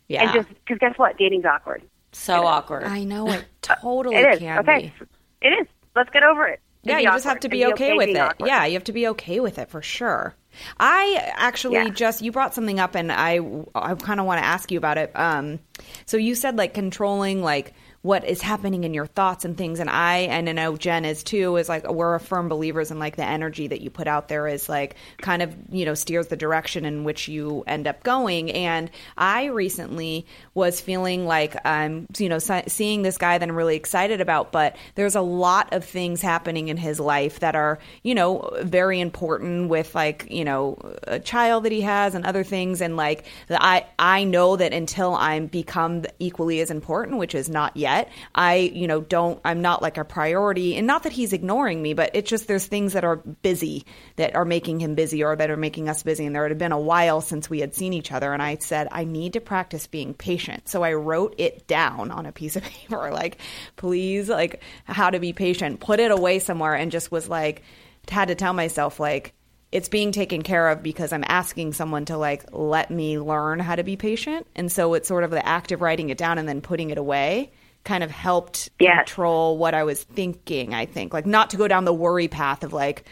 Yeah. 0.09 0.23
and 0.23 0.33
just, 0.33 0.49
because 0.49 0.79
guess 0.79 0.97
what? 0.97 1.19
Dating's 1.19 1.45
awkward. 1.45 1.83
So 2.13 2.47
awkward. 2.47 2.85
I 2.85 3.03
know 3.05 3.29
it 3.33 3.45
totally 3.63 4.15
It 4.17 4.35
is. 4.35 4.39
can 4.39 4.59
okay. 4.61 4.93
be. 5.01 5.07
It 5.49 5.51
is. 5.51 5.67
Let's 5.97 6.11
get 6.11 6.23
over 6.23 6.47
it. 6.47 6.61
Yeah, 6.83 6.99
Be 6.99 7.03
you 7.03 7.09
just 7.11 7.25
have 7.25 7.41
to 7.41 7.47
and 7.49 7.53
be 7.53 7.67
okay 7.67 7.95
with 7.95 8.11
it. 8.11 8.17
awkward. 8.17 8.47
Yeah, 8.47 8.65
you 8.67 8.75
have 8.75 8.85
to 8.85 8.93
be 8.93 9.09
okay 9.09 9.41
with 9.41 9.59
it 9.59 9.69
for 9.71 9.83
sure. 9.83 10.37
I 10.79 11.33
actually 11.35 11.75
Yeah. 11.75 11.89
just 11.89 12.23
you 12.23 12.31
brought 12.33 12.55
something 12.55 12.79
up, 12.79 12.95
and 12.95 13.11
I 13.11 13.41
I 13.75 13.95
kind 13.97 14.21
of 14.21 14.27
want 14.27 14.41
to 14.41 14.45
ask 14.47 14.71
you 14.71 14.79
about 14.79 14.97
it. 14.97 15.11
Um, 15.19 15.59
so 16.07 16.17
you 16.17 16.35
said 16.35 16.57
like 16.57 16.75
controlling 16.75 17.43
like 17.43 17.75
what 18.07 18.25
is 18.25 18.41
happening 18.41 18.85
in 18.85 18.95
your 18.95 19.07
thoughts 19.07 19.45
and 19.45 19.59
things, 19.59 19.81
and 19.81 19.91
I 19.91 20.19
and 20.19 20.49
I 20.49 20.53
know 20.53 20.77
Jen 20.77 21.05
is 21.05 21.25
too. 21.25 21.57
Is 21.57 21.69
like 21.69 21.91
we're 21.91 22.19
firm 22.21 22.49
believers 22.49 22.93
in 22.93 23.01
like 23.01 23.17
the 23.17 23.25
energy 23.25 23.67
that 23.67 23.81
you 23.81 23.91
put 23.91 24.07
out 24.07 24.29
there 24.29 24.47
is 24.47 24.69
like 24.69 24.95
kind 25.19 25.43
of 25.43 25.53
you 25.71 25.85
know 25.85 25.95
steers 25.95 26.29
the 26.29 26.37
direction 26.37 26.85
in 26.85 27.03
which 27.03 27.27
you 27.27 27.65
end 27.67 27.89
up 27.89 28.05
going. 28.05 28.53
And 28.53 28.91
I 29.19 29.47
recently 29.47 30.25
was 30.55 30.81
feeling 30.81 31.27
like 31.27 31.57
I'm 31.67 32.07
you 32.17 32.29
know 32.29 32.39
seeing 32.39 33.03
this 33.03 33.19
guy 33.19 33.39
that 33.39 33.49
I'm 33.49 33.57
really 33.57 33.77
excited 33.77 34.21
about, 34.21 34.53
but 34.53 34.77
there's 34.95 35.17
a 35.17 35.21
lot 35.21 35.73
of 35.73 35.85
things 35.85 36.23
happening 36.23 36.69
in 36.69 36.77
his 36.77 37.01
life 37.01 37.41
that 37.41 37.57
are 37.57 37.81
you 38.05 38.15
know 38.15 38.49
very 38.63 39.01
important 39.01 39.69
with 39.69 39.95
like 39.97 40.29
you 40.31 40.45
know 40.45 40.79
a 41.09 41.19
child 41.19 41.65
that 41.65 41.73
he 41.73 41.81
has 41.81 42.15
and 42.15 42.25
other 42.25 42.45
things 42.45 42.81
and 42.81 42.97
like 42.97 43.25
I 43.51 43.85
I 43.99 44.23
know 44.23 44.55
that 44.55 44.73
until 44.73 45.15
I'm 45.17 45.47
become 45.47 46.05
equally 46.21 46.61
as 46.61 46.71
important, 46.71 47.19
which 47.19 47.35
is 47.35 47.49
not 47.49 47.77
yet, 47.77 47.96
I 48.35 48.57
you 48.57 48.87
know 48.87 49.01
don't 49.01 49.41
I'm 49.45 49.63
not 49.63 49.83
like 49.83 49.99
a 49.99 50.05
priority. 50.05 50.77
And 50.77 50.87
not 50.87 51.03
that 51.05 51.13
he's 51.13 51.33
ignoring 51.33 51.83
me, 51.83 51.95
but 51.95 52.11
it's 52.15 52.29
just 52.29 52.49
there's 52.49 52.67
things 52.67 52.93
that 52.93 53.05
are 53.05 53.17
busy 53.17 53.85
that 54.17 54.35
are 54.35 54.45
making 54.45 54.81
him 54.81 54.95
busy 54.95 55.23
or 55.23 55.37
that 55.37 55.51
are 55.51 55.57
making 55.57 55.89
us 55.89 56.03
busy. 56.03 56.27
And 56.27 56.35
there 56.35 56.49
had 56.49 56.59
been 56.59 56.73
a 56.73 56.81
while 56.81 57.21
since 57.21 57.49
we 57.49 57.61
had 57.61 57.75
seen 57.75 57.93
each 57.93 58.13
other 58.13 58.33
and 58.33 58.43
I 58.43 58.57
said 58.61 58.89
I 58.93 59.05
need 59.05 59.35
to 59.35 59.41
practice 59.41 59.87
being 59.87 60.15
patient. 60.15 60.69
So 60.69 60.83
I 60.83 60.95
wrote 60.95 61.35
it 61.39 61.67
down 61.67 62.11
on 62.11 62.27
a 62.27 62.33
piece 62.33 62.57
of 62.57 62.63
paper 62.77 63.11
like 63.11 63.39
please 63.77 64.29
like 64.29 64.63
how 64.85 65.11
to 65.11 65.19
be 65.19 65.33
patient, 65.33 65.81
put 65.81 66.01
it 66.01 66.11
away 66.11 66.39
somewhere 66.39 66.75
and 66.75 66.91
just 66.91 67.11
was 67.11 67.29
like 67.29 67.63
had 68.09 68.29
to 68.29 68.35
tell 68.35 68.53
myself 68.53 69.01
like 69.01 69.33
it's 69.73 69.89
being 69.89 70.13
taken 70.13 70.43
care 70.43 70.69
of 70.69 70.83
because 70.83 71.13
I'm 71.13 71.25
asking 71.27 71.73
someone 71.73 72.05
to 72.07 72.17
like 72.17 72.45
let 72.53 72.91
me 72.91 73.19
learn 73.19 73.59
how 73.59 73.75
to 73.75 73.83
be 73.83 73.97
patient. 73.97 74.47
And 74.55 74.71
so 74.71 74.95
it's 74.95 75.09
sort 75.09 75.25
of 75.25 75.31
the 75.31 75.47
act 75.47 75.73
of 75.73 75.81
writing 75.81 76.11
it 76.11 76.19
down 76.19 76.39
and 76.39 76.49
then 76.49 76.61
putting 76.61 76.91
it 76.91 76.99
away 76.99 77.51
kind 77.87 78.05
of 78.05 78.11
helped 78.11 78.69
Yes. 78.79 78.99
control 79.07 79.57
what 79.57 79.73
I 79.73 79.85
was 79.85 80.03
thinking, 80.05 80.75
I 80.75 80.85
think. 80.85 81.15
Like 81.15 81.25
not 81.25 81.49
to 81.51 81.57
go 81.57 81.67
down 81.67 81.87
the 81.87 81.95
worry 81.95 82.29
path 82.29 82.63
of 82.65 82.75
like, 82.75 83.05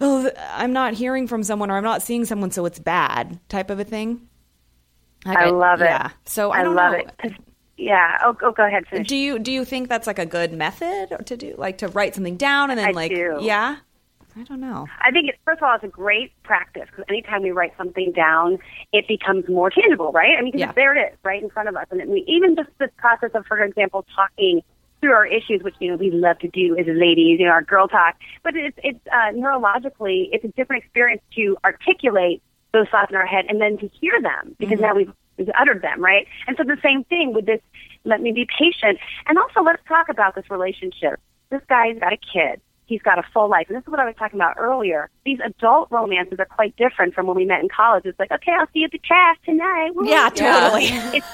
oh, 0.00 0.30
I'm 0.52 0.72
not 0.72 0.94
hearing 0.94 1.26
from 1.26 1.42
someone 1.42 1.70
or 1.72 1.76
I'm 1.76 1.82
not 1.84 2.02
seeing 2.02 2.24
someone, 2.24 2.52
so 2.52 2.64
it's 2.66 2.78
bad 2.78 3.40
type 3.48 3.70
of 3.70 3.80
a 3.80 3.84
thing. 3.84 4.28
Like, 5.26 5.38
I 5.38 5.50
love 5.50 5.80
it. 5.82 5.86
Yeah. 5.86 6.10
So 6.26 6.50
I, 6.52 6.60
I 6.60 6.62
don't 6.62 6.76
love 6.76 6.92
know. 6.92 7.04
it. 7.24 7.32
Yeah. 7.76 8.18
Oh, 8.24 8.36
oh, 8.42 8.52
go 8.52 8.64
ahead. 8.66 8.86
Finish. 8.86 9.08
Do 9.08 9.16
you 9.16 9.38
do 9.38 9.50
you 9.50 9.64
think 9.64 9.88
that's 9.88 10.06
like 10.06 10.18
a 10.18 10.26
good 10.26 10.52
method 10.52 11.26
to 11.26 11.36
do, 11.36 11.54
like 11.58 11.78
to 11.78 11.88
write 11.88 12.14
something 12.14 12.36
down 12.36 12.70
and 12.70 12.78
then 12.78 12.88
I 12.88 12.92
like 12.92 13.10
do. 13.10 13.38
yeah? 13.40 13.76
I 14.40 14.44
don't 14.44 14.60
know. 14.60 14.88
I 15.02 15.10
think, 15.10 15.28
it, 15.28 15.38
first 15.44 15.58
of 15.58 15.64
all, 15.64 15.74
it's 15.74 15.84
a 15.84 15.88
great 15.88 16.32
practice 16.44 16.86
because 16.90 17.04
anytime 17.10 17.42
we 17.42 17.50
write 17.50 17.74
something 17.76 18.10
down, 18.12 18.58
it 18.90 19.06
becomes 19.06 19.46
more 19.48 19.68
tangible, 19.68 20.12
right? 20.12 20.38
I 20.38 20.40
mean, 20.40 20.54
Yeah. 20.56 20.72
there 20.72 20.96
it 20.96 21.12
is, 21.12 21.18
right 21.22 21.42
in 21.42 21.50
front 21.50 21.68
of 21.68 21.76
us. 21.76 21.86
And 21.90 22.08
we, 22.08 22.24
even 22.26 22.56
just 22.56 22.70
this 22.78 22.90
process 22.96 23.32
of, 23.34 23.44
for 23.46 23.62
example, 23.62 24.06
talking 24.16 24.62
through 25.02 25.12
our 25.12 25.26
issues, 25.26 25.62
which, 25.62 25.74
you 25.78 25.90
know, 25.90 25.96
we 25.96 26.10
love 26.10 26.38
to 26.38 26.48
do 26.48 26.74
as 26.78 26.86
ladies, 26.86 27.38
you 27.38 27.46
know, 27.46 27.52
our 27.52 27.62
girl 27.62 27.86
talk. 27.86 28.16
But 28.42 28.56
it's, 28.56 28.78
it's 28.82 29.00
uh, 29.12 29.32
neurologically, 29.34 30.30
it's 30.32 30.44
a 30.44 30.48
different 30.48 30.84
experience 30.84 31.22
to 31.34 31.58
articulate 31.62 32.42
those 32.72 32.88
thoughts 32.88 33.10
in 33.10 33.16
our 33.16 33.26
head 33.26 33.44
and 33.48 33.60
then 33.60 33.76
to 33.78 33.88
hear 33.88 34.22
them 34.22 34.56
because 34.58 34.80
now 34.80 34.94
we've, 34.94 35.12
we've 35.36 35.50
uttered 35.58 35.82
them, 35.82 36.02
right? 36.02 36.26
And 36.46 36.56
so 36.56 36.64
the 36.64 36.78
same 36.82 37.04
thing 37.04 37.34
with 37.34 37.44
this, 37.44 37.60
let 38.04 38.22
me 38.22 38.32
be 38.32 38.46
patient. 38.58 38.98
And 39.26 39.36
also, 39.36 39.62
let's 39.62 39.82
talk 39.86 40.08
about 40.08 40.34
this 40.34 40.50
relationship. 40.50 41.20
This 41.50 41.60
guy's 41.68 41.98
got 41.98 42.14
a 42.14 42.16
kid. 42.18 42.60
He's 42.90 43.02
got 43.02 43.20
a 43.20 43.22
full 43.32 43.48
life. 43.48 43.66
And 43.68 43.76
this 43.76 43.84
is 43.84 43.88
what 43.88 44.00
I 44.00 44.04
was 44.04 44.16
talking 44.18 44.36
about 44.36 44.56
earlier. 44.58 45.10
These 45.24 45.38
adult 45.44 45.86
romances 45.92 46.40
are 46.40 46.44
quite 46.44 46.74
different 46.76 47.14
from 47.14 47.28
when 47.28 47.36
we 47.36 47.44
met 47.44 47.62
in 47.62 47.68
college. 47.68 48.04
It's 48.04 48.18
like, 48.18 48.32
okay, 48.32 48.50
I'll 48.58 48.66
see 48.72 48.80
you 48.80 48.86
at 48.86 48.90
the 48.90 48.98
class 48.98 49.36
tonight. 49.44 49.90
Woo. 49.94 50.08
Yeah, 50.08 50.28
totally. 50.28 50.86
It's, 51.16 51.26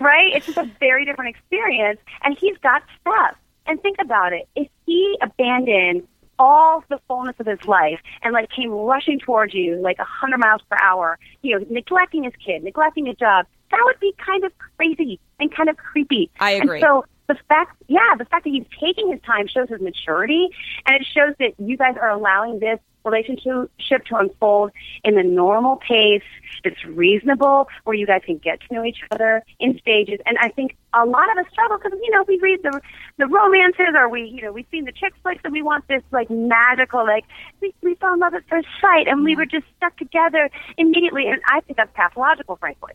right? 0.00 0.32
It's 0.32 0.46
just 0.46 0.58
a 0.58 0.70
very 0.78 1.04
different 1.04 1.34
experience. 1.34 1.98
And 2.22 2.38
he's 2.38 2.56
got 2.58 2.82
stuff. 3.00 3.36
And 3.66 3.82
think 3.82 3.96
about 4.00 4.32
it. 4.32 4.48
If 4.54 4.68
he 4.86 5.18
abandoned 5.20 6.06
all 6.38 6.84
the 6.88 7.00
fullness 7.08 7.34
of 7.40 7.46
his 7.46 7.64
life 7.64 7.98
and 8.22 8.32
like 8.32 8.48
came 8.50 8.70
rushing 8.70 9.18
towards 9.18 9.52
you 9.52 9.74
like 9.82 9.98
a 9.98 10.04
hundred 10.04 10.38
miles 10.38 10.62
per 10.70 10.76
hour, 10.80 11.18
you 11.42 11.58
know, 11.58 11.66
neglecting 11.68 12.22
his 12.22 12.32
kid, 12.46 12.62
neglecting 12.62 13.06
his 13.06 13.16
job, 13.16 13.44
that 13.70 13.80
would 13.84 14.00
be 14.00 14.14
kind 14.24 14.44
of 14.44 14.52
crazy 14.76 15.18
and 15.38 15.54
kind 15.54 15.68
of 15.68 15.76
creepy. 15.76 16.30
I 16.40 16.52
And 16.52 16.64
agree. 16.64 16.80
so 16.80 17.04
the 17.28 17.36
fact, 17.48 17.80
yeah, 17.86 18.14
the 18.18 18.24
fact 18.24 18.44
that 18.44 18.50
he's 18.50 18.66
taking 18.80 19.10
his 19.12 19.20
time 19.22 19.46
shows 19.46 19.68
his 19.68 19.80
maturity, 19.80 20.48
and 20.86 20.96
it 21.00 21.06
shows 21.06 21.34
that 21.38 21.52
you 21.58 21.76
guys 21.76 21.96
are 22.00 22.10
allowing 22.10 22.58
this 22.58 22.80
relationship 23.04 24.04
to 24.04 24.16
unfold 24.16 24.70
in 25.04 25.14
the 25.14 25.22
normal 25.22 25.76
pace 25.76 26.22
that's 26.62 26.84
reasonable, 26.84 27.68
where 27.84 27.94
you 27.94 28.06
guys 28.06 28.20
can 28.26 28.36
get 28.38 28.60
to 28.60 28.74
know 28.74 28.84
each 28.84 28.98
other 29.10 29.42
in 29.58 29.78
stages. 29.78 30.18
And 30.26 30.36
I 30.38 30.48
think 30.50 30.76
a 30.92 31.06
lot 31.06 31.30
of 31.32 31.38
us 31.38 31.50
struggle 31.52 31.78
because 31.78 31.98
you 32.02 32.10
know 32.10 32.24
we 32.26 32.38
read 32.40 32.60
the 32.62 32.80
the 33.16 33.26
romances, 33.26 33.94
or 33.94 34.08
we 34.08 34.24
you 34.24 34.42
know 34.42 34.52
we've 34.52 34.66
seen 34.70 34.84
the 34.84 34.92
chick 34.92 35.14
flicks, 35.22 35.40
and 35.44 35.52
we 35.52 35.62
want 35.62 35.86
this 35.88 36.02
like 36.10 36.28
magical, 36.30 37.06
like 37.06 37.24
we 37.60 37.72
we 37.82 37.94
fell 37.94 38.14
in 38.14 38.20
love 38.20 38.34
at 38.34 38.42
first 38.48 38.68
sight, 38.80 39.06
and 39.06 39.24
we 39.24 39.36
were 39.36 39.46
just 39.46 39.64
stuck 39.76 39.96
together 39.96 40.50
immediately. 40.76 41.28
And 41.28 41.40
I 41.46 41.60
think 41.60 41.76
that's 41.76 41.92
pathological, 41.94 42.56
frankly. 42.56 42.92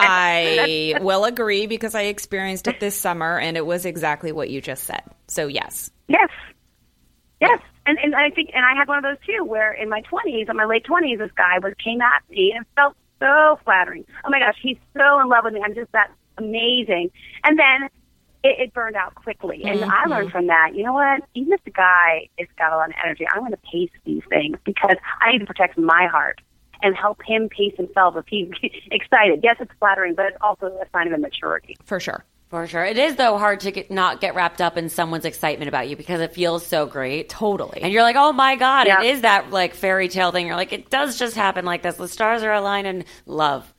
I 0.00 0.06
will 1.00 1.24
agree 1.24 1.66
because 1.66 1.94
I 1.94 2.02
experienced 2.02 2.66
it 2.68 2.80
this 2.80 2.96
summer 2.96 3.38
and 3.38 3.56
it 3.56 3.66
was 3.66 3.84
exactly 3.84 4.32
what 4.32 4.50
you 4.50 4.60
just 4.60 4.84
said. 4.84 5.02
So 5.26 5.46
yes. 5.46 5.90
Yes. 6.08 6.30
Yes. 7.40 7.60
And 7.86 7.98
and 8.02 8.14
I 8.14 8.30
think 8.30 8.50
and 8.54 8.64
I 8.64 8.74
had 8.74 8.88
one 8.88 8.98
of 8.98 9.04
those 9.04 9.24
too 9.26 9.44
where 9.44 9.72
in 9.72 9.88
my 9.88 10.00
twenties, 10.02 10.48
in 10.48 10.56
my 10.56 10.64
late 10.64 10.84
twenties, 10.84 11.18
this 11.18 11.30
guy 11.36 11.58
was 11.58 11.74
came 11.82 12.00
at 12.00 12.22
me 12.30 12.52
and 12.54 12.64
it 12.64 12.68
felt 12.76 12.96
so 13.20 13.58
flattering. 13.64 14.04
Oh 14.24 14.30
my 14.30 14.38
gosh, 14.38 14.56
he's 14.62 14.78
so 14.96 15.20
in 15.20 15.28
love 15.28 15.44
with 15.44 15.54
me. 15.54 15.62
I'm 15.64 15.74
just 15.74 15.92
that 15.92 16.10
amazing. 16.36 17.10
And 17.44 17.58
then 17.58 17.88
it, 18.44 18.60
it 18.60 18.74
burned 18.74 18.96
out 18.96 19.14
quickly. 19.14 19.62
And 19.64 19.84
I 19.84 19.86
mm-hmm. 19.86 20.10
learned 20.10 20.30
from 20.30 20.46
that, 20.46 20.70
you 20.74 20.84
know 20.84 20.92
what? 20.92 21.22
Even 21.34 21.52
if 21.52 21.64
the 21.64 21.70
guy 21.70 22.28
has 22.38 22.48
got 22.56 22.72
a 22.72 22.76
lot 22.76 22.88
of 22.88 22.94
energy, 23.04 23.26
I'm 23.32 23.40
going 23.40 23.52
to 23.52 23.58
pace 23.58 23.90
these 24.04 24.22
things 24.28 24.58
because 24.64 24.96
I 25.20 25.32
need 25.32 25.38
to 25.40 25.46
protect 25.46 25.76
my 25.78 26.06
heart 26.06 26.40
and 26.82 26.96
help 26.96 27.20
him 27.26 27.48
pace 27.48 27.74
himself 27.76 28.16
if 28.16 28.24
he's 28.28 28.50
excited. 28.90 29.40
Yes, 29.42 29.56
it's 29.60 29.72
flattering, 29.78 30.14
but 30.14 30.26
it's 30.26 30.36
also 30.40 30.66
a 30.66 30.84
sign 30.92 31.06
of 31.06 31.12
immaturity. 31.12 31.76
For 31.84 32.00
sure. 32.00 32.24
For 32.50 32.66
sure. 32.66 32.82
It 32.84 32.96
is, 32.96 33.16
though, 33.16 33.36
hard 33.36 33.60
to 33.60 33.70
get, 33.70 33.90
not 33.90 34.22
get 34.22 34.34
wrapped 34.34 34.62
up 34.62 34.78
in 34.78 34.88
someone's 34.88 35.26
excitement 35.26 35.68
about 35.68 35.88
you 35.88 35.96
because 35.96 36.20
it 36.22 36.32
feels 36.32 36.64
so 36.66 36.86
great. 36.86 37.28
Totally. 37.28 37.82
And 37.82 37.92
you're 37.92 38.02
like, 38.02 38.16
oh 38.16 38.32
my 38.32 38.56
God, 38.56 38.86
Yeah. 38.86 39.02
it 39.02 39.06
is 39.08 39.20
that 39.20 39.50
like 39.50 39.74
fairy 39.74 40.08
tale 40.08 40.32
thing. 40.32 40.46
You're 40.46 40.56
like, 40.56 40.72
it 40.72 40.88
does 40.88 41.18
just 41.18 41.36
happen 41.36 41.66
like 41.66 41.82
this. 41.82 41.96
The 41.96 42.08
stars 42.08 42.42
are 42.42 42.52
aligned 42.52 42.86
and 42.86 43.04
love. 43.26 43.70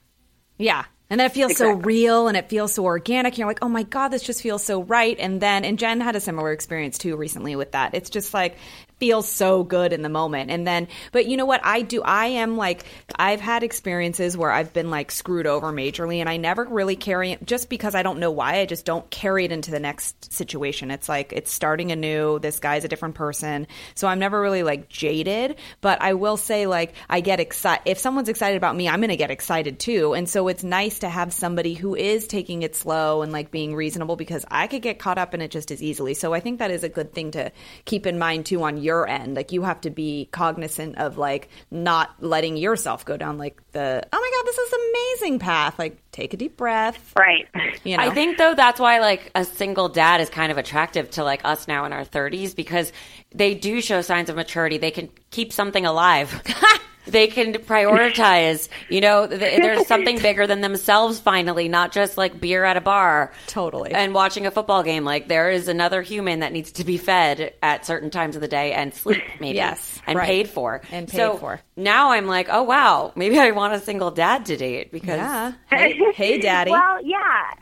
Yeah. 0.59 0.85
And 1.09 1.19
then 1.19 1.25
it 1.25 1.33
feels 1.33 1.57
so 1.57 1.71
real 1.71 2.27
and 2.27 2.37
it 2.37 2.49
feels 2.49 2.71
so 2.71 2.85
organic. 2.85 3.33
And 3.33 3.39
You're 3.39 3.47
like, 3.47 3.63
oh 3.63 3.69
my 3.69 3.81
God, 3.81 4.09
this 4.09 4.21
just 4.21 4.43
feels 4.43 4.63
so 4.63 4.83
right. 4.83 5.17
And 5.19 5.41
then, 5.41 5.65
and 5.65 5.79
Jen 5.79 5.99
had 6.01 6.15
a 6.15 6.19
similar 6.19 6.51
experience 6.51 6.99
too 6.99 7.15
recently 7.17 7.55
with 7.55 7.71
that. 7.71 7.95
It's 7.95 8.11
just 8.11 8.31
like, 8.35 8.57
feels 8.99 9.29
so 9.29 9.63
good 9.63 9.93
in 9.93 10.01
the 10.01 10.09
moment. 10.09 10.51
And 10.51 10.67
then, 10.67 10.87
but 11.11 11.25
you 11.25 11.37
know 11.37 11.45
what? 11.45 11.61
I 11.63 11.81
do, 11.81 12.01
I 12.03 12.27
am 12.27 12.57
like, 12.57 12.83
I've 13.15 13.39
had 13.39 13.63
experiences 13.63 14.35
where 14.35 14.51
I've 14.51 14.73
been 14.73 14.89
like 14.89 15.11
screwed 15.11 15.47
over 15.47 15.71
majorly 15.71 16.17
and 16.17 16.27
I 16.27 16.37
never 16.37 16.65
really 16.65 16.97
carry 16.97 17.31
it 17.31 17.45
just 17.45 17.69
because 17.69 17.95
I 17.95 18.03
don't 18.03 18.19
know 18.19 18.31
why. 18.31 18.59
I 18.59 18.65
just 18.65 18.85
don't 18.85 19.09
carry 19.09 19.45
it 19.45 19.51
into 19.51 19.71
the 19.71 19.79
next 19.79 20.33
situation. 20.33 20.91
It's 20.91 21.07
like, 21.07 21.31
it's 21.31 21.51
starting 21.51 21.91
anew. 21.91 22.39
This 22.39 22.59
guy's 22.59 22.83
a 22.83 22.89
different 22.89 23.15
person. 23.15 23.67
So 23.95 24.07
I'm 24.07 24.19
never 24.19 24.41
really 24.41 24.63
like 24.63 24.89
jaded, 24.89 25.55
but 25.79 26.01
I 26.01 26.13
will 26.13 26.37
say 26.37 26.67
like, 26.67 26.93
I 27.09 27.21
get 27.21 27.39
excited. 27.39 27.83
If 27.85 27.99
someone's 27.99 28.29
excited 28.29 28.57
about 28.57 28.75
me, 28.75 28.89
I'm 28.89 28.99
going 28.99 29.09
to 29.09 29.15
get 29.15 29.31
excited 29.31 29.79
too. 29.79 30.13
And 30.13 30.27
so 30.27 30.49
it's 30.49 30.63
nice 30.63 30.99
to 30.99 31.09
have 31.09 31.31
somebody 31.31 31.73
who 31.73 31.95
is 31.95 32.27
taking 32.27 32.63
it 32.63 32.75
slow 32.75 33.21
and 33.21 33.31
like 33.31 33.49
being 33.49 33.75
reasonable 33.75 34.17
because 34.17 34.45
I 34.51 34.67
could 34.67 34.81
get 34.81 34.99
caught 34.99 35.17
up 35.17 35.33
in 35.33 35.41
it 35.41 35.51
just 35.51 35.71
as 35.71 35.81
easily. 35.81 36.13
So 36.13 36.33
I 36.33 36.41
think 36.41 36.59
that 36.59 36.71
is 36.71 36.83
a 36.83 36.89
good 36.89 37.13
thing 37.13 37.31
to 37.31 37.51
keep 37.85 38.05
in 38.05 38.19
mind 38.19 38.45
too 38.45 38.61
on 38.63 38.77
your 38.77 38.88
end. 39.07 39.35
Like 39.35 39.51
you 39.51 39.63
have 39.63 39.81
to 39.81 39.89
be 39.89 40.29
cognizant 40.31 40.97
of 40.97 41.17
like 41.17 41.49
not 41.71 42.11
letting 42.19 42.57
yourself 42.57 43.05
go 43.05 43.17
down 43.17 43.37
like 43.37 43.61
the, 43.71 44.07
oh 44.11 44.19
my 44.19 44.31
God, 44.35 44.45
this 44.45 44.57
is 44.57 44.73
amazing 44.73 45.39
path. 45.39 45.77
Like 45.77 45.97
take 46.11 46.33
a 46.33 46.37
deep 46.37 46.57
breath. 46.57 47.13
Right. 47.17 47.47
You 47.83 47.97
know? 47.97 48.03
I 48.03 48.09
think 48.11 48.37
though 48.37 48.55
that's 48.55 48.79
why 48.79 48.99
like 48.99 49.31
a 49.35 49.45
single 49.45 49.89
dad 49.89 50.21
is 50.21 50.29
kind 50.29 50.51
of 50.51 50.57
attractive 50.57 51.09
to 51.11 51.23
like 51.23 51.45
us 51.45 51.67
now 51.67 51.85
in 51.85 51.93
our 51.93 52.05
30s 52.05 52.55
because 52.55 52.91
they 53.33 53.55
do 53.55 53.81
show 53.81 54.01
signs 54.01 54.29
of 54.29 54.35
maturity. 54.35 54.77
They 54.77 54.91
can 54.91 55.09
keep 55.31 55.53
something 55.53 55.85
alive. 55.85 56.41
they 57.11 57.27
can 57.27 57.53
prioritize. 57.53 58.69
You 58.89 59.01
know, 59.01 59.27
th- 59.27 59.39
there's 59.39 59.87
something 59.87 60.19
bigger 60.19 60.47
than 60.47 60.61
themselves 60.61 61.19
finally, 61.19 61.67
not 61.67 61.91
just 61.91 62.17
like 62.17 62.39
beer 62.39 62.63
at 62.63 62.77
a 62.77 62.81
bar. 62.81 63.31
Totally. 63.47 63.91
And 63.91 64.13
watching 64.13 64.45
a 64.45 64.51
football 64.51 64.83
game. 64.83 65.03
Like 65.03 65.27
there 65.27 65.49
is 65.49 65.67
another 65.67 66.01
human 66.01 66.39
that 66.39 66.51
needs 66.51 66.71
to 66.73 66.83
be 66.83 66.97
fed 66.97 67.53
at 67.61 67.85
certain 67.85 68.09
times 68.09 68.35
of 68.35 68.41
the 68.41 68.47
day 68.47 68.73
and 68.73 68.93
sleep 68.93 69.21
maybe. 69.39 69.57
Yes, 69.57 70.01
And 70.07 70.17
right. 70.17 70.25
paid 70.27 70.49
for. 70.49 70.81
And 70.91 71.07
paid 71.07 71.17
So 71.17 71.37
for. 71.37 71.59
Now 71.75 72.11
I'm 72.11 72.27
like, 72.27 72.47
oh 72.49 72.63
wow, 72.63 73.11
maybe 73.15 73.39
I 73.39 73.51
want 73.51 73.73
a 73.73 73.79
single 73.79 74.11
dad 74.11 74.45
to 74.47 74.57
date 74.57 74.91
because 74.91 75.17
yeah. 75.17 75.53
Hey, 75.69 75.99
hey 76.13 76.39
daddy. 76.39 76.71
Well, 76.71 77.03
yeah. 77.03 77.53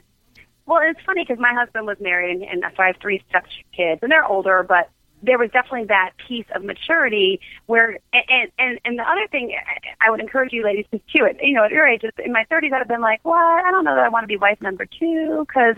Well, 0.65 0.81
it's 0.83 0.99
funny 1.05 1.23
because 1.23 1.39
my 1.39 1.53
husband 1.53 1.85
was 1.87 1.97
married, 2.01 2.41
and, 2.41 2.43
and 2.43 2.73
so 2.75 2.83
I 2.83 2.87
have 2.87 2.97
three 3.01 3.23
step 3.29 3.45
kids, 3.75 3.99
and 4.03 4.11
they're 4.11 4.25
older, 4.25 4.65
but 4.67 4.89
there 5.23 5.37
was 5.37 5.49
definitely 5.51 5.85
that 5.85 6.11
piece 6.27 6.45
of 6.53 6.63
maturity 6.63 7.39
where, 7.65 7.99
and 8.13 8.51
and 8.59 8.79
and 8.85 8.99
the 8.99 9.03
other 9.03 9.27
thing 9.27 9.55
I 10.01 10.09
would 10.09 10.19
encourage 10.19 10.53
you 10.53 10.63
ladies 10.63 10.85
to 10.91 10.97
do 11.13 11.25
it. 11.25 11.37
You 11.41 11.53
know, 11.53 11.63
at 11.63 11.71
your 11.71 11.87
age, 11.87 12.03
in 12.23 12.31
my 12.31 12.45
30s, 12.51 12.73
I'd 12.73 12.79
have 12.79 12.87
been 12.87 13.01
like, 13.01 13.19
what? 13.23 13.37
I 13.37 13.71
don't 13.71 13.83
know 13.83 13.95
that 13.95 14.03
I 14.03 14.09
want 14.09 14.23
to 14.23 14.27
be 14.27 14.37
wife 14.37 14.61
number 14.61 14.85
two 14.85 15.45
because. 15.47 15.75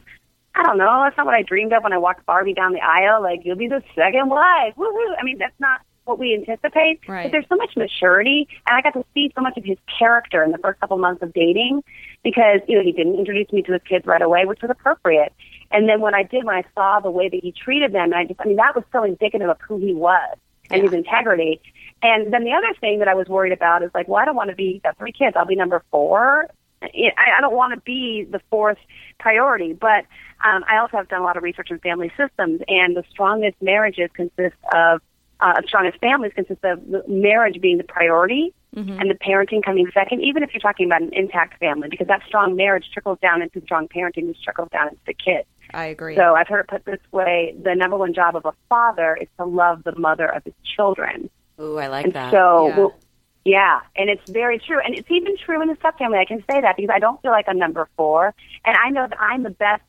I 0.56 0.63
don't 0.63 0.80
know. 0.80 1.04
That's 1.04 1.15
not 1.15 1.28
what 1.28 1.36
I 1.36 1.43
dreamed 1.43 1.71
of 1.73 1.84
when 1.84 1.93
I 1.93 1.99
walked 1.99 2.25
Barbie 2.25 2.56
down 2.56 2.73
the 2.73 2.82
aisle. 2.82 3.21
Like, 3.21 3.41
you'll 3.45 3.56
be 3.56 3.67
the 3.67 3.84
second 3.95 4.30
wife. 4.30 4.73
Woo-hoo. 4.75 5.15
I 5.17 5.23
mean, 5.23 5.38
that's 5.38 5.58
not 5.60 5.82
what 6.10 6.19
we 6.19 6.34
anticipate. 6.34 6.99
Right. 7.08 7.23
But 7.23 7.32
there's 7.32 7.45
so 7.47 7.56
much 7.56 7.78
maturity, 7.78 8.47
and 8.67 8.75
I 8.75 8.82
got 8.82 8.99
to 8.99 9.06
see 9.13 9.32
so 9.36 9.41
much 9.41 9.58
of 9.58 9.63
his 9.63 9.78
character 9.97 10.43
in 10.43 10.52
the 10.52 10.58
first 10.58 10.80
couple 10.82 10.97
months 10.97 11.21
of 11.21 11.32
dating 11.34 11.84
because 12.23 12.60
you 12.67 12.75
know 12.75 12.84
he 12.84 12.91
didn't 12.91 13.15
introduce 13.15 13.52
me 13.54 13.62
to 13.62 13.73
his 13.73 13.82
kids 13.88 14.06
right 14.06 14.21
away, 14.21 14.45
which 14.45 14.62
was 14.62 14.71
appropriate. 14.71 15.32
And 15.72 15.88
then 15.88 16.02
when 16.02 16.16
I 16.16 16.24
did, 16.24 16.44
when 16.46 16.56
I 16.56 16.64
saw 16.74 17.00
the 17.00 17.12
way 17.12 17.30
that 17.30 17.40
he 17.42 17.52
treated 17.52 17.94
them, 17.94 18.14
I 18.14 18.26
just, 18.26 18.40
I 18.42 18.46
mean, 18.46 18.56
that 18.58 18.76
was 18.76 18.84
so 18.92 19.04
indicative 19.04 19.50
of 19.50 19.58
who 19.62 19.78
he 19.78 19.94
was 19.94 20.38
and 20.72 20.82
his 20.84 20.94
integrity. 20.94 21.62
And 22.02 22.34
then 22.34 22.44
the 22.44 22.54
other 22.54 22.74
thing 22.80 23.00
that 23.00 23.08
I 23.08 23.16
was 23.16 23.28
worried 23.28 23.54
about 23.54 23.84
is 23.84 23.92
like, 23.94 24.08
well, 24.08 24.22
I 24.22 24.26
don't 24.26 24.36
want 24.36 24.50
to 24.50 24.56
be, 24.56 24.82
got 24.84 24.98
three 24.98 25.12
kids, 25.12 25.36
I'll 25.36 25.46
be 25.46 25.56
number 25.56 25.84
four. 25.92 26.48
I 26.82 27.12
I 27.18 27.42
don't 27.42 27.56
want 27.56 27.74
to 27.74 27.82
be 27.82 28.24
the 28.24 28.40
fourth 28.50 28.78
priority, 29.20 29.74
but 29.74 30.06
um, 30.46 30.64
I 30.70 30.78
also 30.78 30.98
have 30.98 31.10
done 31.10 31.22
a 31.22 31.26
lot 31.26 31.36
of 31.36 31.44
research 31.44 31.72
in 31.72 31.80
family 31.80 32.10
systems, 32.16 32.62
and 32.68 32.96
the 32.96 33.04
strongest 33.10 33.62
marriages 33.62 34.10
consist 34.14 34.56
of 34.74 35.02
uh, 35.42 35.62
strongest 35.68 36.00
families 36.00 36.32
consist 36.34 36.64
of 36.64 36.82
marriage 37.08 37.60
being 37.62 37.78
the 37.78 37.84
priority 37.84 38.54
and 39.00 39.10
the 39.10 39.16
parenting 39.16 39.64
coming 39.64 39.90
second, 39.94 40.22
even 40.22 40.44
if 40.44 40.54
you're 40.54 40.62
talking 40.62 40.86
about 40.86 41.02
an 41.02 41.10
intact 41.14 41.60
family, 41.60 41.90
because 41.90 42.08
that 42.08 42.22
strong 42.28 42.56
marriage 42.56 42.90
trickles 42.94 43.18
down 43.20 43.42
into 43.42 43.60
strong 43.62 43.88
parenting, 43.88 44.28
which 44.28 44.42
trickles 44.42 44.70
down 44.70 44.90
into 44.90 45.00
the 45.06 45.14
kids. 45.14 45.48
I 45.74 45.86
agree. 45.86 46.16
So 46.16 46.36
I've 46.36 46.48
heard 46.48 46.62
it 46.62 46.68
put 46.68 46.86
this 46.86 47.00
way: 47.12 47.56
the 47.62 47.76
number 47.76 47.98
one 47.98 48.14
job 48.14 48.36
of 48.36 48.46
a 48.46 48.54
father 48.70 49.18
is 49.20 49.28
to 49.38 49.46
love 49.46 49.84
the 49.84 49.96
mother 49.98 50.28
of 50.28 50.44
his 50.44 50.54
children. 50.76 51.30
Ooh, 51.60 51.78
I 51.78 51.88
like 51.88 52.06
And 52.06 52.14
that. 52.14 52.32
so, 52.32 52.68
Yeah. 52.68 52.78
well, 52.78 53.00
yeah, 53.46 53.80
and 53.96 54.10
it's 54.10 54.22
very 54.28 54.60
true, 54.60 54.80
and 54.84 54.96
it's 54.96 55.10
even 55.10 55.36
true 55.38 55.62
in 55.62 55.68
the 55.70 55.76
step 55.76 55.98
family. 55.98 56.18
I 56.20 56.26
can 56.26 56.40
say 56.50 56.62
that 56.62 56.76
because 56.76 56.90
I 56.94 57.00
don't 57.00 57.22
feel 57.22 57.32
like 57.32 57.46
I'm 57.48 57.58
number 57.58 57.88
four, 57.98 58.34
and 58.66 58.78
I 58.78 58.90
know 58.90 59.08
that 59.08 59.20
I'm 59.20 59.44
the 59.44 59.50
best 59.50 59.82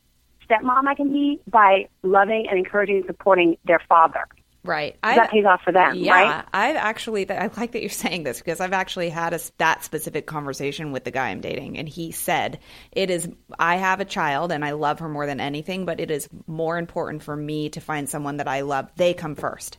stepmom 0.49 0.87
I 0.87 0.95
can 0.95 1.11
be 1.11 1.39
by 1.47 1.87
loving 2.03 2.47
and 2.49 2.57
encouraging 2.57 2.97
and 2.97 3.05
supporting 3.05 3.57
their 3.65 3.81
father. 3.87 4.27
Right. 4.63 4.95
'Cause 5.01 5.15
that 5.15 5.31
pays 5.31 5.45
off 5.45 5.61
for 5.63 5.71
them, 5.71 5.95
Yeah, 5.95 6.13
right? 6.13 6.45
I've 6.53 6.75
actually. 6.75 7.29
I 7.29 7.49
like 7.57 7.71
that 7.73 7.81
you're 7.81 7.89
saying 8.05 8.23
this 8.23 8.39
because 8.39 8.59
I've 8.59 8.73
actually 8.73 9.09
had 9.09 9.33
a, 9.33 9.39
that 9.57 9.83
specific 9.83 10.27
conversation 10.27 10.91
with 10.91 11.03
the 11.03 11.11
guy 11.11 11.29
I'm 11.29 11.41
dating, 11.41 11.77
and 11.77 11.87
he 11.89 12.11
said 12.11 12.59
it 12.91 13.09
is. 13.09 13.27
I 13.59 13.77
have 13.77 13.99
a 13.99 14.05
child, 14.05 14.51
and 14.51 14.63
I 14.63 14.71
love 14.71 14.99
her 14.99 15.09
more 15.09 15.25
than 15.25 15.39
anything, 15.39 15.85
but 15.85 15.99
it 15.99 16.11
is 16.11 16.29
more 16.47 16.77
important 16.77 17.23
for 17.23 17.35
me 17.35 17.69
to 17.69 17.81
find 17.81 18.07
someone 18.09 18.37
that 18.37 18.47
I 18.47 18.61
love. 18.61 18.89
They 18.95 19.13
come 19.13 19.35
first, 19.35 19.77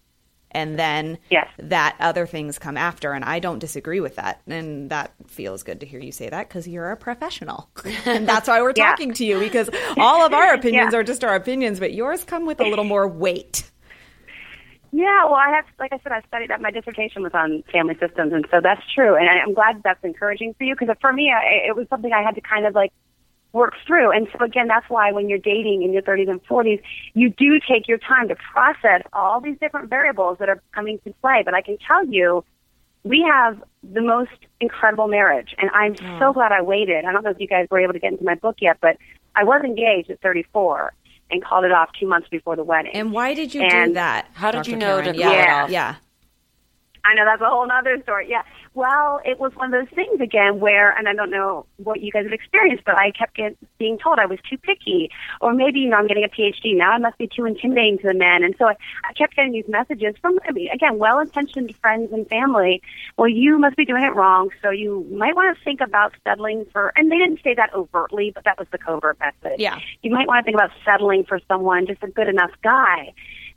and 0.51 0.79
then 0.79 1.18
Yes. 1.31 1.49
that 1.59 1.97
other 2.01 2.27
things 2.27 2.59
come 2.59 2.77
after. 2.77 3.12
And 3.12 3.25
I 3.25 3.38
don't 3.38 3.59
disagree 3.61 4.01
with 4.01 4.16
that, 4.16 4.40
and 4.47 4.90
that 4.90 5.12
feels 5.29 5.62
good 5.62 5.81
to 5.81 5.87
hear 5.87 6.01
you 6.01 6.12
say 6.12 6.29
that 6.29 6.49
because 6.49 6.66
you're 6.68 6.90
a 6.90 6.97
professional, 6.97 7.71
and 8.05 8.29
that's 8.29 8.49
why 8.49 8.61
we're 8.62 8.73
Yeah. 8.77 8.90
talking 8.90 9.14
to 9.14 9.25
you 9.25 9.38
because 9.38 9.71
all 9.99 10.27
of 10.27 10.33
our 10.35 10.55
opinions 10.55 10.92
Yeah. 10.92 10.99
are 11.01 11.05
just 11.05 11.25
our 11.25 11.35
opinions, 11.37 11.79
but 11.81 11.92
yours 11.95 12.25
come 12.25 12.47
with 12.47 12.61
a 12.61 12.64
little 12.64 12.85
more 12.85 13.07
weight. 13.09 13.71
Yeah, 14.92 15.24
well, 15.24 15.37
I 15.37 15.48
have, 15.57 15.64
like 15.78 15.92
I 15.92 15.98
said, 16.02 16.12
I 16.12 16.20
studied 16.28 16.50
that. 16.50 16.61
My 16.61 16.70
dissertation 16.70 17.22
was 17.22 17.33
on 17.33 17.64
family 17.72 17.96
systems, 17.98 18.35
and 18.35 18.46
so 18.50 18.61
that's 18.62 18.83
true. 18.94 19.16
And 19.16 19.26
I, 19.26 19.38
I'm 19.38 19.55
glad 19.55 19.76
that 19.76 19.83
that's 19.85 20.05
encouraging 20.05 20.55
for 20.55 20.64
you 20.64 20.76
because 20.78 20.94
for 21.00 21.12
me, 21.14 21.33
I, 21.33 21.66
it 21.68 21.74
was 21.74 21.87
something 21.88 22.12
I 22.12 22.22
had 22.22 22.35
to 22.35 22.42
kind 22.42 22.66
of 22.66 22.74
like 22.74 22.92
work 23.55 23.72
through. 23.87 24.12
And 24.12 24.28
so 24.33 24.44
again, 24.44 24.68
that's 24.68 24.88
why 24.90 25.11
when 25.12 25.31
you're 25.31 25.38
dating 25.38 25.83
in 25.83 25.94
your 25.94 26.02
30s 26.02 26.28
and 26.28 26.44
40s, 26.44 26.83
you 27.14 27.31
do 27.31 27.59
take 27.66 27.88
your 27.88 27.98
time 27.98 28.28
to 28.28 28.37
process 28.37 29.02
all 29.14 29.40
these 29.40 29.57
different 29.59 29.88
variables 29.88 30.38
that 30.38 30.50
are 30.50 30.62
coming 30.74 30.98
to 31.05 31.14
play. 31.22 31.42
But 31.42 31.55
I 31.55 31.62
can 31.62 31.78
tell 31.78 32.07
you, 32.07 32.44
we 33.02 33.26
have 33.28 33.62
the 33.83 34.02
most 34.02 34.31
incredible 34.61 35.09
marriage, 35.09 35.55
and 35.59 35.70
I'm 35.70 35.96
so 35.96 36.02
mm. 36.02 36.35
glad 36.35 36.52
I 36.52 36.62
waited. 36.62 37.05
I 37.05 37.12
don't 37.12 37.24
know 37.24 37.31
if 37.31 37.40
you 37.40 37.48
guys 37.48 37.66
were 37.70 37.81
able 37.81 37.94
to 37.94 37.98
get 37.98 38.12
into 38.12 38.24
my 38.24 38.37
book 38.37 38.57
yet, 38.61 38.76
but 38.81 38.96
I 39.35 39.42
was 39.42 39.62
engaged 39.64 40.11
at 40.11 40.20
34 40.20 40.92
and 41.33 41.42
called 41.42 41.64
it 41.64 41.73
off 41.73 41.90
two 41.99 42.07
months 42.07 42.29
before 42.29 42.55
the 42.55 42.62
wedding. 42.62 42.92
And 42.95 43.12
why 43.12 43.35
did 43.35 43.55
you 43.55 43.68
do 43.68 43.92
that? 43.95 44.29
How 44.35 44.51
did 44.51 44.59
Dr. 44.59 44.71
you 44.71 44.77
know 44.77 44.99
to 44.99 45.12
Karin? 45.12 45.21
call 45.21 45.33
yeah. 45.33 45.42
it 45.42 45.64
off? 45.64 45.71
Yeah. 45.71 45.95
I 47.05 47.15
know 47.15 47.25
that's 47.25 47.43
a 47.43 47.49
whole 47.49 47.69
other 47.71 48.01
story. 48.03 48.29
Yeah. 48.31 48.43
Well, 48.75 49.21
it 49.25 49.38
was 49.38 49.55
one 49.57 49.75
of 49.75 49.81
those 49.81 49.95
things 49.95 50.21
again 50.21 50.61
where, 50.61 50.97
and 50.97 51.09
I 51.09 51.15
don't 51.15 51.31
know 51.31 51.67
what 51.77 52.01
you 52.01 52.12
guys 52.12 52.25
have 52.25 52.33
experienced, 52.33 52.85
but 52.85 52.97
I 52.97 53.11
kept 53.11 53.35
get, 53.37 53.57
being 53.79 53.99
told 53.99 54.19
I 54.19 54.27
was 54.27 54.38
too 54.49 54.57
picky, 54.57 55.11
or 55.41 55.53
maybe 55.53 55.81
you 55.81 55.91
know 55.91 55.97
I'm 55.97 56.07
getting 56.07 56.25
a 56.25 56.29
PhD 56.29 56.77
now. 56.77 56.93
I 56.93 56.99
must 56.99 57.19
be 57.19 57.27
too 57.27 57.45
intimidating 57.45 57.99
to 57.99 58.07
the 58.07 58.15
men, 58.15 58.45
and 58.45 58.55
so 58.59 58.69
I, 58.69 58.77
I 59.09 59.12
kept 59.15 59.37
getting 59.37 59.53
these 59.53 59.69
messages 59.69 60.15
from, 60.23 60.38
I 60.49 60.53
mean, 60.53 60.69
again, 60.71 60.99
well-intentioned 60.99 61.75
friends 61.77 62.12
and 62.12 62.27
family. 62.29 62.81
Well, 63.19 63.29
you 63.29 63.59
must 63.59 63.77
be 63.77 63.85
doing 63.85 64.05
it 64.05 64.15
wrong, 64.15 64.51
so 64.62 64.71
you 64.71 65.07
might 65.11 65.35
want 65.35 65.57
to 65.57 65.65
think 65.65 65.81
about 65.81 66.15
settling 66.25 66.67
for. 66.73 66.93
And 66.97 67.11
they 67.11 67.19
didn't 67.19 67.41
say 67.43 67.55
that 67.55 67.75
overtly, 67.75 68.31
but 68.31 68.45
that 68.45 68.59
was 68.59 68.69
the 68.71 68.79
covert 68.79 69.19
message. 69.21 69.59
Yeah. 69.59 69.79
You 70.03 70.12
might 70.12 70.29
want 70.29 70.45
to 70.45 70.45
think 70.45 70.55
about 70.55 70.71
settling 70.85 71.25
for 71.25 71.41
someone, 71.49 71.87
just 71.87 72.03
a 72.03 72.09
good 72.09 72.29
enough 72.29 72.53
guy. 72.62 73.12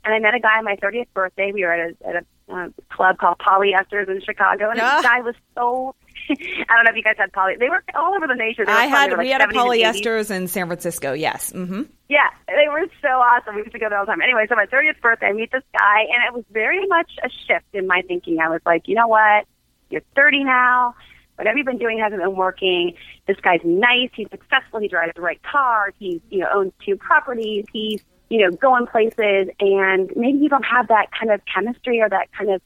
And 0.06 0.14
I 0.14 0.18
met 0.20 0.34
a 0.34 0.40
guy 0.40 0.56
on 0.58 0.64
my 0.64 0.76
30th 0.76 1.08
birthday. 1.12 1.50
We 1.52 1.64
were 1.64 1.72
at 1.72 1.90
a, 1.90 2.08
at 2.08 2.16
a 2.16 2.54
uh, 2.54 2.68
club 2.90 3.18
called 3.18 3.38
Polyesters 3.38 4.08
in 4.08 4.22
Chicago, 4.22 4.70
and 4.70 4.80
Ah. 4.80 4.96
this 4.98 5.04
guy 5.04 5.20
was 5.20 5.34
so. 5.54 5.94
I 6.30 6.34
don't 6.74 6.84
know 6.84 6.90
if 6.90 6.96
you 6.96 7.02
guys 7.02 7.16
had 7.18 7.32
poly. 7.32 7.54
They 7.58 7.68
were 7.68 7.82
all 7.94 8.14
over 8.14 8.26
the 8.26 8.34
nation. 8.34 8.64
I 8.68 8.86
had 8.86 9.10
were 9.12 9.18
we 9.18 9.30
had 9.30 9.40
a 9.40 9.44
70s 9.44 9.48
and 9.48 9.56
80s. 9.58 10.02
polyesters 10.02 10.30
in 10.30 10.48
San 10.48 10.66
Francisco. 10.66 11.12
Yes. 11.12 11.52
Mm-hmm. 11.52 11.82
Yeah, 12.08 12.30
they 12.48 12.68
were 12.68 12.86
so 13.02 13.08
awesome. 13.08 13.54
We 13.56 13.60
used 13.62 13.72
to 13.72 13.78
go 13.78 13.88
there 13.88 13.98
all 13.98 14.06
the 14.06 14.12
time. 14.12 14.20
Anyway, 14.22 14.46
so 14.48 14.54
my 14.56 14.66
30th 14.66 15.00
birthday, 15.00 15.26
I 15.26 15.32
meet 15.32 15.50
this 15.52 15.62
guy, 15.76 16.00
and 16.00 16.22
it 16.26 16.32
was 16.34 16.44
very 16.52 16.84
much 16.86 17.10
a 17.24 17.28
shift 17.46 17.66
in 17.74 17.86
my 17.86 18.02
thinking. 18.08 18.38
I 18.40 18.48
was 18.48 18.60
like, 18.64 18.88
you 18.88 18.94
know 18.94 19.06
what? 19.08 19.46
You're 19.90 20.02
30 20.16 20.44
now. 20.44 20.94
Whatever 21.36 21.58
you've 21.58 21.66
been 21.66 21.78
doing 21.78 21.98
hasn't 21.98 22.20
been 22.22 22.34
working. 22.34 22.94
This 23.28 23.36
guy's 23.42 23.60
nice. 23.64 24.10
He's 24.14 24.28
successful. 24.30 24.80
He 24.80 24.88
drives 24.88 25.12
the 25.14 25.20
right 25.22 25.40
car. 25.42 25.92
He, 25.98 26.22
you 26.30 26.40
know, 26.40 26.48
owns 26.54 26.72
two 26.84 26.96
properties. 26.96 27.66
He's, 27.72 28.02
you 28.28 28.38
know, 28.44 28.50
going 28.56 28.86
places. 28.86 29.48
And 29.60 30.10
maybe 30.16 30.38
you 30.38 30.48
don't 30.48 30.64
have 30.64 30.88
that 30.88 31.06
kind 31.18 31.30
of 31.32 31.40
chemistry 31.52 32.00
or 32.00 32.08
that 32.08 32.30
kind 32.32 32.50
of 32.50 32.60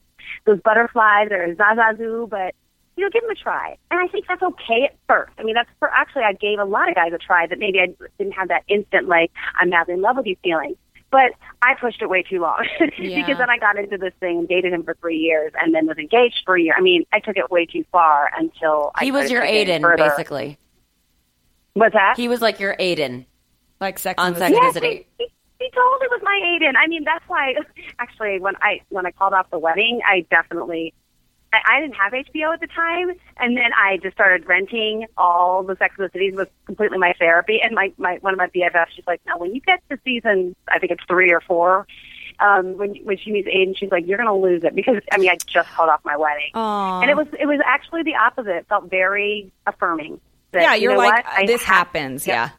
those 0.45 0.59
butterflies 0.61 1.29
or 1.31 1.53
zazazoo, 1.55 2.29
but 2.29 2.55
you 2.97 3.03
know, 3.05 3.09
give 3.09 3.23
him 3.23 3.29
a 3.29 3.35
try. 3.35 3.77
And 3.89 3.99
I 3.99 4.07
think 4.07 4.27
that's 4.27 4.41
okay 4.43 4.83
at 4.83 4.95
first. 5.07 5.31
I 5.39 5.43
mean, 5.43 5.55
that's 5.55 5.69
for 5.79 5.89
actually, 5.89 6.23
I 6.23 6.33
gave 6.33 6.59
a 6.59 6.65
lot 6.65 6.89
of 6.89 6.95
guys 6.95 7.13
a 7.13 7.17
try 7.17 7.47
that 7.47 7.57
maybe 7.57 7.79
I 7.79 7.87
didn't 8.17 8.33
have 8.33 8.49
that 8.49 8.63
instant, 8.67 9.07
like, 9.07 9.31
I'm 9.59 9.69
madly 9.69 9.93
in 9.93 10.01
love 10.01 10.17
with 10.17 10.25
you 10.25 10.35
feeling. 10.43 10.75
But 11.09 11.31
I 11.61 11.73
pushed 11.79 12.01
it 12.01 12.09
way 12.09 12.23
too 12.23 12.39
long 12.39 12.65
Yeah. 12.97 13.21
because 13.21 13.37
then 13.37 13.49
I 13.49 13.57
got 13.57 13.77
into 13.77 13.97
this 13.97 14.13
thing 14.19 14.39
and 14.39 14.47
dated 14.47 14.71
him 14.73 14.83
for 14.83 14.93
three 14.95 15.17
years 15.17 15.51
and 15.59 15.73
then 15.75 15.85
was 15.87 15.97
engaged 15.97 16.43
for 16.45 16.55
a 16.55 16.61
year. 16.61 16.73
I 16.77 16.81
mean, 16.81 17.05
I 17.11 17.19
took 17.19 17.37
it 17.37 17.49
way 17.51 17.65
too 17.65 17.83
far 17.91 18.29
until 18.37 18.91
I 18.95 19.05
He 19.05 19.11
was 19.11 19.29
your 19.31 19.43
Aidan, 19.43 19.81
further. 19.81 20.09
basically. 20.09 20.57
What's 21.73 21.93
that? 21.93 22.15
He 22.17 22.27
was 22.27 22.41
like 22.41 22.59
your 22.59 22.75
Aidan 22.79 23.25
Like 23.79 23.99
sex 23.99 24.21
on 24.21 24.35
Second 24.35 24.55
the 24.55 24.61
Sex 24.61 24.73
City. 24.73 24.87
and 24.87 24.89
the 24.89 24.89
Yes, 24.89 24.95
City. 24.95 25.07
he, 25.17 25.31
he, 25.61 25.69
told 25.71 26.01
it 26.01 26.09
was 26.09 26.21
my 26.23 26.53
Aidan. 26.55 26.75
I 26.75 26.87
mean, 26.87 27.03
that's 27.03 27.23
why. 27.27 27.55
Actually, 27.99 28.39
when 28.39 28.55
I 28.61 28.81
when 28.89 29.05
I 29.05 29.11
called 29.11 29.33
off 29.33 29.49
the 29.51 29.59
wedding, 29.59 30.01
I 30.07 30.25
definitely. 30.29 30.93
I, 31.53 31.59
I 31.77 31.81
didn't 31.81 31.95
have 31.95 32.13
HBO 32.13 32.53
at 32.53 32.61
the 32.61 32.67
time, 32.67 33.11
and 33.37 33.57
then 33.57 33.71
I 33.77 33.97
just 33.97 34.15
started 34.15 34.47
renting 34.47 35.05
all 35.17 35.63
the 35.63 35.75
Sex 35.75 35.95
and 35.97 36.07
the 36.07 36.11
Cities 36.13 36.33
was 36.33 36.47
completely 36.65 36.97
my 36.97 37.13
therapy. 37.19 37.59
And 37.61 37.75
my, 37.75 37.91
my 37.97 38.17
one 38.21 38.33
of 38.33 38.37
my 38.37 38.47
BFFs, 38.47 38.87
she's 38.95 39.05
like, 39.05 39.19
"No, 39.27 39.37
when 39.37 39.53
you 39.53 39.59
get 39.61 39.81
to 39.89 39.99
season, 40.05 40.55
I 40.69 40.79
think 40.79 40.91
it's 40.93 41.03
three 41.09 41.31
or 41.33 41.41
four, 41.41 41.87
um, 42.39 42.77
when 42.77 42.95
when 43.03 43.17
she 43.17 43.31
meets 43.31 43.47
Aidan, 43.47 43.75
she's 43.75 43.91
like, 43.91 44.07
you're 44.07 44.17
gonna 44.17 44.35
lose 44.35 44.63
it 44.63 44.73
because 44.75 44.97
I 45.11 45.17
mean, 45.17 45.29
I 45.29 45.37
just 45.45 45.69
called 45.71 45.89
off 45.89 46.01
my 46.03 46.17
wedding, 46.17 46.51
Aw. 46.53 47.01
and 47.01 47.09
it 47.09 47.15
was 47.15 47.27
it 47.39 47.45
was 47.45 47.59
actually 47.65 48.03
the 48.03 48.15
opposite. 48.15 48.55
It 48.55 48.67
felt 48.67 48.89
very 48.89 49.51
affirming. 49.67 50.19
That, 50.51 50.61
Yeah, 50.63 50.75
you 50.75 50.83
you're 50.83 50.91
know 50.93 50.97
like, 50.99 51.25
what? 51.25 51.47
This 51.47 51.63
have- 51.63 51.87
happens. 51.87 52.27
Yeah. 52.27 52.49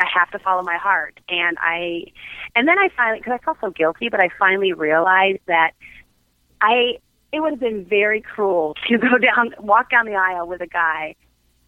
I 0.00 0.06
have 0.12 0.30
to 0.30 0.38
follow 0.38 0.62
my 0.62 0.76
heart. 0.76 1.20
And 1.28 1.56
I, 1.60 2.04
and 2.54 2.66
then 2.66 2.78
I 2.78 2.88
finally, 2.96 3.18
because 3.18 3.38
I 3.40 3.44
felt 3.44 3.58
so 3.60 3.70
guilty, 3.70 4.08
but 4.08 4.20
I 4.20 4.28
finally 4.38 4.72
realized 4.72 5.40
that 5.46 5.72
I, 6.60 6.98
it 7.32 7.40
would 7.40 7.52
have 7.52 7.60
been 7.60 7.84
very 7.84 8.20
cruel 8.20 8.76
to 8.88 8.98
go 8.98 9.18
down, 9.18 9.54
walk 9.58 9.90
down 9.90 10.06
the 10.06 10.14
aisle 10.14 10.46
with 10.48 10.60
a 10.60 10.66
guy 10.66 11.14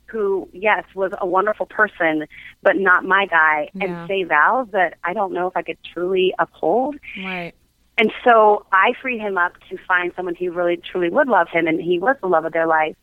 who, 0.06 0.48
yes, 0.52 0.84
was 0.94 1.12
a 1.18 1.26
wonderful 1.26 1.64
person, 1.66 2.26
but 2.62 2.76
not 2.76 3.04
my 3.04 3.26
guy, 3.26 3.70
Yeah. 3.74 3.84
and 3.84 4.08
say 4.08 4.24
vows 4.24 4.68
that 4.72 4.98
I 5.02 5.14
don't 5.14 5.32
know 5.32 5.46
if 5.46 5.56
I 5.56 5.62
could 5.62 5.78
truly 5.92 6.34
uphold. 6.38 6.96
Right. 7.24 7.54
And 7.96 8.12
so 8.24 8.66
I 8.72 8.92
freed 9.00 9.20
him 9.20 9.38
up 9.38 9.52
to 9.70 9.78
find 9.88 10.12
someone 10.16 10.34
who 10.34 10.50
really 10.50 10.76
truly 10.76 11.08
would 11.08 11.28
love 11.28 11.48
him, 11.48 11.66
and 11.66 11.80
he 11.80 11.98
was 11.98 12.16
the 12.20 12.28
love 12.28 12.44
of 12.44 12.52
their 12.52 12.66
life. 12.66 12.96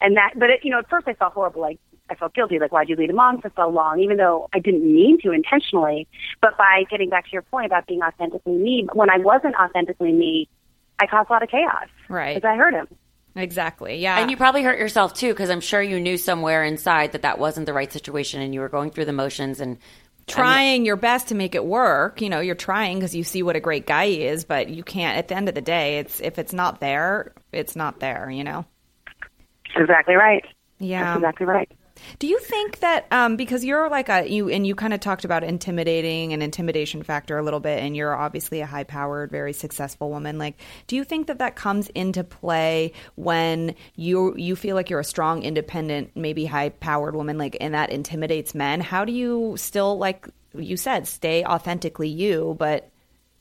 And 0.00 0.16
that, 0.16 0.32
but 0.36 0.50
it, 0.50 0.60
you 0.64 0.70
know, 0.70 0.78
at 0.78 0.88
first 0.90 1.08
I 1.08 1.14
felt 1.14 1.32
horrible. 1.32 1.60
Like 1.62 1.78
I 2.12 2.14
felt 2.14 2.34
guilty. 2.34 2.58
Like 2.58 2.72
why'd 2.72 2.88
you 2.88 2.96
lead 2.96 3.10
him 3.10 3.18
on 3.18 3.40
for 3.40 3.50
so 3.56 3.68
long? 3.68 3.98
Even 4.00 4.18
though 4.18 4.48
I 4.52 4.58
didn't 4.58 4.84
mean 4.84 5.18
to 5.22 5.32
intentionally. 5.32 6.06
But 6.40 6.56
by 6.56 6.84
getting 6.90 7.08
back 7.08 7.24
to 7.24 7.32
your 7.32 7.42
point 7.42 7.66
about 7.66 7.86
being 7.86 8.02
authentically 8.02 8.52
me, 8.52 8.86
when 8.92 9.10
I 9.10 9.18
wasn't 9.18 9.54
authentically 9.56 10.12
me, 10.12 10.48
I 11.00 11.06
caused 11.06 11.30
a 11.30 11.32
lot 11.32 11.42
of 11.42 11.48
chaos. 11.48 11.88
Right. 12.08 12.34
Because 12.34 12.48
I 12.48 12.56
hurt 12.56 12.74
him. 12.74 12.86
Exactly. 13.34 13.96
Yeah. 13.96 14.18
And 14.18 14.30
you 14.30 14.36
probably 14.36 14.62
hurt 14.62 14.78
yourself 14.78 15.14
too, 15.14 15.28
because 15.28 15.48
I'm 15.48 15.62
sure 15.62 15.80
you 15.80 15.98
knew 15.98 16.18
somewhere 16.18 16.62
inside 16.64 17.12
that 17.12 17.22
that 17.22 17.38
wasn't 17.38 17.66
the 17.66 17.72
right 17.72 17.90
situation, 17.90 18.42
and 18.42 18.52
you 18.52 18.60
were 18.60 18.68
going 18.68 18.90
through 18.90 19.06
the 19.06 19.12
motions 19.12 19.60
and 19.60 19.78
trying 20.26 20.84
your 20.84 20.96
best 20.96 21.28
to 21.28 21.34
make 21.34 21.54
it 21.54 21.64
work. 21.64 22.20
You 22.20 22.28
know, 22.28 22.40
you're 22.40 22.54
trying 22.54 22.98
because 22.98 23.14
you 23.14 23.24
see 23.24 23.42
what 23.42 23.56
a 23.56 23.60
great 23.60 23.86
guy 23.86 24.06
he 24.08 24.22
is, 24.22 24.44
but 24.44 24.68
you 24.68 24.84
can't. 24.84 25.16
At 25.16 25.28
the 25.28 25.34
end 25.34 25.48
of 25.48 25.54
the 25.54 25.62
day, 25.62 25.98
it's 25.98 26.20
if 26.20 26.38
it's 26.38 26.52
not 26.52 26.80
there, 26.80 27.32
it's 27.52 27.74
not 27.74 28.00
there. 28.00 28.30
You 28.30 28.44
know. 28.44 28.66
Exactly 29.74 30.14
right. 30.14 30.44
Yeah. 30.78 31.04
That's 31.04 31.16
exactly 31.16 31.46
right. 31.46 31.72
Do 32.18 32.26
you 32.26 32.38
think 32.38 32.80
that 32.80 33.06
um, 33.10 33.36
because 33.36 33.64
you're 33.64 33.88
like 33.88 34.08
a 34.08 34.28
you 34.28 34.48
and 34.48 34.66
you 34.66 34.74
kind 34.74 34.94
of 34.94 35.00
talked 35.00 35.24
about 35.24 35.44
intimidating 35.44 36.32
and 36.32 36.42
intimidation 36.42 37.02
factor 37.02 37.38
a 37.38 37.42
little 37.42 37.60
bit, 37.60 37.82
and 37.82 37.96
you're 37.96 38.14
obviously 38.14 38.60
a 38.60 38.66
high 38.66 38.84
powered, 38.84 39.30
very 39.30 39.52
successful 39.52 40.10
woman. 40.10 40.38
Like, 40.38 40.60
do 40.86 40.96
you 40.96 41.04
think 41.04 41.26
that 41.26 41.38
that 41.38 41.56
comes 41.56 41.88
into 41.90 42.24
play 42.24 42.92
when 43.16 43.74
you 43.96 44.36
you 44.36 44.56
feel 44.56 44.76
like 44.76 44.90
you're 44.90 45.00
a 45.00 45.04
strong, 45.04 45.42
independent, 45.42 46.10
maybe 46.14 46.44
high 46.44 46.68
powered 46.68 47.16
woman, 47.16 47.38
like, 47.38 47.56
and 47.60 47.74
that 47.74 47.90
intimidates 47.90 48.54
men? 48.54 48.80
How 48.80 49.04
do 49.04 49.12
you 49.12 49.54
still 49.56 49.98
like 49.98 50.28
you 50.54 50.76
said 50.76 51.08
stay 51.08 51.44
authentically 51.44 52.08
you, 52.08 52.56
but 52.58 52.91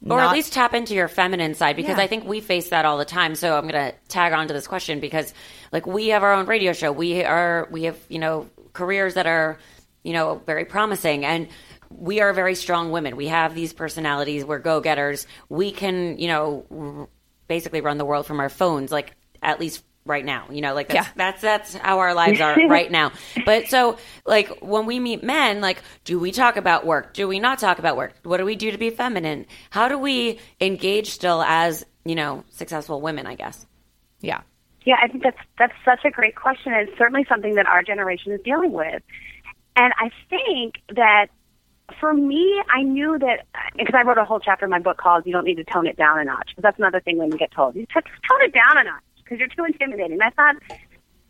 or 0.06 0.18
not- 0.18 0.30
at 0.30 0.34
least 0.34 0.54
tap 0.54 0.74
into 0.74 0.94
your 0.94 1.08
feminine 1.08 1.54
side 1.54 1.76
because 1.76 1.98
Yeah. 1.98 2.04
I 2.04 2.08
think 2.08 2.26
we 2.26 2.40
face 2.42 2.70
that 2.70 2.86
all 2.86 2.98
the 2.98 3.06
time. 3.06 3.36
So 3.36 3.56
I'm 3.58 3.68
going 3.68 3.92
to 3.92 3.94
tag 4.08 4.34
on 4.34 4.48
to 4.48 4.54
this 4.54 4.68
question 4.68 5.00
because 5.00 5.34
like 5.72 5.86
we 5.86 6.08
have 6.10 6.24
our 6.24 6.34
own 6.34 6.46
radio 6.46 6.74
show. 6.74 6.92
We 6.92 7.24
are 7.24 7.68
we 7.72 7.84
have, 7.84 7.98
you 8.10 8.20
know, 8.20 8.50
careers 8.74 9.14
that 9.16 9.28
are, 9.28 9.58
you 10.04 10.14
know, 10.14 10.42
very 10.46 10.66
promising 10.66 11.26
and 11.26 11.48
we 11.90 12.22
are 12.22 12.32
very 12.34 12.56
strong 12.56 12.92
women. 12.92 13.16
We 13.18 13.28
have 13.28 13.54
these 13.54 13.74
personalities. 13.74 14.46
We're 14.46 14.60
go-getters. 14.60 15.28
We 15.50 15.72
can, 15.72 16.18
you 16.18 16.30
know, 16.30 16.66
r- 16.72 17.08
basically 17.48 17.82
run 17.82 17.98
the 17.98 18.06
world 18.06 18.26
from 18.26 18.40
our 18.40 18.48
phones 18.50 18.92
like 18.92 19.12
at 19.44 19.60
least 19.60 19.84
right 20.06 20.26
now. 20.26 20.46
You 20.50 20.62
know, 20.62 20.74
like 20.74 20.90
that's, 20.90 21.08
Yeah. 21.08 21.14
that's 21.16 21.42
that's 21.42 21.74
how 21.76 22.00
our 22.00 22.14
lives 22.14 22.42
are 22.42 22.56
right 22.68 22.92
now. 22.92 23.12
But 23.46 23.68
so 23.68 23.98
like 24.26 24.50
when 24.62 24.86
we 24.86 25.00
meet 25.00 25.24
men, 25.24 25.62
like 25.62 25.82
do 26.06 26.20
we 26.20 26.32
talk 26.32 26.58
about 26.58 26.86
work? 26.86 27.14
Do 27.14 27.28
we 27.28 27.40
not 27.40 27.60
talk 27.60 27.80
about 27.80 27.98
work? 27.98 28.14
What 28.24 28.38
do 28.38 28.46
we 28.46 28.56
do 28.56 28.72
to 28.72 28.78
be 28.78 28.90
feminine? 28.90 29.46
How 29.70 29.88
do 29.88 29.98
we 29.98 30.40
engage 30.60 31.10
still 31.10 31.42
as, 31.44 31.86
you 32.06 32.16
know, 32.16 32.44
successful 32.50 33.02
women, 33.02 33.26
I 33.28 33.36
guess? 33.36 33.66
yeah. 34.20 34.42
Yeah, 34.84 34.96
I 35.00 35.08
think 35.08 35.24
that's 35.24 35.38
that's 35.60 35.74
such 35.86 36.06
a 36.06 36.10
great 36.10 36.36
question. 36.36 36.74
and 36.74 36.90
It's 36.90 36.98
certainly 36.98 37.24
something 37.30 37.54
that 37.54 37.68
our 37.68 37.84
generation 37.84 38.32
is 38.32 38.42
dealing 38.44 38.72
with, 38.72 39.04
and 39.76 39.94
I 40.00 40.10
think 40.28 40.76
that 40.96 41.28
for 42.00 42.12
me, 42.16 42.60
I 42.74 42.82
knew 42.82 43.20
that 43.20 43.46
because 43.78 43.94
I 43.96 44.02
wrote 44.02 44.18
a 44.18 44.26
whole 44.26 44.40
chapter 44.40 44.66
in 44.66 44.72
my 44.72 44.80
book 44.80 44.98
called 44.98 45.28
"You 45.28 45.34
Don't 45.34 45.46
Need 45.46 45.58
to 45.58 45.64
Tone 45.66 45.86
It 45.86 45.98
Down 45.98 46.18
a 46.20 46.24
Notch." 46.24 46.48
Because 46.50 46.64
that's 46.64 46.80
another 46.80 47.00
thing 47.00 47.18
when 47.20 47.28
women 47.28 47.38
get 47.38 47.52
told: 47.52 47.76
you 47.76 47.86
just 47.94 48.08
tone 48.08 48.42
it 48.42 48.54
down 48.56 48.78
a 48.80 48.84
notch 48.84 49.04
because 49.32 49.40
you're 49.40 49.48
too 49.68 49.72
intimidating. 49.72 50.14
And 50.14 50.24
I 50.24 50.30
thought, 50.32 50.56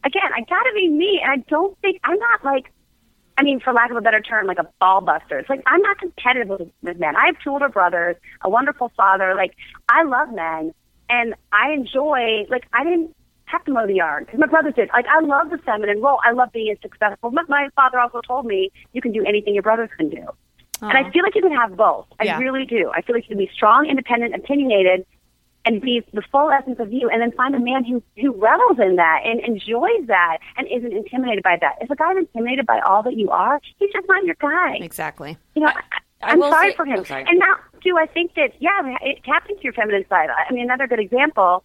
again, 0.04 0.32
I 0.36 0.42
got 0.42 0.64
to 0.64 0.72
be 0.74 0.90
me, 0.90 1.22
and 1.24 1.32
I 1.32 1.38
don't 1.50 1.78
think 1.80 2.00
I'm 2.04 2.18
not 2.20 2.44
like. 2.44 2.72
I 3.38 3.44
mean, 3.44 3.60
for 3.62 3.72
lack 3.74 3.90
of 3.90 3.98
a 3.98 4.02
better 4.02 4.20
term, 4.20 4.46
like 4.46 4.60
a 4.60 4.68
ball 4.80 5.02
buster. 5.02 5.40
It's 5.40 5.50
like 5.50 5.64
I'm 5.66 5.82
not 5.82 5.98
competitive 5.98 6.50
with, 6.50 6.70
with 6.84 7.00
men. 7.00 7.16
I 7.16 7.28
have 7.28 7.36
two 7.44 7.52
older 7.52 7.70
brothers, 7.70 8.18
a 8.42 8.50
wonderful 8.50 8.92
father. 8.98 9.34
Like 9.36 9.56
I 9.90 10.04
love 10.04 10.34
men, 10.34 10.74
and 11.10 11.34
I 11.52 11.72
enjoy. 11.72 12.46
Like 12.50 12.66
I 12.74 12.84
didn't 12.84 13.16
have 13.46 13.64
to 13.66 13.72
mow 13.72 13.88
the 13.88 13.96
yard 13.96 14.26
because 14.26 14.40
my 14.40 14.48
brothers 14.48 14.74
did. 14.76 14.90
Like 14.94 15.06
I 15.08 15.22
love 15.24 15.50
the 15.50 15.58
feminine 15.60 16.02
role. 16.02 16.20
I 16.26 16.34
love 16.34 16.52
being 16.52 16.76
successful. 16.82 17.32
But 17.32 17.48
my 17.50 17.70
father 17.76 18.00
also 18.00 18.22
told 18.22 18.46
me 18.46 18.70
you 18.94 19.02
can 19.02 19.12
do 19.14 19.24
anything 19.26 19.54
your 19.54 19.64
brothers 19.64 19.90
can 19.98 20.10
do, 20.10 20.26
and 20.82 20.92
I 20.98 21.10
feel 21.12 21.24
like 21.24 21.34
you 21.34 21.42
can 21.42 21.54
have 21.54 21.78
both. 21.78 22.08
I 22.20 22.26
Yeah. 22.26 22.38
really 22.38 22.66
do. 22.66 22.92
I 22.94 23.02
feel 23.02 23.16
like 23.16 23.24
you 23.24 23.36
can 23.36 23.38
be 23.46 23.50
strong, 23.54 23.86
independent, 23.88 24.36
opinionated, 24.36 25.06
and 25.66 25.82
be 25.82 26.04
the 26.14 26.22
full 26.32 26.50
essence 26.52 26.80
of 26.80 26.92
you, 26.92 27.10
and 27.10 27.22
then 27.22 27.32
find 27.32 27.56
a 27.56 27.60
man 27.60 27.84
who 27.84 28.02
who 28.20 28.32
revels 28.32 28.80
in 28.80 28.96
that 28.96 29.22
and 29.26 29.40
enjoys 29.42 30.08
that 30.08 30.38
and 30.58 30.68
isn't 30.68 30.94
intimidated 30.94 31.44
by 31.44 31.58
that. 31.62 31.76
If 31.82 31.90
a 31.90 31.96
guy's 31.96 32.18
intimidated 32.18 32.66
by 32.66 32.80
all 32.80 33.04
that 33.04 33.16
you 33.16 33.30
are, 33.30 33.60
he's 33.78 33.92
just 33.92 34.08
not 34.08 34.24
your 34.24 34.36
guy. 34.40 34.78
Exactly. 34.82 35.38
You 35.56 35.64
know, 35.64 35.72
I- 36.24 36.32
am 36.32 36.42
sorry 36.42 36.72
say- 36.72 36.76
for 36.76 36.86
him. 36.86 37.04
And 37.10 37.40
now, 37.40 37.58
too, 37.84 37.98
I 37.98 38.06
think 38.08 38.34
that 38.36 38.54
yeah, 38.60 38.98
it 39.02 39.24
taps 39.24 39.50
into 39.50 39.64
your 39.64 39.74
feminine 39.74 40.06
side. 40.10 40.30
I 40.30 40.52
mean, 40.54 40.64
another 40.64 40.88
good 40.88 41.00
example 41.00 41.64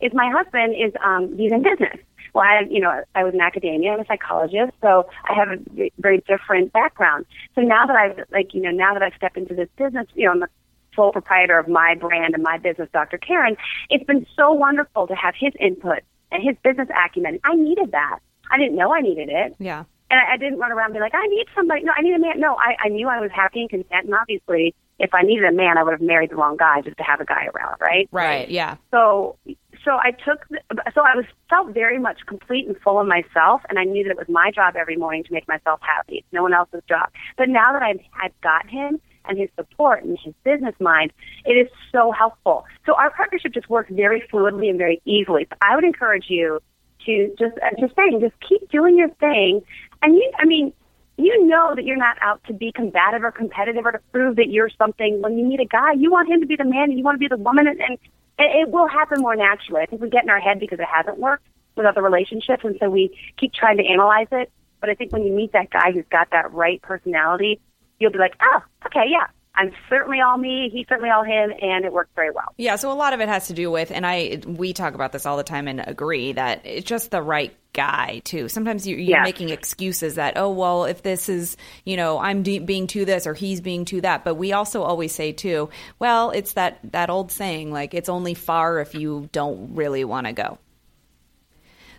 is 0.00 0.12
my 0.12 0.30
husband 0.30 0.74
is 0.74 0.92
um 1.04 1.36
he's 1.36 1.52
in 1.52 1.62
business. 1.62 1.98
Well, 2.34 2.44
I 2.44 2.60
you 2.68 2.80
know 2.80 3.02
I 3.14 3.24
was 3.24 3.32
in 3.32 3.40
academia. 3.40 3.92
I'm 3.92 4.00
a 4.00 4.06
psychologist, 4.06 4.72
so 4.82 5.08
I 5.24 5.32
have 5.34 5.48
a 5.48 5.90
very 5.98 6.18
different 6.28 6.72
background. 6.72 7.24
So 7.54 7.62
now 7.62 7.86
that 7.86 7.96
I've 7.96 8.26
like 8.30 8.52
you 8.54 8.60
know 8.60 8.70
now 8.70 8.92
that 8.92 9.02
I've 9.02 9.14
stepped 9.16 9.38
into 9.38 9.54
this 9.54 9.68
business, 9.78 10.06
you 10.14 10.26
know, 10.26 10.32
I'm 10.32 10.40
the 10.40 10.48
sole 10.96 11.12
proprietor 11.12 11.58
of 11.58 11.68
my 11.68 11.94
brand 11.94 12.34
and 12.34 12.42
my 12.42 12.58
business, 12.58 12.88
Dr. 12.92 13.18
Karin. 13.18 13.56
It's 13.90 14.04
been 14.04 14.26
so 14.34 14.52
wonderful 14.52 15.06
to 15.06 15.14
have 15.14 15.34
his 15.38 15.52
input 15.60 16.00
and 16.32 16.42
his 16.42 16.56
business 16.64 16.88
acumen. 16.90 17.38
I 17.44 17.54
needed 17.54 17.92
that. 17.92 18.18
I 18.50 18.58
didn't 18.58 18.76
know 18.76 18.92
I 18.92 19.00
needed 19.00 19.28
it. 19.28 19.54
Yeah. 19.58 19.84
And 20.10 20.20
I, 20.20 20.34
I 20.34 20.36
didn't 20.36 20.58
run 20.58 20.72
around 20.72 20.86
and 20.86 20.94
be 20.94 21.00
like, 21.00 21.14
I 21.14 21.26
need 21.26 21.46
somebody. 21.54 21.82
No, 21.82 21.92
I 21.96 22.02
need 22.02 22.14
a 22.14 22.18
man. 22.18 22.40
No, 22.40 22.56
I, 22.56 22.76
I 22.84 22.88
knew 22.88 23.08
I 23.08 23.20
was 23.20 23.30
happy 23.34 23.60
and 23.60 23.70
content. 23.70 24.06
And 24.06 24.14
obviously, 24.14 24.74
if 24.98 25.12
I 25.12 25.22
needed 25.22 25.44
a 25.44 25.52
man, 25.52 25.78
I 25.78 25.82
would 25.82 25.92
have 25.92 26.00
married 26.00 26.30
the 26.30 26.36
wrong 26.36 26.56
guy 26.56 26.80
just 26.80 26.96
to 26.96 27.02
have 27.02 27.20
a 27.20 27.24
guy 27.24 27.46
around, 27.54 27.76
right? 27.80 28.08
Right. 28.12 28.48
Yeah. 28.48 28.76
So, 28.90 29.36
so 29.84 29.92
I 29.92 30.12
took, 30.12 30.46
the, 30.48 30.60
so 30.94 31.02
I 31.02 31.16
was 31.16 31.26
felt 31.50 31.74
very 31.74 31.98
much 31.98 32.20
complete 32.26 32.66
and 32.66 32.76
full 32.78 33.00
of 33.00 33.06
myself, 33.06 33.62
and 33.68 33.78
I 33.78 33.84
knew 33.84 34.04
that 34.04 34.10
it 34.10 34.16
was 34.16 34.28
my 34.28 34.50
job 34.50 34.74
every 34.76 34.96
morning 34.96 35.24
to 35.24 35.32
make 35.32 35.46
myself 35.48 35.80
happy. 35.82 36.18
It's 36.18 36.32
no 36.32 36.42
one 36.42 36.54
else's 36.54 36.82
job. 36.88 37.10
But 37.36 37.48
now 37.48 37.72
that 37.72 37.82
I've 37.82 38.00
had 38.10 38.32
got 38.42 38.68
him 38.68 39.00
and 39.28 39.38
his 39.38 39.48
support 39.56 40.04
and 40.04 40.18
his 40.18 40.34
business 40.44 40.74
mind, 40.80 41.12
it 41.44 41.52
is 41.52 41.68
so 41.92 42.12
helpful. 42.12 42.64
So 42.84 42.94
our 42.94 43.10
partnership 43.10 43.52
just 43.52 43.68
works 43.68 43.90
very 43.92 44.22
fluidly 44.32 44.68
and 44.68 44.78
very 44.78 45.00
easily. 45.04 45.46
So 45.50 45.56
I 45.60 45.74
would 45.74 45.84
encourage 45.84 46.26
you 46.28 46.60
to 47.06 47.34
just, 47.38 47.56
uh, 47.58 47.70
just 47.78 47.94
saying, 47.96 48.20
just 48.20 48.34
keep 48.46 48.68
doing 48.70 48.96
your 48.98 49.10
thing. 49.10 49.62
And 50.02 50.14
you, 50.14 50.30
I 50.38 50.44
mean, 50.44 50.72
you 51.16 51.46
know 51.46 51.74
that 51.74 51.84
you're 51.84 51.96
not 51.96 52.16
out 52.20 52.42
to 52.44 52.52
be 52.52 52.72
combative 52.72 53.24
or 53.24 53.32
competitive 53.32 53.86
or 53.86 53.92
to 53.92 54.00
prove 54.12 54.36
that 54.36 54.48
you're 54.50 54.70
something. 54.76 55.22
When 55.22 55.38
you 55.38 55.46
meet 55.46 55.60
a 55.60 55.64
guy, 55.64 55.92
you 55.92 56.10
want 56.10 56.28
him 56.28 56.40
to 56.40 56.46
be 56.46 56.56
the 56.56 56.64
man 56.64 56.90
and 56.90 56.98
you 56.98 57.04
want 57.04 57.14
to 57.14 57.18
be 57.18 57.28
the 57.28 57.38
woman, 57.38 57.66
and, 57.66 57.80
and 57.80 57.98
it 58.38 58.68
will 58.68 58.86
happen 58.86 59.22
more 59.22 59.34
naturally. 59.34 59.80
I 59.80 59.86
think 59.86 60.02
we 60.02 60.10
get 60.10 60.24
in 60.24 60.30
our 60.30 60.40
head 60.40 60.60
because 60.60 60.78
it 60.78 60.86
hasn't 60.92 61.18
worked 61.18 61.46
with 61.74 61.86
other 61.86 62.02
relationships, 62.02 62.64
and 62.64 62.76
so 62.80 62.90
we 62.90 63.16
keep 63.38 63.52
trying 63.52 63.78
to 63.78 63.86
analyze 63.86 64.28
it. 64.32 64.50
But 64.80 64.90
I 64.90 64.94
think 64.94 65.12
when 65.12 65.24
you 65.24 65.32
meet 65.32 65.52
that 65.52 65.70
guy 65.70 65.92
who's 65.92 66.04
got 66.10 66.30
that 66.32 66.52
right 66.52 66.82
personality, 66.82 67.60
you'll 67.98 68.12
be 68.12 68.18
like, 68.18 68.34
oh, 68.42 68.60
okay, 68.86 69.04
yeah, 69.08 69.26
I'm 69.54 69.72
certainly 69.88 70.20
all 70.20 70.36
me. 70.36 70.68
He's 70.72 70.86
certainly 70.88 71.10
all 71.10 71.24
him, 71.24 71.52
and 71.62 71.84
it 71.84 71.92
works 71.92 72.10
very 72.14 72.30
well. 72.30 72.52
Yeah, 72.58 72.76
so 72.76 72.92
a 72.92 72.94
lot 72.94 73.12
of 73.14 73.20
it 73.20 73.28
has 73.28 73.46
to 73.48 73.54
do 73.54 73.70
with, 73.70 73.90
and 73.90 74.06
I 74.06 74.40
we 74.46 74.72
talk 74.72 74.94
about 74.94 75.12
this 75.12 75.24
all 75.26 75.36
the 75.38 75.42
time 75.44 75.66
and 75.68 75.82
agree 75.86 76.32
that 76.32 76.60
it's 76.66 76.86
just 76.86 77.10
the 77.10 77.22
right 77.22 77.56
guy 77.72 78.20
too. 78.24 78.48
Sometimes 78.48 78.86
you, 78.86 78.96
you're 78.96 79.18
Yes. 79.18 79.24
making 79.24 79.48
excuses 79.50 80.14
that 80.16 80.34
oh 80.36 80.50
well, 80.50 80.84
if 80.84 81.02
this 81.02 81.28
is 81.30 81.56
you 81.84 81.96
know 81.96 82.18
I'm 82.18 82.42
de- 82.42 82.58
being 82.58 82.86
to 82.88 83.04
this 83.06 83.26
or 83.26 83.32
he's 83.34 83.60
being 83.62 83.84
to 83.86 84.00
that, 84.02 84.24
but 84.24 84.34
we 84.36 84.52
also 84.52 84.82
always 84.82 85.14
say 85.14 85.32
too, 85.32 85.70
well, 85.98 86.30
it's 86.30 86.52
that 86.54 86.78
that 86.92 87.08
old 87.10 87.32
saying 87.32 87.72
like 87.72 87.94
it's 87.94 88.08
only 88.10 88.34
far 88.34 88.80
if 88.80 88.94
you 88.94 89.28
don't 89.32 89.74
really 89.74 90.04
want 90.04 90.26
to 90.26 90.32
go. 90.34 90.58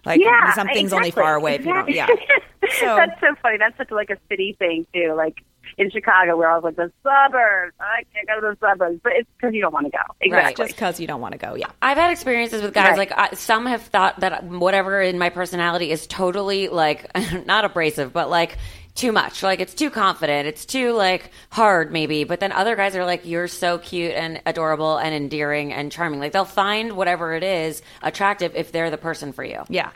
Like 0.05 0.21
Yeah, 0.21 0.53
something's 0.53 0.93
only 0.93 1.11
far 1.11 1.35
away 1.35 1.55
if 1.55 1.65
you 1.65 1.73
don't. 1.73 1.89
Yeah, 1.89 2.07
So- 2.79 2.95
That's 2.95 3.19
so 3.19 3.35
funny. 3.41 3.57
That's 3.57 3.77
such 3.77 3.91
like 3.91 4.09
a 4.09 4.17
city 4.29 4.55
thing 4.57 4.85
too. 4.93 5.13
Like 5.17 5.43
in 5.77 5.91
Chicago, 5.91 6.35
where 6.37 6.49
I 6.49 6.55
was 6.55 6.63
like 6.63 6.75
the 6.75 6.91
suburbs. 7.03 7.73
I 7.79 8.03
can't 8.13 8.27
go 8.27 8.41
to 8.47 8.55
the 8.55 8.67
suburbs, 8.67 8.99
but 9.03 9.13
it's 9.15 9.29
because 9.37 9.53
you 9.53 9.61
don't 9.61 9.73
want 9.73 9.85
to 9.85 9.91
go. 9.91 10.03
Exactly. 10.21 10.65
Just 10.65 10.75
because 10.75 10.99
you 10.99 11.07
don't 11.07 11.21
want 11.21 11.33
to 11.33 11.37
go, 11.37 11.55
yeah. 11.55 11.67
I've 11.81 11.97
had 11.97 12.11
experiences 12.11 12.61
with 12.61 12.73
guys 12.73 12.97
Right. 12.97 13.09
like 13.09 13.11
I, 13.15 13.35
some 13.35 13.65
have 13.67 13.83
thought 13.83 14.19
that 14.21 14.43
whatever 14.45 15.01
in 15.01 15.17
my 15.19 15.29
personality 15.29 15.91
is 15.91 16.07
totally 16.07 16.67
like 16.69 17.05
not 17.45 17.63
abrasive, 17.65 18.11
but 18.11 18.29
like 18.29 18.57
too 18.95 19.11
much. 19.11 19.43
Like 19.43 19.59
it's 19.59 19.75
too 19.75 19.91
confident. 19.91 20.47
It's 20.47 20.65
too 20.65 20.93
like 20.93 21.29
hard 21.51 21.91
maybe. 21.91 22.23
But 22.23 22.39
then 22.39 22.51
other 22.51 22.75
guys 22.75 22.95
are 22.95 23.05
like 23.05 23.25
you're 23.27 23.47
so 23.47 23.77
cute 23.77 24.13
and 24.13 24.41
adorable 24.47 24.97
and 24.97 25.13
endearing 25.13 25.71
and 25.71 25.91
charming. 25.91 26.19
Like 26.19 26.31
they'll 26.31 26.45
find 26.45 26.93
whatever 26.93 27.33
it 27.35 27.43
is 27.43 27.83
attractive 28.01 28.55
if 28.55 28.71
they're 28.71 28.89
the 28.89 28.97
person 28.97 29.31
for 29.33 29.43
you. 29.43 29.61
Yeah. 29.69 29.91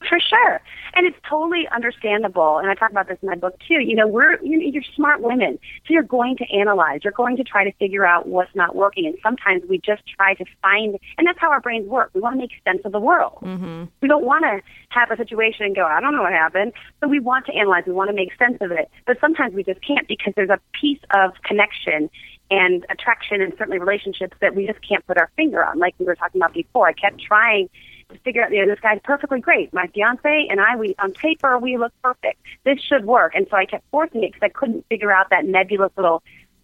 For 0.00 0.20
sure. 0.20 0.60
And 0.94 1.06
it's 1.06 1.16
totally 1.28 1.66
understandable. 1.74 2.58
And 2.58 2.70
I 2.70 2.74
talk 2.74 2.90
about 2.90 3.08
this 3.08 3.18
in 3.22 3.28
my 3.28 3.34
book 3.34 3.58
too. 3.66 3.80
You 3.80 3.96
know, 3.96 4.06
we're, 4.06 4.40
you 4.42 4.60
you're 4.60 4.82
smart 4.94 5.20
women. 5.20 5.58
So 5.86 5.94
you're 5.94 6.02
going 6.02 6.36
to 6.36 6.44
analyze. 6.54 7.00
You're 7.02 7.12
going 7.12 7.36
to 7.38 7.44
try 7.44 7.64
to 7.64 7.72
figure 7.72 8.06
out 8.06 8.28
what's 8.28 8.54
not 8.54 8.76
working. 8.76 9.06
And 9.06 9.14
sometimes 9.22 9.62
we 9.68 9.78
just 9.78 10.02
try 10.06 10.34
to 10.34 10.44
find, 10.62 10.98
and 11.18 11.26
that's 11.26 11.38
how 11.38 11.50
our 11.50 11.60
brains 11.60 11.88
work. 11.88 12.10
We 12.14 12.20
want 12.20 12.34
to 12.34 12.38
make 12.38 12.52
sense 12.64 12.82
of 12.84 12.92
the 12.92 13.00
world. 13.00 13.38
Mm-hmm. 13.42 13.84
We 14.00 14.08
don't 14.08 14.24
want 14.24 14.44
to 14.44 14.60
have 14.90 15.10
a 15.10 15.16
situation 15.16 15.64
and 15.64 15.74
go, 15.74 15.84
I 15.84 16.00
don't 16.00 16.14
know 16.14 16.22
what 16.22 16.32
happened. 16.32 16.72
So 17.00 17.08
we 17.08 17.20
want 17.20 17.46
to 17.46 17.54
analyze. 17.54 17.84
We 17.86 17.92
want 17.92 18.10
to 18.10 18.16
make 18.16 18.30
sense 18.38 18.58
of 18.60 18.70
it. 18.70 18.90
But 19.06 19.18
sometimes 19.20 19.54
we 19.54 19.64
just 19.64 19.80
can't 19.86 20.06
because 20.06 20.34
there's 20.36 20.50
a 20.50 20.60
piece 20.78 21.00
of 21.14 21.32
connection 21.42 22.10
and 22.50 22.86
attraction 22.90 23.40
and 23.42 23.52
certainly 23.58 23.78
relationships 23.78 24.36
that 24.40 24.54
we 24.54 24.66
just 24.66 24.78
can't 24.86 25.06
put 25.06 25.18
our 25.18 25.30
finger 25.36 25.64
on. 25.64 25.78
Like 25.78 25.94
we 25.98 26.06
were 26.06 26.14
talking 26.14 26.40
about 26.40 26.54
before. 26.54 26.86
I 26.86 26.92
kept 26.92 27.20
trying 27.20 27.68
to 28.10 28.18
figure 28.18 28.42
out, 28.42 28.52
you 28.52 28.64
know, 28.64 28.72
this 28.72 28.80
guy's 28.80 29.00
perfectly 29.04 29.40
great. 29.40 29.72
My 29.72 29.86
fiance 29.88 30.46
and 30.50 30.60
I, 30.60 30.76
we 30.76 30.94
on 30.98 31.12
paper, 31.12 31.58
we 31.58 31.76
look 31.76 31.92
perfect. 32.02 32.40
This 32.64 32.78
should 32.80 33.04
work. 33.04 33.34
And 33.34 33.46
so 33.50 33.56
I 33.56 33.64
kept 33.66 33.84
forcing 33.90 34.22
it 34.22 34.32
because 34.32 34.46
I 34.46 34.48
couldn't 34.48 34.86
figure 34.88 35.12
out 35.12 35.30
that 35.30 35.44
nebulous 35.44 35.92
little 35.96 36.22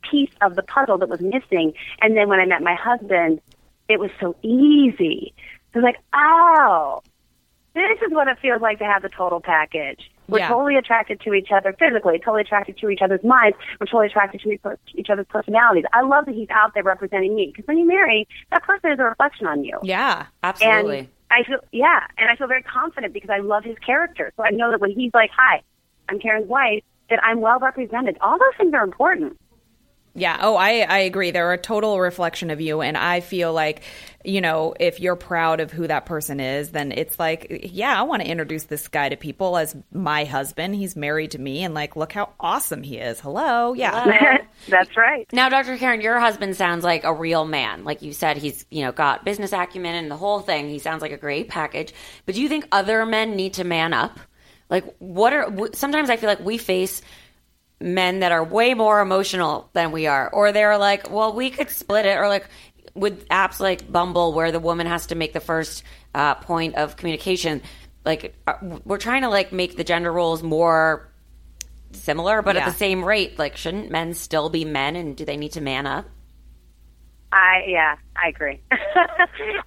piece 0.09 0.30
of 0.40 0.57
the 0.57 0.62
puzzle 0.62 0.99
that 0.99 1.09
was 1.09 1.20
missing. 1.20 1.74
And 2.01 2.16
then 2.16 2.28
when 2.28 2.40
I 2.40 2.47
met 2.47 2.62
my 2.62 2.74
husband, 2.74 3.40
it 3.88 3.99
was 3.99 4.11
so 4.20 4.36
easy. 4.43 5.34
I 5.74 5.78
was 5.78 5.84
like, 5.84 5.99
oh, 6.14 7.03
this 7.74 7.99
is 8.07 8.12
what 8.12 8.28
it 8.28 8.38
feels 8.40 8.61
like 8.61 8.78
to 8.78 8.84
have 8.84 9.03
the 9.03 9.09
total 9.09 9.40
package. 9.40 10.11
We're 10.28 10.38
Yeah. 10.38 10.49
totally 10.49 10.76
attracted 10.76 11.20
to 11.22 11.34
each 11.34 11.51
other 11.51 11.72
physically, 11.78 12.18
totally 12.18 12.43
attracted 12.43 12.78
to 12.78 12.88
each 12.90 13.01
other's 13.03 13.24
minds. 13.24 13.57
We're 13.80 13.86
totally 13.86 14.07
attracted 14.07 14.40
to 14.43 14.53
each- 14.53 14.61
each 14.95 15.11
other's 15.11 15.26
personalities. 15.26 15.84
I 15.93 16.03
love 16.03 16.26
that 16.26 16.34
he's 16.34 16.51
out 16.51 16.74
there 16.74 16.82
representing 16.82 17.34
me 17.34 17.47
because 17.47 17.66
when 17.66 17.78
you 17.78 17.86
marry, 17.86 18.28
that 18.51 18.62
person 18.62 18.93
is 18.93 18.99
a 18.99 19.05
reflection 19.05 19.47
on 19.47 19.64
you. 19.64 19.78
Yeah. 19.82 20.26
Absolutely. 20.43 20.99
And 21.01 21.09
I 21.33 21.45
feel, 21.45 21.59
yeah, 21.72 22.01
and 22.18 22.30
I 22.30 22.37
feel 22.37 22.47
very 22.47 22.62
confident 22.62 23.14
because 23.14 23.30
I 23.30 23.39
love 23.39 23.64
his 23.64 23.78
character. 23.78 24.33
So 24.37 24.45
I 24.45 24.51
know 24.51 24.70
that 24.70 24.80
when 24.80 24.91
he's 24.91 25.12
like, 25.14 25.30
"Hi, 25.37 25.62
I'm 26.09 26.18
Karin's 26.18 26.47
wife," 26.47 26.85
that 27.09 27.24
I'm 27.24 27.41
well 27.41 27.59
represented. 27.59 28.18
All 28.20 28.39
those 28.39 28.57
things 28.59 28.74
are 28.74 28.85
important. 28.85 29.39
Yeah. 30.14 30.36
Oh, 30.42 30.56
I, 30.56 30.80
I 30.80 30.98
agree. 31.00 31.30
They're 31.30 31.54
a 31.54 31.58
total 31.58 31.98
reflection 31.98 32.50
of 32.50 32.60
you. 32.60 32.82
And 32.82 32.98
I 32.98 33.20
feel 33.20 33.52
like, 33.54 33.82
you 34.22 34.42
know, 34.42 34.74
if 34.78 35.00
you're 35.00 35.16
proud 35.16 35.60
of 35.60 35.72
who 35.72 35.86
that 35.86 36.04
person 36.04 36.38
is, 36.38 36.70
then 36.70 36.92
it's 36.92 37.18
like, 37.18 37.70
yeah, 37.72 37.98
I 37.98 38.02
want 38.02 38.20
to 38.20 38.28
introduce 38.28 38.64
this 38.64 38.88
guy 38.88 39.08
to 39.08 39.16
people 39.16 39.56
as 39.56 39.74
my 39.90 40.24
husband. 40.24 40.74
He's 40.74 40.96
married 40.96 41.30
to 41.30 41.38
me. 41.38 41.64
And 41.64 41.72
like, 41.72 41.96
look 41.96 42.12
how 42.12 42.34
awesome 42.38 42.82
he 42.82 42.98
is. 42.98 43.20
Hello. 43.20 43.72
Yeah. 43.72 44.38
That's 44.68 44.94
right. 44.98 45.26
Now, 45.32 45.48
Dr. 45.48 45.78
Karin, 45.78 46.02
your 46.02 46.20
husband 46.20 46.56
sounds 46.56 46.84
like 46.84 47.04
a 47.04 47.14
real 47.14 47.46
man. 47.46 47.84
Like 47.84 48.02
you 48.02 48.12
said, 48.12 48.36
he's, 48.36 48.66
you 48.70 48.82
know, 48.82 48.92
got 48.92 49.24
business 49.24 49.52
acumen 49.54 49.94
and 49.94 50.10
the 50.10 50.16
whole 50.16 50.40
thing. 50.40 50.68
He 50.68 50.78
sounds 50.78 51.00
like 51.00 51.12
a 51.12 51.16
great 51.16 51.48
package. 51.48 51.94
But 52.26 52.34
do 52.34 52.42
you 52.42 52.50
think 52.50 52.68
other 52.70 53.06
men 53.06 53.34
need 53.34 53.54
to 53.54 53.64
man 53.64 53.94
up? 53.94 54.20
Like, 54.68 54.94
what 54.98 55.32
are, 55.32 55.50
sometimes 55.74 56.10
I 56.10 56.16
feel 56.16 56.28
like 56.28 56.40
we 56.40 56.58
face 56.58 57.02
men 57.83 58.20
that 58.20 58.33
are 58.33 58.43
way 58.45 58.74
more 58.74 59.01
emotional 59.01 59.68
than 59.72 59.93
we 59.93 60.07
are. 60.07 60.28
Or 60.30 60.53
they're 60.53 60.78
like, 60.78 61.11
well, 61.11 61.33
we 61.35 61.51
could 61.51 61.70
split 61.70 62.07
it. 62.07 62.16
Or 62.16 62.28
like 62.28 62.47
with 62.95 63.28
apps 63.28 63.61
like 63.61 63.91
Bumble, 63.91 64.33
where 64.33 64.53
the 64.53 64.61
woman 64.61 64.87
has 64.87 65.07
to 65.09 65.14
make 65.14 65.33
the 65.33 65.41
first 65.41 65.83
uh, 66.14 66.35
point 66.37 66.74
of 66.76 66.97
communication. 66.97 67.62
Like, 68.05 68.35
uh, 68.47 68.55
we're 68.85 68.99
trying 68.99 69.22
to 69.22 69.28
like 69.28 69.53
make 69.53 69.76
the 69.76 69.85
gender 69.85 70.12
roles 70.12 70.43
more 70.43 71.09
similar, 71.93 72.43
but 72.43 72.55
Yeah. 72.57 72.62
at 72.62 72.66
the 72.72 72.76
same 72.78 73.05
rate. 73.05 73.39
Like, 73.39 73.57
shouldn't 73.57 73.91
men 73.91 74.14
still 74.14 74.49
be 74.49 74.64
men, 74.64 74.97
and 74.97 75.16
do 75.16 75.24
they 75.24 75.37
need 75.37 75.53
to 75.53 75.61
man 75.61 75.87
up? 75.87 76.07
I 77.33 77.64
yeah, 77.66 77.97
I 78.14 78.28
agree. 78.28 78.61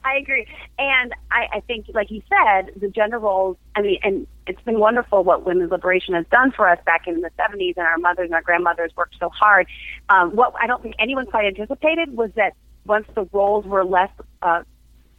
I 0.05 0.18
agree, 0.18 0.45
and 0.78 1.13
I, 1.32 1.47
I 1.53 1.59
think, 1.61 1.88
like 1.95 2.11
you 2.11 2.22
said, 2.30 2.72
the 2.80 2.88
gender 2.88 3.18
roles. 3.18 3.57
I 3.76 3.82
mean, 3.82 3.97
and 4.03 4.28
it's 4.45 4.61
been 4.61 4.80
wonderful 4.80 5.24
what 5.24 5.47
women's 5.47 5.72
liberation 5.72 6.13
has 6.13 6.28
done 6.32 6.51
for 6.51 6.70
us 6.70 6.78
back 6.86 7.07
in 7.07 7.22
the 7.22 7.32
'70s, 7.39 7.74
and 7.76 7.88
our 7.88 7.97
mothers 7.97 8.26
and 8.26 8.36
our 8.36 8.43
grandmothers 8.43 8.91
worked 8.95 9.16
so 9.20 9.30
hard. 9.30 9.66
Um, 10.09 10.36
what 10.36 10.53
I 10.61 10.68
don't 10.68 10.84
think 10.84 10.93
anyone 10.99 11.26
quite 11.26 11.45
anticipated 11.45 12.16
was 12.16 12.30
that 12.36 12.53
once 12.86 13.07
the 13.16 13.28
roles 13.34 13.66
were 13.66 13.84
less 13.84 14.11
uh, 14.43 14.61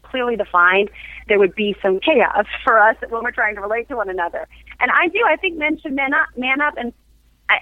clearly 0.04 0.36
defined, 0.36 0.88
there 1.26 1.40
would 1.40 1.56
be 1.56 1.74
some 1.82 1.98
chaos 1.98 2.46
for 2.64 2.78
us 2.78 2.96
when 3.08 3.24
we're 3.24 3.32
trying 3.32 3.56
to 3.56 3.60
relate 3.60 3.88
to 3.88 3.96
one 3.96 4.08
another. 4.08 4.46
And 4.78 4.92
I 4.92 5.08
do. 5.08 5.18
I 5.28 5.34
think 5.34 5.58
men 5.58 5.80
should 5.80 5.94
man 5.94 6.14
up, 6.14 6.28
man 6.36 6.60
up, 6.60 6.74
and 6.76 6.92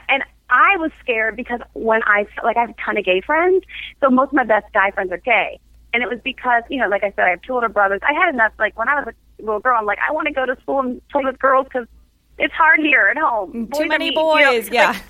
and 0.08 0.24
I 0.54 0.76
was 0.76 0.92
scared 1.00 1.34
because 1.34 1.60
when 1.72 2.00
I 2.04 2.26
like 2.44 2.56
I 2.56 2.60
have 2.60 2.70
a 2.70 2.74
ton 2.74 2.96
of 2.96 3.04
gay 3.04 3.20
friends, 3.20 3.64
so 4.00 4.08
most 4.08 4.28
of 4.28 4.34
my 4.34 4.44
best 4.44 4.72
guy 4.72 4.92
friends 4.92 5.10
are 5.10 5.18
gay, 5.18 5.58
and 5.92 6.02
it 6.02 6.08
was 6.08 6.20
because 6.22 6.62
you 6.70 6.78
know, 6.80 6.88
like 6.88 7.02
I 7.02 7.10
said, 7.16 7.24
I 7.24 7.30
have 7.30 7.42
two 7.42 7.54
older 7.54 7.68
brothers. 7.68 8.00
I 8.08 8.12
had 8.12 8.32
enough. 8.32 8.52
Like 8.56 8.78
when 8.78 8.88
I 8.88 8.94
was 8.94 9.14
a 9.40 9.42
little 9.42 9.58
girl, 9.58 9.76
I'm 9.76 9.84
like, 9.84 9.98
I 10.08 10.12
want 10.12 10.28
to 10.28 10.32
go 10.32 10.46
to 10.46 10.56
school 10.60 10.78
and 10.78 11.08
play 11.08 11.24
with 11.24 11.40
girls 11.40 11.64
because 11.64 11.88
it's 12.38 12.54
hard 12.54 12.78
here 12.78 13.08
at 13.10 13.18
home. 13.18 13.52
Mm, 13.52 13.70
boys 13.70 13.80
Too 13.80 13.88
many 13.88 14.10
mean, 14.10 14.12
you 14.12 14.40
know? 14.40 14.52
boys. 14.52 14.68
Yeah. 14.72 14.92
Like, 14.92 15.02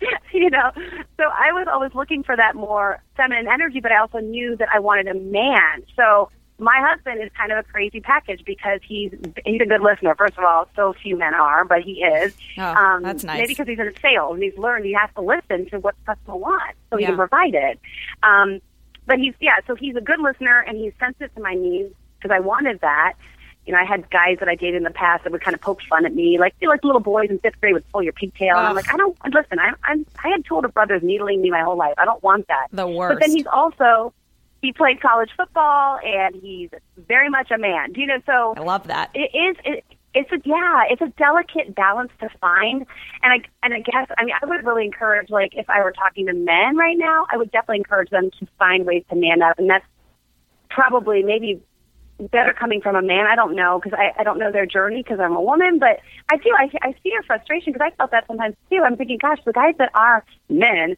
you 0.32 0.50
know, 0.50 0.72
so 1.16 1.24
I 1.24 1.52
was 1.52 1.68
always 1.72 1.94
looking 1.94 2.24
for 2.24 2.36
that 2.36 2.56
more 2.56 3.00
feminine 3.16 3.46
energy, 3.48 3.80
but 3.80 3.92
I 3.92 3.98
also 3.98 4.18
knew 4.18 4.56
that 4.56 4.68
I 4.74 4.80
wanted 4.80 5.06
a 5.06 5.14
man. 5.14 5.84
So 5.94 6.28
my 6.58 6.76
husband 6.88 7.20
is 7.22 7.30
kind 7.36 7.50
of 7.50 7.58
a 7.58 7.62
crazy 7.64 8.00
package 8.00 8.44
because 8.44 8.80
he's 8.86 9.12
he's 9.44 9.60
a 9.60 9.66
good 9.66 9.80
listener. 9.80 10.14
First 10.14 10.38
of 10.38 10.44
all, 10.44 10.68
so 10.76 10.92
few 11.02 11.16
men 11.16 11.34
are, 11.34 11.64
but 11.64 11.82
he 11.82 11.94
is. 12.04 12.32
Um, 12.58 12.76
Oh, 12.76 13.00
that's 13.02 13.24
nice. 13.24 13.38
Maybe 13.38 13.48
because 13.54 13.66
he's 13.66 13.78
in 13.78 13.92
sales 14.00 14.34
and 14.34 14.42
he's 14.42 14.56
learned 14.56 14.84
he 14.84 14.92
has 14.94 15.10
to 15.16 15.20
listen 15.22 15.68
to 15.70 15.80
what 15.80 15.94
the 16.04 16.14
customer 16.14 16.36
wants, 16.36 16.76
so 16.90 16.96
he 16.96 17.02
Yeah. 17.02 17.08
can 17.10 17.16
provide 17.16 17.54
it. 17.54 17.80
Um, 18.22 18.60
but 19.06 19.18
he's 19.18 19.34
yeah, 19.40 19.56
so 19.66 19.74
he's 19.74 19.96
a 19.96 20.00
good 20.00 20.20
listener 20.20 20.60
and 20.60 20.78
he's 20.78 20.92
sensitive 21.00 21.34
to 21.34 21.42
my 21.42 21.54
needs 21.54 21.92
because 22.20 22.34
I 22.34 22.40
wanted 22.40 22.80
that. 22.82 23.14
You 23.66 23.72
know, 23.72 23.78
I 23.80 23.84
had 23.84 24.08
guys 24.10 24.36
that 24.40 24.48
I 24.48 24.54
dated 24.56 24.76
in 24.76 24.82
the 24.82 24.90
past 24.90 25.24
that 25.24 25.32
would 25.32 25.40
kind 25.42 25.54
of 25.54 25.60
poke 25.60 25.80
fun 25.88 26.04
at 26.06 26.14
me, 26.14 26.38
like 26.38 26.54
you 26.60 26.68
know, 26.68 26.72
like 26.72 26.84
little 26.84 27.00
boys 27.00 27.30
in 27.30 27.38
fifth 27.40 27.58
grade 27.60 27.72
would 27.72 27.88
pull 27.90 28.02
your 28.02 28.12
pigtail, 28.12 28.58
and 28.58 28.66
I'm 28.68 28.74
like, 28.76 28.92
I 28.92 28.96
don't 28.96 29.16
listen. 29.32 29.58
I'm, 29.58 29.74
I'm 29.84 30.06
I 30.22 30.28
had 30.28 30.44
two 30.44 30.54
older 30.54 30.68
brothers 30.68 31.02
needling 31.02 31.40
me 31.42 31.50
my 31.50 31.62
whole 31.62 31.76
life. 31.76 31.94
I 31.98 32.04
don't 32.04 32.22
want 32.22 32.46
that. 32.48 32.66
The 32.72 32.86
worst. 32.86 33.14
But 33.18 33.20
then 33.26 33.34
he's 33.36 33.46
also 33.46 34.12
he 34.64 34.72
played 34.72 35.00
college 35.00 35.30
football 35.36 35.98
and 36.02 36.34
he's 36.36 36.70
very 36.96 37.28
much 37.28 37.50
a 37.50 37.58
man. 37.58 37.92
Do 37.92 38.00
you 38.00 38.06
know? 38.06 38.18
So 38.24 38.54
I 38.56 38.60
love 38.60 38.86
that. 38.86 39.10
it 39.14 39.30
is. 39.34 39.56
It, 39.64 39.84
it's 40.14 40.30
a 40.32 40.40
yeah. 40.44 40.84
It's 40.88 41.02
a 41.02 41.08
delicate 41.18 41.74
balance 41.74 42.12
to 42.20 42.28
find, 42.40 42.86
and 43.22 43.32
I 43.32 43.42
and 43.62 43.74
I 43.74 43.80
guess 43.80 44.08
I 44.16 44.24
mean 44.24 44.34
I 44.40 44.46
would 44.46 44.64
really 44.64 44.84
encourage 44.84 45.28
like 45.28 45.54
if 45.54 45.68
I 45.68 45.82
were 45.82 45.92
talking 45.92 46.26
to 46.26 46.32
men 46.32 46.76
right 46.76 46.96
now, 46.96 47.26
I 47.30 47.36
would 47.36 47.50
definitely 47.50 47.78
encourage 47.78 48.10
them 48.10 48.30
to 48.38 48.46
find 48.58 48.86
ways 48.86 49.04
to 49.10 49.16
man 49.16 49.42
up, 49.42 49.58
and 49.58 49.68
that's 49.68 49.84
probably 50.70 51.22
maybe 51.22 51.60
better 52.30 52.54
coming 52.54 52.80
from 52.80 52.96
a 52.96 53.02
man. 53.02 53.26
I 53.26 53.34
don't 53.34 53.56
know 53.56 53.80
because 53.82 53.98
I, 53.98 54.18
I 54.18 54.24
don't 54.24 54.38
know 54.38 54.52
their 54.52 54.66
journey 54.66 55.02
because 55.02 55.18
I'm 55.20 55.34
a 55.34 55.42
woman, 55.42 55.78
but 55.78 56.00
I 56.30 56.36
do. 56.36 56.54
I, 56.56 56.70
I 56.80 56.92
see 57.02 57.10
your 57.10 57.24
frustration 57.24 57.72
because 57.72 57.90
I 57.92 57.94
felt 57.96 58.12
that 58.12 58.26
sometimes 58.28 58.54
too. 58.70 58.82
I'm 58.84 58.96
thinking, 58.96 59.18
gosh, 59.20 59.40
the 59.44 59.52
guys 59.52 59.74
that 59.78 59.90
are 59.94 60.24
men 60.48 60.96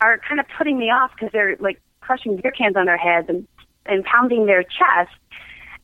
are 0.00 0.18
kind 0.26 0.40
of 0.40 0.46
putting 0.56 0.78
me 0.78 0.86
off 0.86 1.12
because 1.14 1.30
they're 1.32 1.56
like 1.60 1.80
crushing 2.04 2.36
beer 2.36 2.52
cans 2.52 2.76
on 2.76 2.86
their 2.86 2.98
heads 2.98 3.28
and 3.28 3.46
and 3.86 4.04
pounding 4.04 4.46
their 4.46 4.62
chest. 4.62 5.14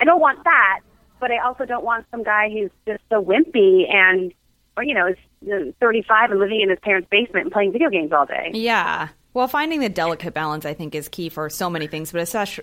I 0.00 0.04
don't 0.04 0.20
want 0.20 0.42
that, 0.44 0.80
but 1.18 1.30
I 1.30 1.38
also 1.38 1.66
don't 1.66 1.84
want 1.84 2.06
some 2.10 2.22
guy 2.22 2.48
who's 2.50 2.70
just 2.86 3.02
so 3.10 3.22
wimpy 3.22 3.92
and, 3.92 4.32
or 4.76 4.82
you 4.82 4.94
know, 4.94 5.08
is 5.08 5.16
uh, 5.50 5.72
35 5.80 6.30
and 6.30 6.40
living 6.40 6.60
in 6.60 6.70
his 6.70 6.78
parents' 6.82 7.08
basement 7.10 7.44
and 7.44 7.52
playing 7.52 7.72
video 7.72 7.90
games 7.90 8.12
all 8.12 8.26
day. 8.26 8.50
Yeah. 8.54 9.08
Well, 9.32 9.46
finding 9.46 9.78
the 9.78 9.88
delicate 9.88 10.34
balance, 10.34 10.66
I 10.66 10.74
think, 10.74 10.92
is 10.96 11.08
key 11.08 11.28
for 11.28 11.48
so 11.48 11.70
many 11.70 11.86
things, 11.86 12.10
but 12.10 12.20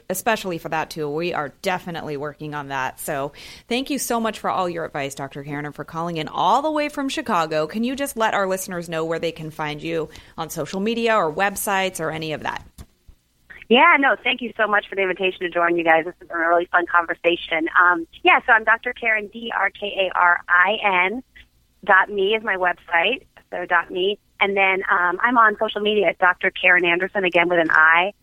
especially 0.10 0.58
for 0.58 0.68
that, 0.68 0.90
too. 0.90 1.10
We 1.10 1.34
are 1.34 1.54
definitely 1.62 2.18
working 2.18 2.54
on 2.54 2.68
that. 2.70 3.00
So 3.00 3.32
thank 3.70 3.90
you 3.90 3.98
so 3.98 4.20
much 4.20 4.40
for 4.40 4.50
all 4.50 4.68
your 4.68 4.84
advice, 4.84 5.16
Dr. 5.16 5.46
Karin, 5.46 5.66
and 5.66 5.74
for 5.74 5.86
calling 5.86 6.18
in 6.18 6.28
all 6.28 6.62
the 6.62 6.72
way 6.72 6.90
from 6.90 7.08
Chicago. 7.08 7.68
Can 7.68 7.86
you 7.86 7.96
just 7.96 8.18
let 8.18 8.34
our 8.34 8.48
listeners 8.48 8.90
know 8.90 9.06
where 9.06 9.20
they 9.20 9.32
can 9.32 9.50
find 9.50 9.82
you 9.82 10.10
on 10.38 10.50
social 10.50 10.82
media 10.82 11.16
or 11.16 11.34
websites 11.34 12.02
or 12.02 12.12
any 12.12 12.34
of 12.34 12.44
that? 12.44 12.66
Yeah, 13.70 13.98
no, 14.00 14.16
thank 14.24 14.42
you 14.42 14.54
so 14.56 14.66
much 14.66 14.88
for 14.88 14.96
the 14.96 15.02
invitation 15.02 15.42
to 15.42 15.50
join 15.50 15.76
you 15.76 15.84
guys. 15.84 16.06
This 16.06 16.14
has 16.20 16.28
been 16.28 16.38
a 16.38 16.48
really 16.48 16.68
fun 16.72 16.86
conversation. 16.86 17.68
Um, 17.82 18.08
yeah, 18.24 18.40
so 18.46 18.54
I'm 18.54 18.64
Dr. 18.64 18.94
Karin, 18.94 19.28
D 19.28 19.52
R 19.56 19.70
K 19.72 20.10
A 20.10 20.18
R 20.18 20.40
I 20.48 20.78
N, 21.10 21.22
dot 21.84 22.10
me 22.10 22.34
is 22.34 22.44
my 22.44 22.56
website, 22.56 23.26
so 23.52 23.66
dot 23.66 23.92
me. 23.92 24.20
And 24.40 24.56
then 24.56 24.84
um, 24.90 25.20
I'm 25.22 25.38
on 25.38 25.58
social 25.60 25.82
media 25.82 26.08
at 26.08 26.20
Dr. 26.20 26.50
Karin 26.52 26.86
Anderson, 26.86 27.26
again 27.26 27.50
with 27.50 27.60
an 27.60 27.70
I. 27.72 28.14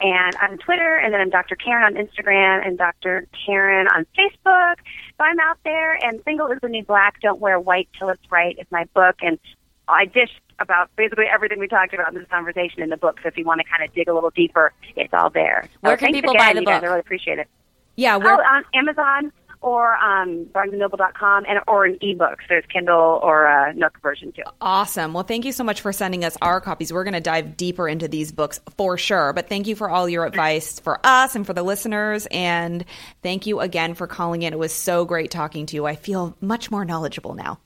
And 0.00 0.36
I'm 0.40 0.52
on 0.52 0.58
Twitter, 0.58 0.96
and 0.96 1.12
then 1.12 1.20
I'm 1.20 1.30
Dr. 1.30 1.54
Karin 1.54 1.84
on 1.84 2.02
Instagram, 2.02 2.66
and 2.66 2.78
Dr. 2.78 3.26
Karin 3.46 3.86
on 3.88 4.06
Facebook. 4.18 4.76
So 5.18 5.24
I'm 5.24 5.38
out 5.40 5.58
there, 5.64 5.94
and 6.02 6.20
Single 6.24 6.48
is 6.48 6.58
the 6.62 6.68
New 6.68 6.84
Black. 6.84 7.20
Don't 7.20 7.40
wear 7.40 7.60
white 7.60 7.88
till 7.98 8.08
it's 8.08 8.22
right 8.30 8.56
is 8.58 8.66
my 8.70 8.84
book, 8.94 9.16
and 9.20 9.38
I 9.86 10.06
dish 10.06 10.30
about 10.58 10.90
basically 10.96 11.24
everything 11.32 11.58
we 11.58 11.68
talked 11.68 11.94
about 11.94 12.12
in 12.12 12.18
this 12.18 12.28
conversation 12.30 12.82
in 12.82 12.90
the 12.90 12.96
book. 12.96 13.18
So 13.22 13.28
if 13.28 13.36
you 13.36 13.44
want 13.44 13.60
to 13.60 13.66
kind 13.68 13.88
of 13.88 13.94
dig 13.94 14.08
a 14.08 14.14
little 14.14 14.30
deeper, 14.30 14.72
it's 14.96 15.12
all 15.12 15.30
there. 15.30 15.64
So 15.72 15.78
Where 15.80 15.96
can 15.96 16.12
people 16.12 16.32
again, 16.32 16.38
buy 16.46 16.52
the 16.54 16.60
you 16.60 16.66
guys. 16.66 16.80
book? 16.80 16.82
I 16.84 16.86
really 16.86 17.00
appreciate 17.00 17.38
it. 17.38 17.48
Yeah, 17.96 18.16
Oh, 18.16 18.18
we're, 18.18 18.32
on 18.34 18.64
Amazon 18.74 19.32
or 19.60 19.94
um, 19.96 20.44
BarnesandNoble.com, 20.54 21.46
and 21.48 21.58
or 21.66 21.86
in 21.86 21.94
ebooks. 22.00 22.40
There's 22.50 22.64
Kindle 22.70 23.18
or 23.22 23.46
uh, 23.48 23.72
Nook 23.72 23.98
version 24.02 24.30
too. 24.30 24.42
Awesome. 24.60 25.14
Well, 25.14 25.22
thank 25.24 25.46
you 25.46 25.52
so 25.52 25.64
much 25.64 25.80
for 25.80 25.90
sending 25.90 26.22
us 26.22 26.36
our 26.42 26.60
copies. 26.60 26.92
We're 26.92 27.04
going 27.04 27.14
to 27.14 27.20
dive 27.20 27.56
deeper 27.56 27.88
into 27.88 28.06
these 28.06 28.30
books 28.30 28.60
for 28.76 28.98
sure. 28.98 29.32
But 29.32 29.48
thank 29.48 29.66
you 29.66 29.74
for 29.74 29.88
all 29.88 30.06
your 30.06 30.26
advice 30.26 30.80
for 30.80 31.00
us 31.02 31.34
and 31.34 31.46
for 31.46 31.54
the 31.54 31.62
listeners. 31.62 32.26
And 32.30 32.84
thank 33.22 33.46
you 33.46 33.60
again 33.60 33.94
for 33.94 34.06
calling 34.06 34.42
in. 34.42 34.52
It 34.52 34.58
was 34.58 34.72
so 34.72 35.06
great 35.06 35.30
talking 35.30 35.64
to 35.66 35.76
you. 35.76 35.86
I 35.86 35.96
feel 35.96 36.36
much 36.42 36.70
more 36.70 36.84
knowledgeable 36.84 37.32
now. 37.34 37.58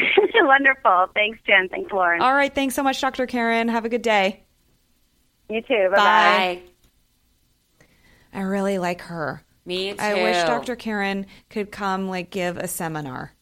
Wonderful. 0.34 1.06
Thanks, 1.14 1.38
Jen. 1.46 1.68
Thanks, 1.68 1.92
Lauren. 1.92 2.22
All 2.22 2.34
right. 2.34 2.54
Thanks 2.54 2.74
so 2.74 2.82
much, 2.82 3.00
Dr. 3.00 3.26
Karin. 3.26 3.68
Have 3.68 3.84
a 3.84 3.88
good 3.88 4.02
day. 4.02 4.44
You 5.48 5.62
too. 5.62 5.88
Bye-bye. 5.90 5.96
Bye. 5.96 6.62
I 8.32 8.40
really 8.42 8.78
like 8.78 9.02
her. 9.02 9.42
Me 9.64 9.92
too. 9.92 9.98
I 9.98 10.14
wish 10.14 10.36
Dr. 10.44 10.76
Karin 10.76 11.26
could 11.50 11.72
come 11.72 12.08
like 12.08 12.30
give 12.30 12.56
a 12.56 12.68
seminar 12.68 13.32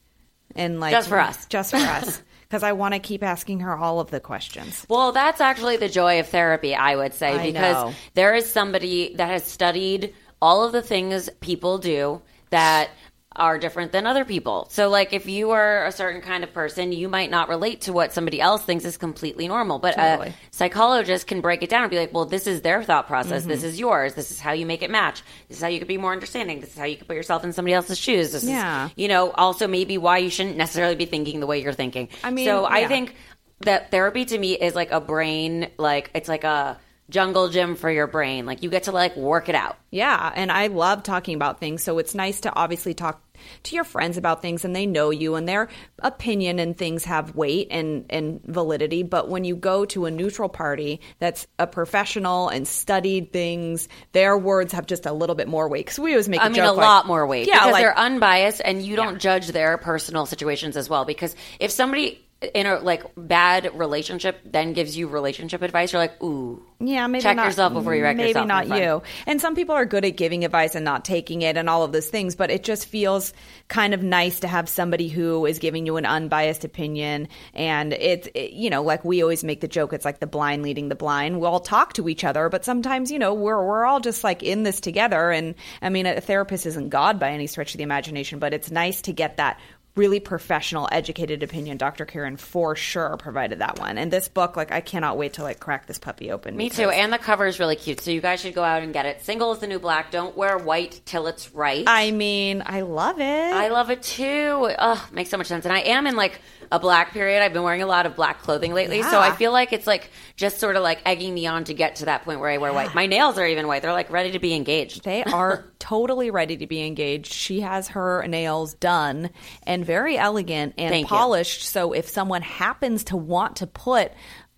and 0.55 0.81
like 0.81 0.93
Just 0.93 1.09
for 1.09 1.19
us. 1.19 1.47
Just 1.47 1.71
for 1.73 1.77
us. 1.79 2.23
Because 2.45 2.63
I 2.63 2.73
want 2.73 2.95
to 2.95 3.01
keep 3.01 3.25
asking 3.25 3.61
her 3.61 3.77
all 3.77 3.99
of 3.99 4.13
the 4.13 4.21
questions. 4.21 4.87
Well, 4.89 5.11
that's 5.11 5.41
actually 5.41 5.79
the 5.79 5.89
joy 5.89 6.21
of 6.21 6.29
therapy, 6.29 6.73
I 6.73 6.95
would 6.95 7.13
say, 7.15 7.33
I 7.33 7.47
because 7.51 7.75
know. 7.75 7.95
there 8.13 8.33
is 8.35 8.49
somebody 8.49 9.15
that 9.17 9.29
has 9.29 9.43
studied 9.45 10.15
all 10.41 10.63
of 10.63 10.71
the 10.71 10.83
things 10.83 11.29
people 11.41 11.79
do 11.79 12.23
that 12.51 12.91
are 13.37 13.59
different 13.59 13.93
than 13.93 14.07
other 14.07 14.24
people. 14.24 14.68
So, 14.70 14.89
like, 14.89 15.12
if 15.12 15.26
you 15.26 15.51
are 15.51 15.85
a 15.87 15.93
certain 15.93 16.20
kind 16.22 16.45
of 16.45 16.53
person, 16.53 16.93
you 16.93 17.09
might 17.09 17.30
not 17.30 17.49
relate 17.49 17.82
to 17.82 17.93
what 17.93 18.12
somebody 18.12 18.41
else 18.41 18.62
thinks 18.64 18.85
is 18.85 18.97
completely 18.97 19.49
normal. 19.49 19.78
But 19.78 19.95
Totally. 19.97 20.28
a 20.28 20.35
psychologist 20.51 21.26
can 21.26 21.41
break 21.41 21.62
it 21.62 21.70
down 21.70 21.82
and 21.82 21.91
be 21.91 21.99
like, 21.99 22.12
well, 22.12 22.24
this 22.26 22.47
is 22.47 22.62
their 22.62 22.82
thought 22.82 23.07
process. 23.07 23.43
Mm-hmm. 23.43 23.51
This 23.51 23.62
is 23.64 23.78
yours. 23.78 24.14
This 24.14 24.30
is 24.30 24.41
how 24.41 24.53
you 24.53 24.66
make 24.66 24.82
it 24.82 24.91
match. 24.91 25.22
This 25.49 25.59
is 25.59 25.62
how 25.62 25.68
you 25.68 25.78
could 25.78 25.89
be 25.89 25.99
more 25.99 26.12
understanding. 26.12 26.61
This 26.61 26.70
is 26.70 26.78
how 26.78 26.85
you 26.85 26.97
could 26.97 27.07
put 27.09 27.16
yourself 27.16 27.45
in 27.45 27.53
somebody 27.53 27.74
else's 27.74 27.99
shoes. 27.99 28.32
This 28.32 28.45
Yeah. 28.45 28.87
is, 28.87 28.93
you 28.97 29.09
know, 29.09 29.30
also 29.32 29.66
maybe 29.66 29.99
why 29.99 30.18
you 30.18 30.30
shouldn't 30.30 30.57
necessarily 30.57 30.95
be 30.97 31.07
thinking 31.07 31.41
the 31.41 31.47
way 31.47 31.62
you're 31.62 31.72
thinking. 31.72 32.09
I 32.22 32.30
mean, 32.30 32.47
so 32.47 32.64
I 32.64 32.87
think 32.87 33.14
that 33.61 33.91
therapy 33.91 34.24
to 34.24 34.39
me 34.39 34.53
is 34.55 34.74
like 34.74 34.91
a 34.91 35.01
brain 35.01 35.70
like 35.78 36.11
it's 36.14 36.28
like 36.28 36.45
a 36.45 36.78
jungle 37.11 37.49
gym 37.49 37.76
for 37.76 37.91
your 37.91 38.07
brain 38.07 38.47
like 38.47 38.62
you 38.62 38.70
get 38.70 38.85
to 38.85 38.93
like 38.93 39.16
work 39.16 39.49
it 39.49 39.55
out 39.55 39.76
Yeah, 39.91 40.32
and 40.35 40.51
I 40.51 40.66
love 40.68 41.03
talking 41.03 41.35
about 41.37 41.61
things. 41.61 41.82
So 41.82 41.99
it's 41.99 42.14
nice 42.14 42.41
to 42.41 42.53
obviously 42.55 42.95
talk 42.95 43.22
to 43.64 43.74
your 43.74 43.84
friends 43.84 44.16
about 44.16 44.42
things 44.42 44.64
and 44.64 44.74
they 44.74 44.86
know 44.86 45.11
you 45.11 45.34
and 45.34 45.49
their 45.49 45.68
opinion 46.01 46.59
and 46.59 46.76
things 46.76 47.05
have 47.05 47.34
weight 47.34 47.68
and, 47.70 48.05
and 48.11 48.40
validity. 48.45 49.03
But 49.03 49.28
when 49.28 49.45
you 49.45 49.57
go 49.57 49.84
to 49.86 50.07
a 50.07 50.11
neutral 50.11 50.49
party 50.49 51.01
that's 51.18 51.47
a 51.59 51.66
professional 51.66 52.49
and 52.49 52.66
studied 52.66 53.32
things, 53.32 53.88
their 54.12 54.36
words 54.36 54.72
have 54.72 54.86
just 54.86 55.07
a 55.07 55.12
little 55.12 55.34
bit 55.34 55.49
more 55.49 55.68
weight. 55.68 55.84
Because 55.86 55.99
we 55.99 56.12
always 56.12 56.28
make 56.28 56.40
i 56.40 56.47
a 56.47 56.51
mean 56.51 56.61
a 56.62 56.72
like- 56.72 56.84
lot 56.84 57.07
more 57.07 57.26
weight 57.26 57.47
Yeah, 57.47 57.55
because 57.61 57.72
like, 57.72 57.82
they're 57.82 57.99
unbiased 57.99 58.62
and 58.64 58.82
you 58.82 58.97
don't 58.97 59.18
judge 59.18 59.49
their 59.49 59.78
personal 59.78 60.26
situations 60.26 60.76
as 60.76 60.88
well 60.88 61.05
because 61.05 61.34
if 61.61 61.70
somebody 61.70 62.24
in 62.55 62.66
a 62.66 62.78
like 62.80 63.03
bad 63.16 63.70
relationship 63.78 64.40
then 64.45 64.72
gives 64.72 64.97
you 64.97 65.09
relationship 65.09 65.62
advice 65.62 65.92
you're 65.92 66.03
like 66.03 66.22
ooh 66.22 66.62
Yeah, 66.80 67.07
maybe 67.07 67.22
check 67.22 67.36
not, 67.36 67.47
yourself 67.47 67.72
before 67.72 67.95
you 67.95 68.03
wreck 68.03 68.16
maybe 68.16 68.30
yourself 68.30 68.47
not 68.47 68.68
you. 68.68 69.03
And 69.26 69.40
some 69.40 69.55
people 69.55 69.74
are 69.74 69.86
good 69.86 70.05
at 70.05 70.16
giving 70.16 70.45
advice 70.45 70.74
and 70.74 70.84
not 70.84 71.05
taking 71.05 71.42
it, 71.42 71.57
and 71.57 71.70
all 71.70 71.82
of 71.82 71.92
those 71.92 72.09
things. 72.09 72.34
But 72.34 72.51
it 72.51 72.64
just 72.64 72.86
feels 72.86 73.32
kind 73.68 73.95
of 73.95 74.03
nice 74.03 74.40
to 74.40 74.49
have 74.49 74.68
somebody 74.68 75.09
who 75.09 75.47
is 75.47 75.59
giving 75.59 75.86
you 75.86 75.97
an 75.97 76.05
unbiased 76.05 76.64
opinion. 76.64 77.28
And 77.55 77.92
it's 77.92 78.28
it, 78.34 78.53
you 78.53 78.70
know, 78.70 78.82
like 78.82 79.05
we 79.05 79.22
always 79.22 79.45
make 79.45 79.61
the 79.61 79.68
joke, 79.68 79.92
it's 79.92 80.05
like 80.05 80.20
the 80.20 80.26
blind 80.26 80.62
leading 80.62 80.88
the 80.88 80.95
blind. 80.95 81.40
We 81.40 81.47
all 81.47 81.61
talk 81.61 81.95
to 81.95 82.09
each 82.09 82.24
other, 82.24 82.49
but 82.49 82.64
sometimes 82.64 83.11
you 83.11 83.18
know 83.18 83.34
we're 83.34 83.64
we're 83.64 83.84
all 83.84 84.01
just 84.01 84.24
like 84.24 84.42
in 84.42 84.64
this 84.64 84.80
together. 84.80 85.30
And 85.30 85.55
I 85.80 85.88
mean, 85.88 86.07
a 86.07 86.20
therapist 86.20 86.66
isn't 86.66 86.88
God 86.88 87.18
by 87.18 87.30
any 87.30 87.47
stretch 87.47 87.74
of 87.74 87.78
the 87.78 87.84
imagination, 87.84 88.38
but 88.38 88.53
it's 88.53 88.70
nice 88.70 89.01
to 89.03 89.12
get 89.12 89.36
that 89.38 89.61
really 89.97 90.20
professional 90.20 90.88
educated 90.90 91.42
opinion 91.42 91.76
dr 91.76 92.05
karin 92.07 92.36
for 92.36 92.74
sure 92.74 93.16
provided 93.18 93.61
that 93.61 93.78
one 93.78 93.97
and 93.99 94.12
this 94.12 94.28
book 94.28 94.57
like 94.57 94.72
i 94.72 94.80
cannot 94.80 95.16
wait 95.16 95.34
to 95.34 95.42
like 95.42 95.61
crack 95.61 95.86
this 95.86 95.99
puppy 95.99 96.30
open 96.32 96.57
me 96.57 96.68
too 96.68 96.90
and 96.90 97.12
the 97.12 97.18
cover 97.18 97.47
is 97.47 97.61
really 97.61 97.76
cute 97.76 98.01
so 98.01 98.11
you 98.11 98.20
guys 98.20 98.40
should 98.40 98.55
go 98.55 98.64
out 98.64 98.82
and 98.82 98.92
get 98.92 99.07
it 99.07 99.22
single 99.22 99.53
is 99.53 99.61
the 99.61 99.66
new 99.66 99.78
black 99.78 100.11
don't 100.11 100.36
wear 100.36 100.59
white 100.59 101.01
till 101.05 101.26
it's 101.26 101.53
right 101.55 101.84
I 101.86 102.11
mean, 102.11 102.62
I 102.64 102.80
love 102.80 103.20
it. 103.20 103.24
I 103.24 103.68
love 103.68 103.90
it 103.90 104.03
too. 104.03 104.70
Ugh, 104.78 105.12
makes 105.12 105.30
so 105.30 105.36
much 105.36 105.47
sense. 105.47 105.64
And 105.64 105.72
I 105.72 105.80
am 105.80 106.07
in 106.07 106.16
like 106.16 106.40
a 106.72 106.78
black 106.78 107.12
period. 107.12 107.42
I've 107.42 107.53
been 107.53 107.62
wearing 107.62 107.82
a 107.82 107.86
lot 107.86 108.07
of 108.07 108.16
black 108.16 108.42
clothing 108.42 108.72
lately, 108.74 109.03
so 109.03 109.20
I 109.20 109.32
feel 109.32 109.53
like 109.53 109.72
it's 109.72 109.86
like 109.86 110.11
just 110.36 110.59
sort 110.59 110.76
of 110.76 110.82
like 110.82 111.01
egging 111.05 111.32
me 111.34 111.47
on 111.47 111.64
to 111.64 111.74
get 111.74 111.97
to 111.97 112.07
that 112.07 112.24
point 112.24 112.40
where 112.40 112.51
I 112.51 112.59
wear 112.59 112.72
white. 112.72 112.95
My 112.95 113.07
nails 113.07 113.38
are 113.38 113.47
even 113.47 113.66
white. 113.66 113.82
They're 113.82 113.92
like 113.92 114.11
ready 114.11 114.32
to 114.32 114.38
be 114.38 114.55
engaged. 114.55 115.05
they 115.05 115.22
are 115.24 115.64
totally 115.78 116.30
ready 116.30 116.57
to 116.57 116.66
be 116.66 116.84
engaged. 116.84 117.32
She 117.32 117.61
has 117.61 117.88
her 117.88 118.26
nails 118.26 118.74
done 118.74 119.30
and 119.64 119.84
very 119.85 120.16
elegant 120.18 120.74
and 120.78 120.91
Thank 120.91 121.05
you. 121.11 121.16
polished. 121.16 121.64
So 121.64 121.93
if 121.93 122.09
someone 122.09 122.43
happens 122.43 123.05
to 123.05 123.16
want 123.16 123.57
to 123.57 123.66
put 123.66 124.12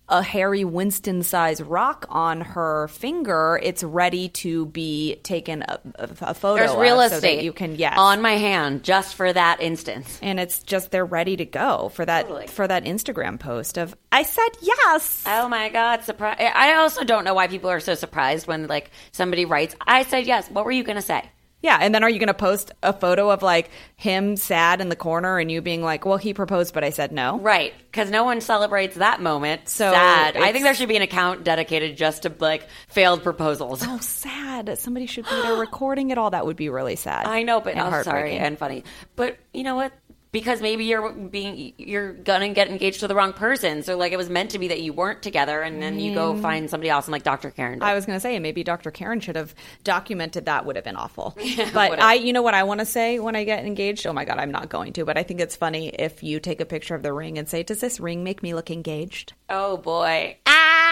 a 0.09 0.23
Harry 0.23 0.63
Winston 0.63 1.21
size 1.21 1.61
rock 1.61 2.05
on 2.07 2.39
her 2.39 2.87
finger, 2.87 3.59
it's 3.61 3.83
ready 3.83 4.29
to 4.29 4.65
be 4.67 5.17
taken 5.21 5.63
a, 5.63 5.79
a, 5.95 6.09
a 6.21 6.33
photo. 6.33 6.55
There's 6.65 6.77
real 6.77 7.01
of 7.01 7.09
so 7.09 7.15
estate 7.17 7.35
that 7.35 7.43
you 7.43 7.51
can 7.51 7.75
yes 7.75 7.95
on 7.97 8.21
my 8.21 8.37
hand 8.37 8.83
just 8.83 9.15
for 9.15 9.33
that 9.33 9.61
instance. 9.61 10.17
and 10.21 10.39
it's 10.39 10.63
just 10.63 10.91
they're 10.91 11.03
ready 11.03 11.35
to 11.35 11.43
go 11.43 11.89
for 11.89 12.05
that 12.05 12.21
Totally. 12.21 12.47
for 12.47 12.65
that 12.65 12.85
Instagram 12.85 13.37
post 13.37 13.77
of 13.77 13.97
I 14.09 14.23
said 14.23 14.47
yes. 14.61 15.25
Oh 15.27 15.49
my 15.49 15.67
god, 15.67 16.03
surprise! 16.05 16.37
I 16.39 16.75
also 16.75 17.03
don't 17.03 17.25
know 17.25 17.33
why 17.33 17.47
people 17.47 17.69
are 17.69 17.81
so 17.81 17.93
surprised 17.93 18.47
when 18.47 18.67
like 18.67 18.91
somebody 19.11 19.43
writes, 19.43 19.75
"I 19.85 20.03
said 20.03 20.25
yes." 20.25 20.49
What 20.49 20.63
were 20.63 20.71
you 20.71 20.85
going 20.85 20.95
to 20.95 21.01
say? 21.01 21.29
Yeah, 21.61 21.79
and 21.81 21.93
then 21.93 22.03
are 22.03 22.09
you 22.09 22.19
going 22.19 22.27
to 22.27 22.35
post 22.35 22.71
a 22.83 22.93
photo 22.93 23.31
of 23.31 23.41
like 23.41 23.71
him 23.95 24.37
sad 24.37 24.79
in 24.79 24.89
the 24.89 24.95
corner 24.95 25.39
and 25.39 25.51
you 25.51 25.61
being 25.61 25.81
like, 25.81 26.05
"Well, 26.05 26.17
he 26.17 26.33
proposed, 26.33 26.73
but 26.73 26.83
I 26.83 26.91
said 26.91 27.11
no." 27.11 27.39
Right, 27.39 27.73
because 27.91 28.11
no 28.11 28.23
one 28.23 28.41
celebrates 28.41 28.97
that 28.97 29.21
moment. 29.21 29.67
So 29.67 29.91
sad. 29.91 30.37
I 30.37 30.51
think 30.51 30.65
there 30.65 30.75
should 30.75 30.87
be 30.87 30.97
an 30.97 31.01
account 31.01 31.43
dedicated 31.43 31.97
just 31.97 32.23
to 32.23 32.33
like 32.39 32.67
failed 32.89 33.23
proposals. 33.23 33.81
Oh, 33.83 33.97
sad. 33.99 34.77
Somebody 34.77 35.07
should 35.07 35.25
be 35.25 35.31
there 35.41 35.55
recording 35.55 36.11
it 36.11 36.19
all. 36.19 36.29
That 36.29 36.45
would 36.45 36.57
be 36.57 36.69
really 36.69 36.95
sad. 36.95 37.25
I 37.25 37.41
know, 37.41 37.59
but 37.59 37.73
and 37.73 37.93
oh, 37.93 38.03
sorry 38.03 38.37
and 38.37 38.57
funny. 38.57 38.83
But 39.15 39.37
you 39.51 39.63
know 39.63 39.75
what? 39.75 39.91
Because 40.31 40.61
maybe 40.61 40.85
you're 40.85 41.11
being 41.11 41.73
you're 41.77 42.13
gonna 42.13 42.49
get 42.53 42.67
engaged 42.67 42.99
to 42.99 43.07
the 43.07 43.15
wrong 43.15 43.33
person. 43.33 43.83
So 43.83 43.97
like 43.97 44.11
it 44.11 44.17
was 44.17 44.29
meant 44.29 44.51
to 44.51 44.59
be 44.59 44.67
that 44.69 44.81
you 44.81 44.93
weren't 44.93 45.21
together, 45.21 45.61
and 45.61 45.81
then 45.81 45.99
you 45.99 46.13
go 46.13 46.33
mm. 46.33 46.41
find 46.41 46.69
somebody 46.69 46.89
else. 46.89 47.05
And 47.05 47.11
like 47.11 47.23
Dr. 47.23 47.51
Karin. 47.51 47.79
Did. 47.79 47.83
I 47.83 47.93
was 47.93 48.05
going 48.05 48.15
to 48.15 48.21
say 48.21 48.37
maybe 48.39 48.63
Dr. 48.63 48.91
Karin 48.91 49.19
should 49.19 49.35
have 49.35 49.55
documented 49.83 50.45
that. 50.45 50.65
Would 50.65 50.75
have 50.75 50.85
been 50.85 50.95
awful. 50.95 51.35
but. 51.73 51.99
I, 51.99 52.15
you 52.15 52.33
know 52.33 52.41
what 52.41 52.53
I 52.53 52.63
want 52.63 52.79
to 52.79 52.85
say 52.85 53.19
when 53.19 53.35
I 53.35 53.43
get 53.43 53.65
engaged? 53.65 54.05
Oh 54.05 54.13
my 54.13 54.25
god, 54.25 54.37
I'm 54.37 54.51
not 54.51 54.69
going 54.69 54.93
to. 54.93 55.05
But 55.05 55.17
I 55.17 55.23
think 55.23 55.39
it's 55.39 55.55
funny 55.55 55.89
if 55.89 56.23
you 56.23 56.39
take 56.39 56.61
a 56.61 56.65
picture 56.65 56.95
of 56.95 57.03
the 57.03 57.13
ring 57.13 57.37
and 57.37 57.47
say, 57.47 57.63
"Does 57.63 57.79
this 57.79 57.99
ring 57.99 58.23
make 58.23 58.43
me 58.43 58.53
look 58.53 58.69
engaged?" 58.69 59.33
oh 59.49 59.77
boy, 59.77 60.37
ah! 60.45 60.86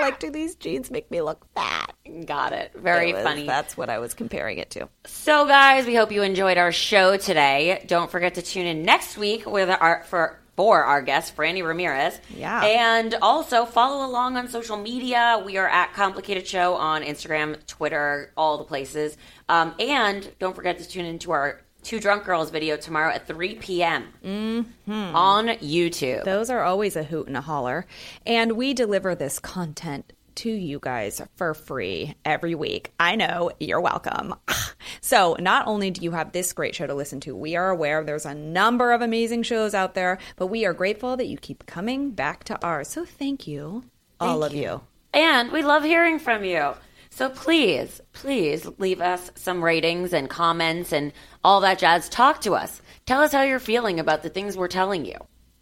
Like, 0.10 0.18
do 0.20 0.30
these 0.30 0.54
jeans 0.54 0.90
make 0.90 1.10
me 1.10 1.20
look 1.22 1.46
fat? 1.54 1.92
got 2.26 2.52
it. 2.52 2.72
Very 2.74 3.10
It 3.10 3.14
was- 3.14 3.22
funny. 3.22 3.46
That's 3.46 3.76
what 3.76 3.88
I 3.88 3.98
was 3.98 4.14
comparing 4.14 4.58
it 4.58 4.70
to. 4.70 4.88
So, 5.06 5.46
guys, 5.46 5.86
we 5.86 5.94
hope 5.94 6.10
you 6.10 6.22
enjoyed 6.22 6.58
our 6.58 6.72
show 6.72 7.16
today. 7.16 7.84
Don't 7.86 8.10
forget 8.10 8.34
to 8.34 8.42
tune 8.42 8.66
in 8.66 8.82
next 8.84 9.16
week 9.16 9.46
with 9.46 9.68
our 9.70 10.02
for 10.04 10.38
for 10.56 10.82
our 10.84 11.00
guest 11.00 11.34
Franny 11.36 11.64
Ramirez. 11.64 12.20
Yeah. 12.36 12.62
and 12.62 13.14
also 13.22 13.64
follow 13.64 14.04
along 14.04 14.36
on 14.36 14.48
social 14.48 14.76
media. 14.76 15.40
We 15.46 15.56
are 15.56 15.68
at 15.68 15.94
Complicated 15.94 16.46
Show 16.46 16.74
on 16.74 17.02
Instagram, 17.02 17.64
Twitter, 17.66 18.32
all 18.36 18.58
the 18.58 18.64
places. 18.64 19.16
Um, 19.48 19.74
and 19.78 20.30
don't 20.38 20.54
forget 20.54 20.78
to 20.78 20.86
tune 20.88 21.06
into 21.06 21.30
our 21.30 21.60
Two 21.82 22.00
Drunk 22.00 22.24
Girls 22.24 22.50
video 22.50 22.76
tomorrow 22.76 23.12
at 23.12 23.26
3 23.26 23.56
p.m. 23.56 24.04
Mm-hmm. 24.24 24.92
on 25.16 25.48
YouTube. 25.48 26.24
Those 26.24 26.50
are 26.50 26.62
always 26.62 26.96
a 26.96 27.02
hoot 27.02 27.26
and 27.26 27.36
a 27.36 27.40
holler. 27.40 27.86
And 28.26 28.52
we 28.52 28.74
deliver 28.74 29.14
this 29.14 29.38
content 29.38 30.12
to 30.36 30.50
you 30.50 30.78
guys 30.80 31.20
for 31.36 31.54
free 31.54 32.14
every 32.24 32.54
week. 32.54 32.92
I 32.98 33.16
know 33.16 33.50
you're 33.60 33.80
welcome. 33.80 34.34
So, 35.02 35.36
not 35.38 35.66
only 35.66 35.90
do 35.90 36.02
you 36.02 36.10
have 36.12 36.32
this 36.32 36.52
great 36.52 36.74
show 36.74 36.86
to 36.86 36.94
listen 36.94 37.20
to, 37.20 37.34
we 37.34 37.56
are 37.56 37.70
aware 37.70 38.02
there's 38.04 38.26
a 38.26 38.34
number 38.34 38.92
of 38.92 39.00
amazing 39.02 39.42
shows 39.44 39.74
out 39.74 39.94
there, 39.94 40.18
but 40.36 40.48
we 40.48 40.64
are 40.66 40.72
grateful 40.74 41.16
that 41.16 41.26
you 41.26 41.36
keep 41.36 41.64
coming 41.66 42.10
back 42.10 42.44
to 42.44 42.62
ours. 42.64 42.88
So, 42.88 43.04
thank 43.04 43.46
you, 43.46 43.84
all 44.18 44.42
of 44.42 44.52
you. 44.54 44.82
And 45.14 45.52
we 45.52 45.62
love 45.62 45.84
hearing 45.84 46.18
from 46.18 46.44
you. 46.44 46.74
So 47.20 47.28
please, 47.28 48.00
please 48.14 48.66
leave 48.78 49.02
us 49.02 49.30
some 49.34 49.62
ratings 49.62 50.14
and 50.14 50.26
comments 50.26 50.90
and 50.90 51.12
all 51.44 51.60
that 51.60 51.78
jazz. 51.78 52.08
Talk 52.08 52.40
to 52.40 52.54
us. 52.54 52.80
Tell 53.04 53.20
us 53.20 53.30
how 53.30 53.42
you're 53.42 53.58
feeling 53.58 54.00
about 54.00 54.22
the 54.22 54.30
things 54.30 54.56
we're 54.56 54.68
telling 54.68 55.04
you. 55.04 55.16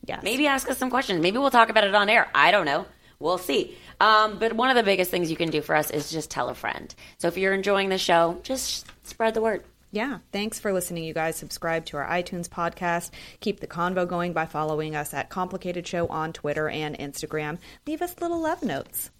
Yes. 0.07 0.23
Maybe 0.23 0.47
ask 0.47 0.71
us 0.71 0.79
some 0.79 0.89
questions. 0.89 1.21
Maybe 1.21 1.37
we'll 1.37 1.51
talk 1.51 1.69
about 1.69 1.83
it 1.83 1.97
on 1.97 2.09
air. 2.09 2.29
I 2.33 2.53
don't 2.53 2.65
know. 2.65 2.87
we'll 3.19 3.39
see. 3.39 3.77
Um, 4.01 4.39
but 4.39 4.53
one 4.53 4.71
of 4.71 4.77
the 4.77 4.85
biggest 4.85 5.11
things 5.11 5.33
you 5.33 5.37
can 5.37 5.51
do 5.51 5.61
for 5.61 5.75
us 5.75 5.91
is 5.91 6.13
just 6.13 6.31
tell 6.31 6.49
a 6.49 6.55
friend. 6.55 6.95
So 7.19 7.27
if 7.27 7.37
you're 7.37 7.55
enjoying 7.55 7.89
the 7.89 7.99
show, 7.99 8.39
just 8.45 8.87
spread 9.03 9.35
the 9.35 9.43
word. 9.43 9.65
Yeah. 9.91 10.19
Thanks 10.31 10.61
for 10.61 10.73
listening, 10.73 11.03
you 11.03 11.13
guys. 11.13 11.35
Subscribe 11.35 11.87
to 11.87 11.97
our 11.97 12.07
iTunes 12.07 12.49
podcast. 12.49 13.11
Keep 13.41 13.59
the 13.59 13.67
convo 13.67 14.07
going 14.07 14.33
by 14.33 14.47
following 14.47 14.95
us 14.95 15.13
at 15.13 15.29
Complicated 15.29 15.89
Show 15.89 16.07
on 16.07 16.33
Twitter 16.33 16.69
and 16.69 16.97
Instagram. 16.97 17.59
Leave 17.85 18.01
us 18.01 18.21
little 18.21 18.41
love 18.41 18.63
notes. 18.63 19.11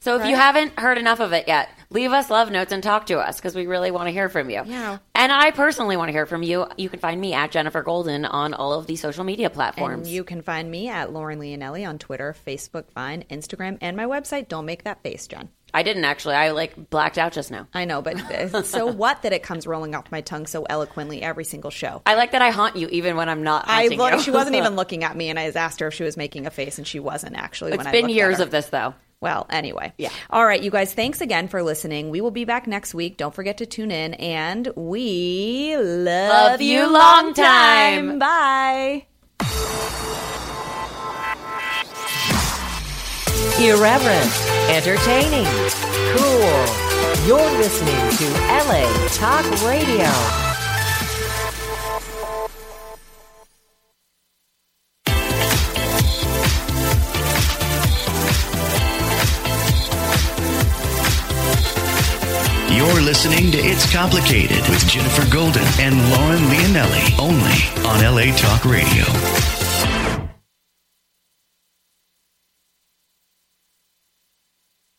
So 0.00 0.18
if 0.18 0.26
you 0.26 0.34
haven't 0.34 0.78
heard 0.78 0.96
enough 0.96 1.20
of 1.20 1.34
it 1.34 1.46
yet, 1.46 1.68
leave 1.90 2.10
us 2.12 2.30
love 2.30 2.50
notes 2.50 2.72
and 2.72 2.82
talk 2.82 3.06
to 3.06 3.18
us 3.18 3.36
because 3.36 3.54
we 3.54 3.66
really 3.66 3.90
want 3.90 4.06
to 4.06 4.12
hear 4.12 4.30
from 4.30 4.48
you. 4.48 4.62
Yeah. 4.64 4.96
And 5.14 5.30
I 5.30 5.50
personally 5.50 5.98
want 5.98 6.08
to 6.08 6.12
hear 6.12 6.24
from 6.24 6.42
you. 6.42 6.66
You 6.78 6.88
can 6.88 7.00
find 7.00 7.20
me 7.20 7.34
at 7.34 7.50
Jennifer 7.50 7.82
Golden 7.82 8.24
on 8.24 8.54
all 8.54 8.72
of 8.72 8.86
the 8.86 8.96
social 8.96 9.24
media 9.24 9.50
platforms. 9.50 10.06
And 10.06 10.14
you 10.14 10.24
can 10.24 10.40
find 10.40 10.70
me 10.70 10.88
at 10.88 11.12
Lauren 11.12 11.38
Leonelli 11.38 11.86
on 11.86 11.98
Twitter, 11.98 12.34
Facebook, 12.46 12.90
Vine, 12.94 13.24
Instagram, 13.30 13.76
and 13.82 13.94
my 13.94 14.06
website. 14.06 14.48
Don't 14.48 14.64
make 14.64 14.84
that 14.84 15.02
face, 15.02 15.26
Jen. 15.26 15.50
I 15.74 15.82
didn't 15.82 16.04
actually. 16.04 16.34
I 16.34 16.50
like 16.52 16.88
blacked 16.88 17.18
out 17.18 17.32
just 17.32 17.50
now. 17.50 17.68
I 17.74 17.84
know, 17.84 18.00
but 18.00 18.64
so 18.64 18.86
what 18.86 19.22
that 19.22 19.34
it 19.34 19.42
comes 19.42 19.66
rolling 19.66 19.94
off 19.94 20.10
my 20.10 20.22
tongue 20.22 20.46
so 20.46 20.64
eloquently 20.64 21.22
every 21.22 21.44
single 21.44 21.70
show. 21.70 22.00
I 22.06 22.14
like 22.14 22.32
that 22.32 22.42
I 22.42 22.50
haunt 22.50 22.76
you 22.76 22.88
even 22.88 23.16
when 23.16 23.28
I'm 23.28 23.42
not. 23.42 23.66
I 23.68 23.88
look, 23.88 24.14
you. 24.14 24.20
she 24.22 24.30
wasn't 24.30 24.56
even 24.56 24.76
looking 24.76 25.04
at 25.04 25.14
me, 25.14 25.28
and 25.28 25.38
I 25.38 25.44
asked 25.50 25.80
her 25.80 25.88
if 25.88 25.94
she 25.94 26.04
was 26.04 26.16
making 26.16 26.46
a 26.46 26.50
face, 26.50 26.78
and 26.78 26.86
she 26.86 27.00
wasn't 27.00 27.36
actually. 27.36 27.72
It's 27.72 27.78
when 27.78 27.86
I 27.86 27.92
been 27.92 28.08
years 28.08 28.40
of 28.40 28.50
this 28.50 28.66
though. 28.66 28.94
Well, 29.20 29.46
anyway. 29.50 29.92
Yeah. 29.98 30.10
All 30.30 30.44
right, 30.46 30.62
you 30.62 30.70
guys, 30.70 30.94
thanks 30.94 31.20
again 31.20 31.48
for 31.48 31.62
listening. 31.62 32.08
We 32.08 32.22
will 32.22 32.30
be 32.30 32.46
back 32.46 32.66
next 32.66 32.94
week. 32.94 33.18
Don't 33.18 33.34
forget 33.34 33.58
to 33.58 33.66
tune 33.66 33.90
in, 33.90 34.14
and 34.14 34.66
we 34.76 35.76
love, 35.76 36.52
Love 36.52 36.62
you 36.62 36.90
long 36.90 37.34
time. 37.34 38.18
Bye. 38.18 39.06
Irreverent, 43.60 44.32
entertaining, 44.70 45.44
cool. 46.16 46.66
You're 47.26 47.58
listening 47.58 47.94
to 48.16 48.40
LA 48.48 49.08
Talk 49.08 49.44
Radio. 49.66 50.49
You're 62.80 63.02
listening 63.02 63.52
to 63.52 63.58
It's 63.58 63.92
Complicated 63.92 64.66
with 64.70 64.88
Jennifer 64.88 65.30
Golden 65.30 65.62
and 65.78 65.94
Lauren 66.12 66.40
Leonelli, 66.44 67.14
only 67.18 67.86
on 67.86 68.02
LA 68.02 68.34
Talk 68.34 68.64
Radio. 68.64 69.49